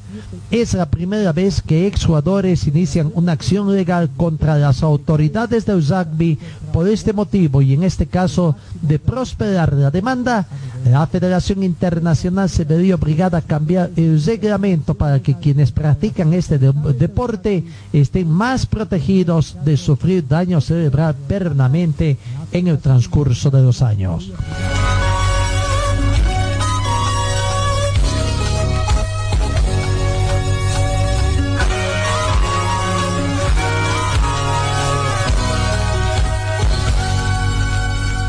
[0.50, 6.40] Es la primera vez que exjugadores inician una acción legal contra las autoridades del rugby
[6.72, 10.48] por este motivo y en este caso de prosperar la demanda,
[10.90, 16.58] la Federación Internacional se vería obligada a cambiar el reglamento para que quienes practican este
[16.58, 22.16] de- deporte estén más protegidos de sufrir daño cerebral permanente
[22.54, 24.32] en el transcurso de los años.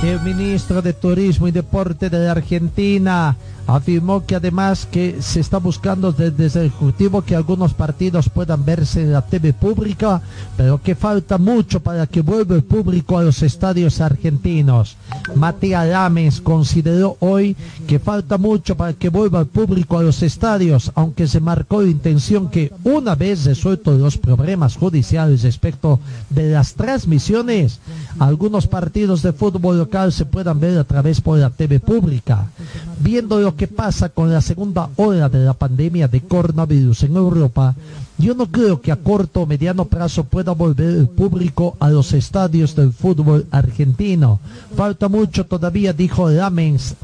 [0.03, 3.37] El ministro de Turismo y Deporte de Argentina
[3.69, 9.03] afirmó que además que se está buscando desde el Ejecutivo que algunos partidos puedan verse
[9.03, 10.23] en la TV pública,
[10.57, 14.97] pero que falta mucho para que vuelva el público a los estadios argentinos.
[15.35, 20.91] Matías Lames consideró hoy que falta mucho para que vuelva el público a los estadios,
[20.95, 26.01] aunque se marcó la intención que una vez resueltos los problemas judiciales respecto
[26.31, 27.81] de las transmisiones,
[28.19, 32.47] algunos partidos de fútbol local se puedan ver a través por la TV pública.
[33.01, 37.75] Viendo que pasa con la segunda ola de la pandemia de coronavirus en Europa,
[38.17, 42.13] yo no creo que a corto o mediano plazo pueda volver el público a los
[42.13, 44.39] estadios del fútbol argentino.
[44.77, 46.95] Falta mucho todavía, dijo Lamens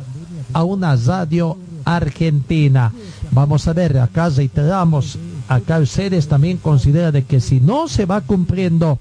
[0.53, 2.93] a una radio argentina.
[3.33, 5.19] Vamos a ver, acá reiteramos,
[5.49, 9.01] acá ustedes también considera de que si no se va cumpliendo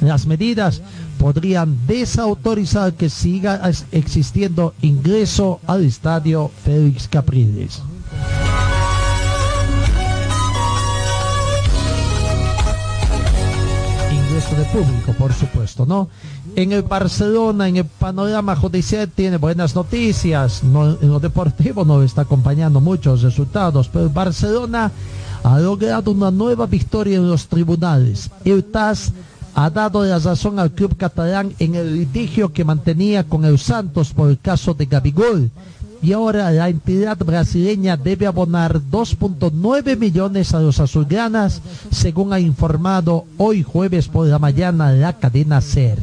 [0.00, 0.82] las medidas,
[1.18, 7.82] podrían desautorizar que siga existiendo ingreso al estadio Félix Capriles.
[14.30, 16.08] ingreso de público, por supuesto, ¿no?
[16.54, 20.62] En el Barcelona, en el panorama judicial, tiene buenas noticias.
[20.62, 24.92] No, en lo deportivo no está acompañando muchos resultados, pero el Barcelona
[25.42, 28.30] ha logrado una nueva victoria en los tribunales.
[28.44, 28.64] El
[29.54, 34.12] ha dado la razón al club catalán en el litigio que mantenía con el Santos
[34.12, 35.50] por el caso de Gabigol.
[36.02, 41.60] Y ahora la entidad brasileña debe abonar 2.9 millones a los azulgranas,
[41.90, 45.98] según ha informado hoy jueves por la mañana la cadena SER.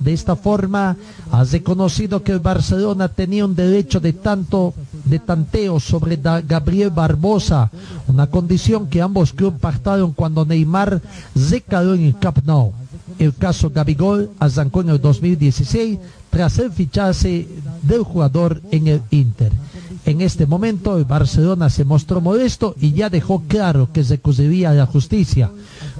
[0.00, 0.96] De esta forma
[1.30, 4.74] ha reconocido que el Barcelona tenía un derecho de tanto
[5.04, 7.70] de tanteo sobre Gabriel Barbosa,
[8.08, 11.00] una condición que ambos clubes pactaron cuando Neymar
[11.50, 12.72] recaló en el Camp Nou.
[13.18, 15.98] El caso Gabigol arrancó en el 2016
[16.30, 17.48] tras el fichaje
[17.82, 19.52] del jugador en el Inter.
[20.08, 24.74] En este momento el Barcelona se mostró modesto y ya dejó claro que recurriría a
[24.74, 25.50] la justicia.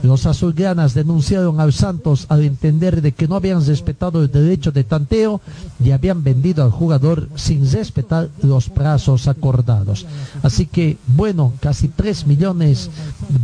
[0.03, 4.83] Los azulgranas denunciaron al Santos al entender de que no habían respetado el derecho de
[4.85, 5.43] tanteo
[5.85, 10.07] y habían vendido al jugador sin respetar los plazos acordados.
[10.43, 12.89] Así que, bueno, casi 3 millones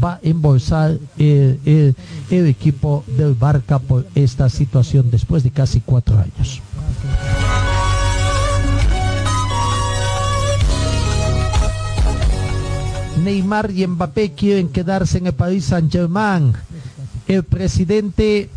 [0.02, 1.94] va a embolsar el, el-
[2.30, 6.62] el equipo del Barca por esta situación después de casi cuatro años.
[13.24, 16.52] Neymar y Mbappé quieren quedarse en el Paris Saint-Germain.
[17.26, 18.50] El presidente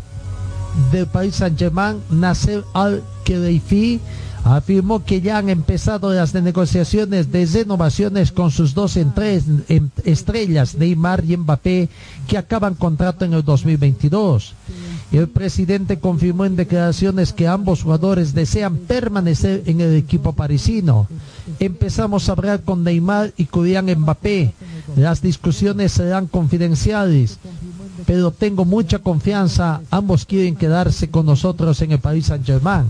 [0.92, 4.00] del Paris Saint-Germain, Nasser Al-Khelaifi,
[4.44, 8.96] afirmó que ya han empezado las negociaciones de renovaciones con sus dos
[10.04, 11.88] estrellas, Neymar y Mbappé,
[12.26, 14.54] que acaban contrato en el 2022.
[15.10, 21.08] El presidente confirmó en declaraciones que ambos jugadores desean permanecer en el equipo parisino.
[21.58, 24.52] Empezamos a hablar con Neymar y Kylian Mbappé.
[24.96, 27.38] Las discusiones serán confidenciales,
[28.06, 29.80] pero tengo mucha confianza.
[29.90, 32.86] Ambos quieren quedarse con nosotros en el Paris Saint-Germain.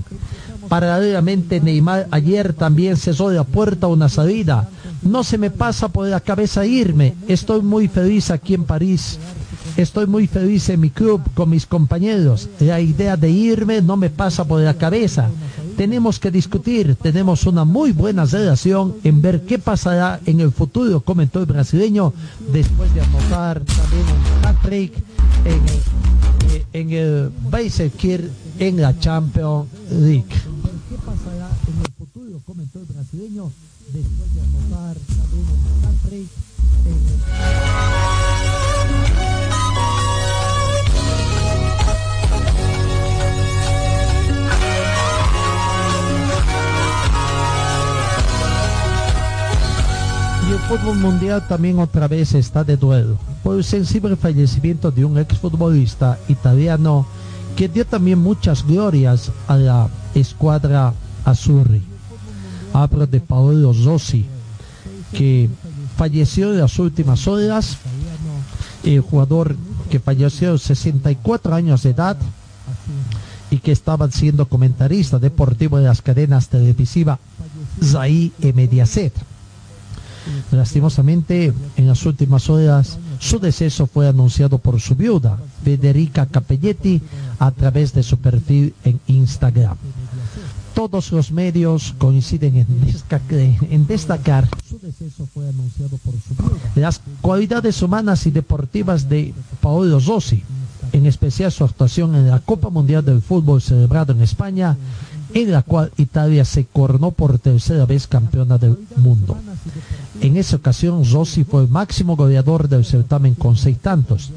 [0.68, 4.68] Paralelamente, Neymar ayer también cesó la puerta una salida.
[5.02, 7.14] No se me pasa por la cabeza irme.
[7.28, 9.20] Estoy muy feliz aquí en París.
[9.76, 12.48] Estoy muy feliz en mi club con mis compañeros.
[12.60, 15.30] La idea de irme no me pasa por la cabeza.
[15.76, 21.00] Tenemos que discutir, tenemos una muy buena relación en ver qué pasará en el futuro,
[21.00, 22.12] comentó el brasileño
[22.52, 24.92] después de anotar también un hat-trick
[25.44, 25.60] en,
[26.52, 28.28] eh, en el Beisekir
[28.58, 30.26] en la Champions League.
[33.92, 36.28] Después de anotar también un hat-trick
[36.86, 37.97] en el
[50.58, 55.18] el fútbol mundial también otra vez está de duelo por el sensible fallecimiento de un
[55.18, 57.06] exfutbolista italiano
[57.56, 60.92] que dio también muchas glorias a la escuadra
[61.24, 61.82] Azzurri.
[62.72, 64.26] Hablo de Paolo Rossi,
[65.12, 65.48] que
[65.96, 67.78] falleció en las últimas horas,
[68.84, 69.56] el jugador
[69.90, 72.16] que falleció a los 64 años de edad
[73.50, 77.18] y que estaba siendo comentarista deportivo de las cadenas televisivas
[77.82, 79.14] Zai y Mediaset.
[80.50, 87.00] Lastimosamente, en las últimas horas, su deceso fue anunciado por su viuda, Federica Capelletti,
[87.38, 89.76] a través de su perfil en Instagram.
[90.74, 92.66] Todos los medios coinciden
[93.70, 94.48] en, destacar
[96.76, 100.44] las cualidades humanas y deportivas de Paolo Rossi,
[100.92, 104.76] en especial su actuación en la Copa Mundial del Fútbol celebrado en España,
[105.42, 109.36] en la cual Italia se coronó por tercera vez campeona del mundo.
[110.20, 114.30] En esa ocasión, Rossi fue el máximo goleador del certamen con seis tantos,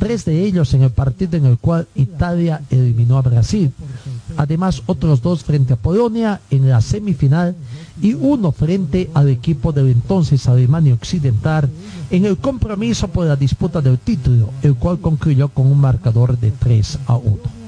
[0.00, 3.70] tres de ellos en el partido en el cual Italia eliminó a Brasil.
[4.36, 7.54] Además, otros dos frente a Polonia en la semifinal
[8.02, 11.68] y uno frente al equipo del entonces Alemania Occidental
[12.10, 16.50] en el compromiso por la disputa del título, el cual concluyó con un marcador de
[16.50, 17.67] 3 a 1.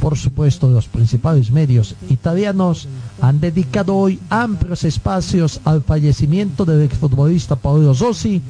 [0.00, 2.86] Por supuesto, los principales medios italianos
[3.20, 8.42] han dedicado hoy amplios espacios al fallecimiento del exfutbolista Paolo Rossi,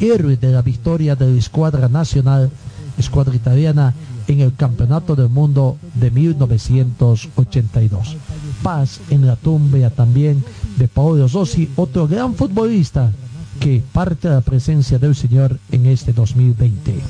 [0.00, 2.50] héroe de la victoria de la escuadra nacional,
[2.98, 3.94] escuadra italiana,
[4.28, 8.16] en el Campeonato del Mundo de 1982.
[8.62, 10.44] Paz en la tumba también
[10.76, 13.12] de Paolo Rossi, otro gran futbolista
[13.60, 17.00] que parte de la presencia del Señor en este 2020.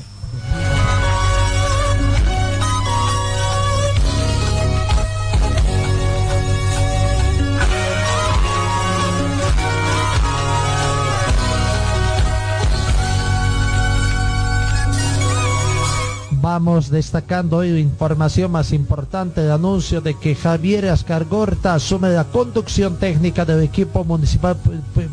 [16.57, 23.45] Destacando hoy información más importante, el anuncio de que Javier Ascargorta asume la conducción técnica
[23.45, 24.57] del equipo municipal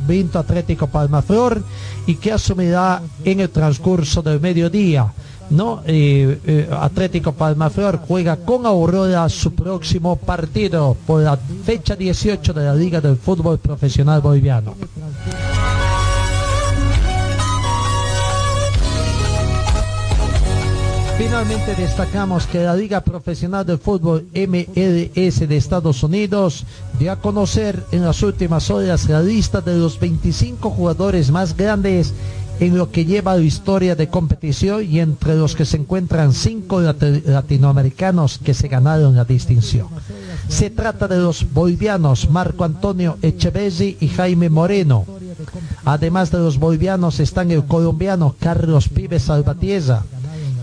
[0.08, 1.62] Vinto Atlético Palmaflor
[2.06, 5.12] y que asumirá en el transcurso del mediodía.
[5.50, 5.82] ¿no?
[5.84, 12.64] Eh, eh, Atlético Palmaflor juega con Aurora su próximo partido por la fecha 18 de
[12.64, 14.74] la Liga del Fútbol Profesional Boliviano.
[21.16, 26.64] Finalmente destacamos que la Liga Profesional de Fútbol MLS de Estados Unidos
[26.98, 32.12] dio a conocer en las últimas horas la lista de los 25 jugadores más grandes
[32.60, 36.80] en lo que lleva la historia de competición y entre los que se encuentran cinco
[36.80, 39.88] latinoamericanos que se ganaron la distinción.
[40.48, 45.04] Se trata de los bolivianos Marco Antonio Echevesi y Jaime Moreno.
[45.84, 50.04] Además de los bolivianos están el colombiano Carlos Pibes Salvatierra,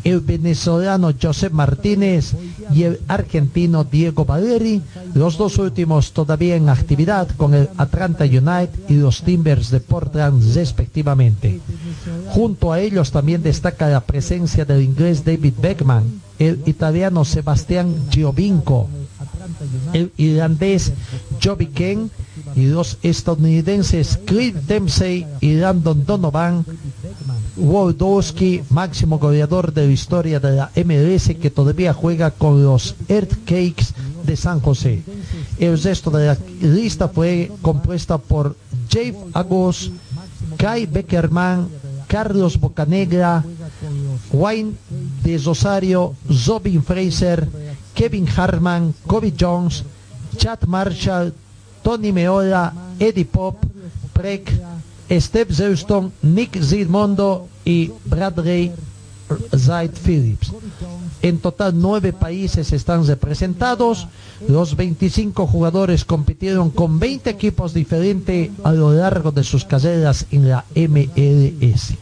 [0.03, 2.33] el venezolano José Martínez
[2.73, 4.81] y el argentino Diego Valeri,
[5.13, 10.55] los dos últimos todavía en actividad con el Atlanta United y los Timbers de Portland
[10.55, 11.59] respectivamente.
[12.29, 18.87] Junto a ellos también destaca la presencia del inglés David Beckman, el italiano Sebastián Giovinco,
[19.93, 20.93] el irlandés
[21.43, 22.11] Joby Ken
[22.55, 26.65] y los estadounidenses Clint Dempsey y Landon Donovan,
[27.57, 33.93] Waldowski, máximo goleador de la historia de la MLS que todavía juega con los Earthquakes
[34.25, 35.03] de San José.
[35.59, 38.55] El resto de la lista fue compuesta por
[38.89, 39.91] Jave Agos,
[40.57, 41.67] Kai Beckerman,
[42.07, 43.43] Carlos Bocanegra,
[44.33, 44.73] Wayne
[45.23, 46.13] de Rosario,
[46.45, 47.47] Robin Fraser,
[47.93, 49.83] Kevin Harman, Kobe Jones,
[50.37, 51.33] Chad Marshall,
[51.83, 53.57] Tony Meola, Eddie Pop,
[54.13, 54.51] Prek,
[55.09, 58.71] Steve Zeuston, Nick Zidmondo y Bradley
[59.55, 60.51] Zaid Phillips.
[61.21, 64.07] En total nueve países están representados.
[64.47, 70.49] Los 25 jugadores compitieron con 20 equipos diferentes a lo largo de sus carreras en
[70.49, 71.93] la MLS.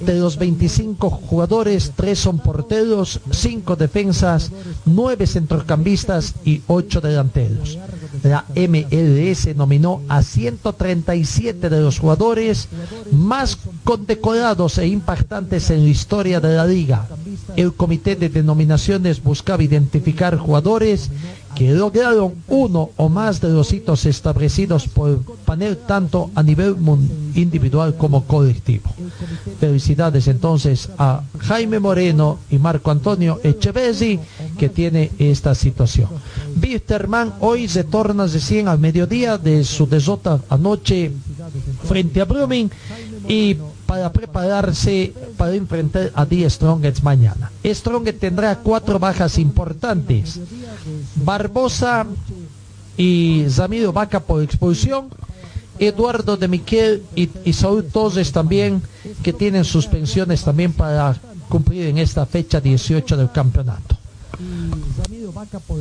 [0.00, 4.52] De los 25 jugadores, 3 son porteros, 5 defensas,
[4.84, 7.78] 9 centrocampistas y 8 delanteros.
[8.22, 12.68] La MLS nominó a 137 de los jugadores
[13.12, 17.06] más condecorados e impactantes en la historia de la liga.
[17.56, 21.10] El comité de denominaciones buscaba identificar jugadores
[21.54, 26.76] que lograron uno o más de los hitos establecidos por el panel tanto a nivel
[27.34, 28.90] individual como colectivo.
[29.58, 34.20] Felicidades entonces a Jaime Moreno y Marco Antonio Echevesi
[34.56, 36.10] que tiene esta situación.
[36.62, 41.12] Wisterman hoy se torna recién al mediodía de su desota anoche
[41.84, 42.70] frente a Brumming
[43.28, 43.56] y
[43.86, 47.50] para prepararse para enfrentar a Die Strongets mañana.
[47.64, 50.40] Strongets tendrá cuatro bajas importantes.
[51.16, 52.06] Barbosa
[52.96, 55.08] y Zamiro Vaca por expulsión.
[55.78, 58.82] Eduardo de Miquel y, y Saúl Torres también,
[59.22, 61.14] que tienen suspensiones también para
[61.48, 63.97] cumplir en esta fecha 18 del campeonato.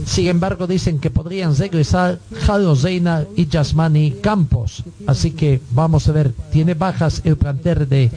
[0.05, 4.83] Sin embargo, dicen que podrían regresar Jalo Zeina y Yasmani Campos.
[5.05, 8.11] Así que vamos a ver, tiene bajas el plantel de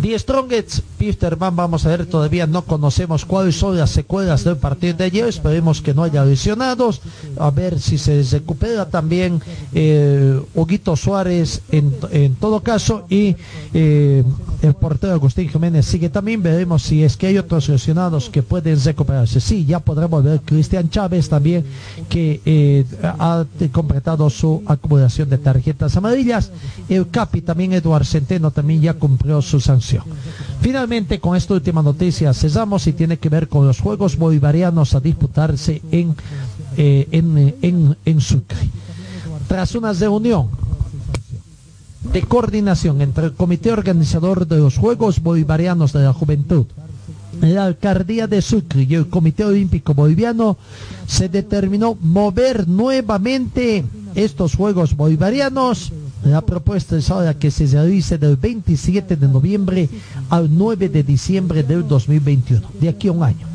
[0.00, 4.94] The Strongets Pifterman, vamos a ver, todavía no conocemos cuáles son las secuelas del partido
[4.94, 7.00] de ayer, esperemos que no haya lesionados,
[7.38, 9.40] a ver si se recupera también
[9.74, 13.36] eh, Huguito Suárez en, en todo caso y
[13.74, 14.22] eh,
[14.62, 18.78] el portero Agustín Jiménez sigue también, veremos si es que hay otros lesionados que pueden
[18.88, 19.40] recuperarse.
[19.40, 21.64] Sí, ya podremos ver Cristian Chávez también
[22.08, 26.50] que eh, ha completado su acumulación de tarjetas amarillas.
[26.88, 30.04] El Capi también, Eduardo Centeno, también ya cumplió su sanción.
[30.60, 35.00] Finalmente, con esta última noticia cesamos y tiene que ver con los Juegos Bolivarianos a
[35.00, 36.14] disputarse en,
[36.76, 38.58] eh, en, en, en Sucre.
[39.48, 40.48] Tras una reunión
[42.12, 46.66] de coordinación entre el comité organizador de los Juegos Bolivarianos de la Juventud,
[47.40, 50.56] la alcaldía de Sucre y el Comité Olímpico Boliviano,
[51.06, 53.84] se determinó mover nuevamente
[54.14, 55.92] estos Juegos Bolivarianos.
[56.24, 59.88] La propuesta es ahora que se realice del 27 de noviembre
[60.30, 63.46] al 9 de diciembre del 2021, de aquí a un año.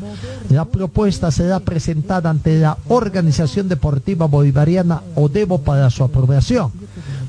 [0.50, 6.70] La propuesta será presentada ante la Organización Deportiva Bolivariana ODEBO para su aprobación.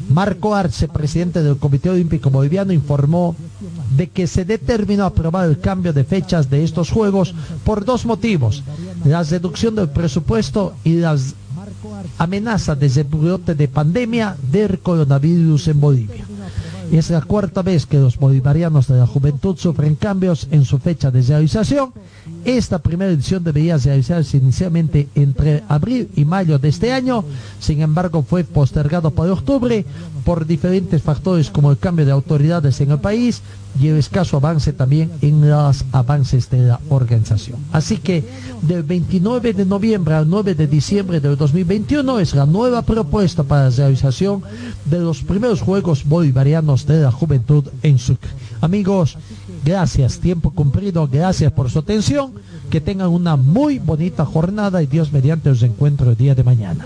[0.10, 3.36] Marco Arce, presidente del Comité Olímpico Boliviano, informó
[3.95, 7.34] de que se determinó aprobar el cambio de fechas de estos Juegos
[7.64, 8.64] por dos motivos,
[9.03, 11.36] la reducción del presupuesto y las
[12.18, 16.26] amenazas de rebrote de pandemia del coronavirus en Bolivia.
[16.91, 21.10] Es la cuarta vez que los bolivarianos de la juventud sufren cambios en su fecha
[21.10, 21.91] de realización.
[22.45, 27.26] Esta primera edición debería realizarse inicialmente entre abril y mayo de este año,
[27.60, 29.84] sin embargo fue postergado para octubre
[30.24, 33.41] por diferentes factores como el cambio de autoridades en el país
[33.80, 37.60] y el escaso avance también en los avances de la organización.
[37.72, 38.23] Así que
[38.61, 43.69] del 29 de noviembre al 9 de diciembre del 2021 es la nueva propuesta para
[43.69, 44.41] la realización
[44.85, 48.30] de los primeros Juegos Bolivarianos de la Juventud en Sucre.
[48.61, 49.18] Amigos,
[49.64, 52.34] gracias, tiempo cumplido, gracias por su atención,
[52.69, 56.85] que tengan una muy bonita jornada y Dios mediante os encuentro el día de mañana.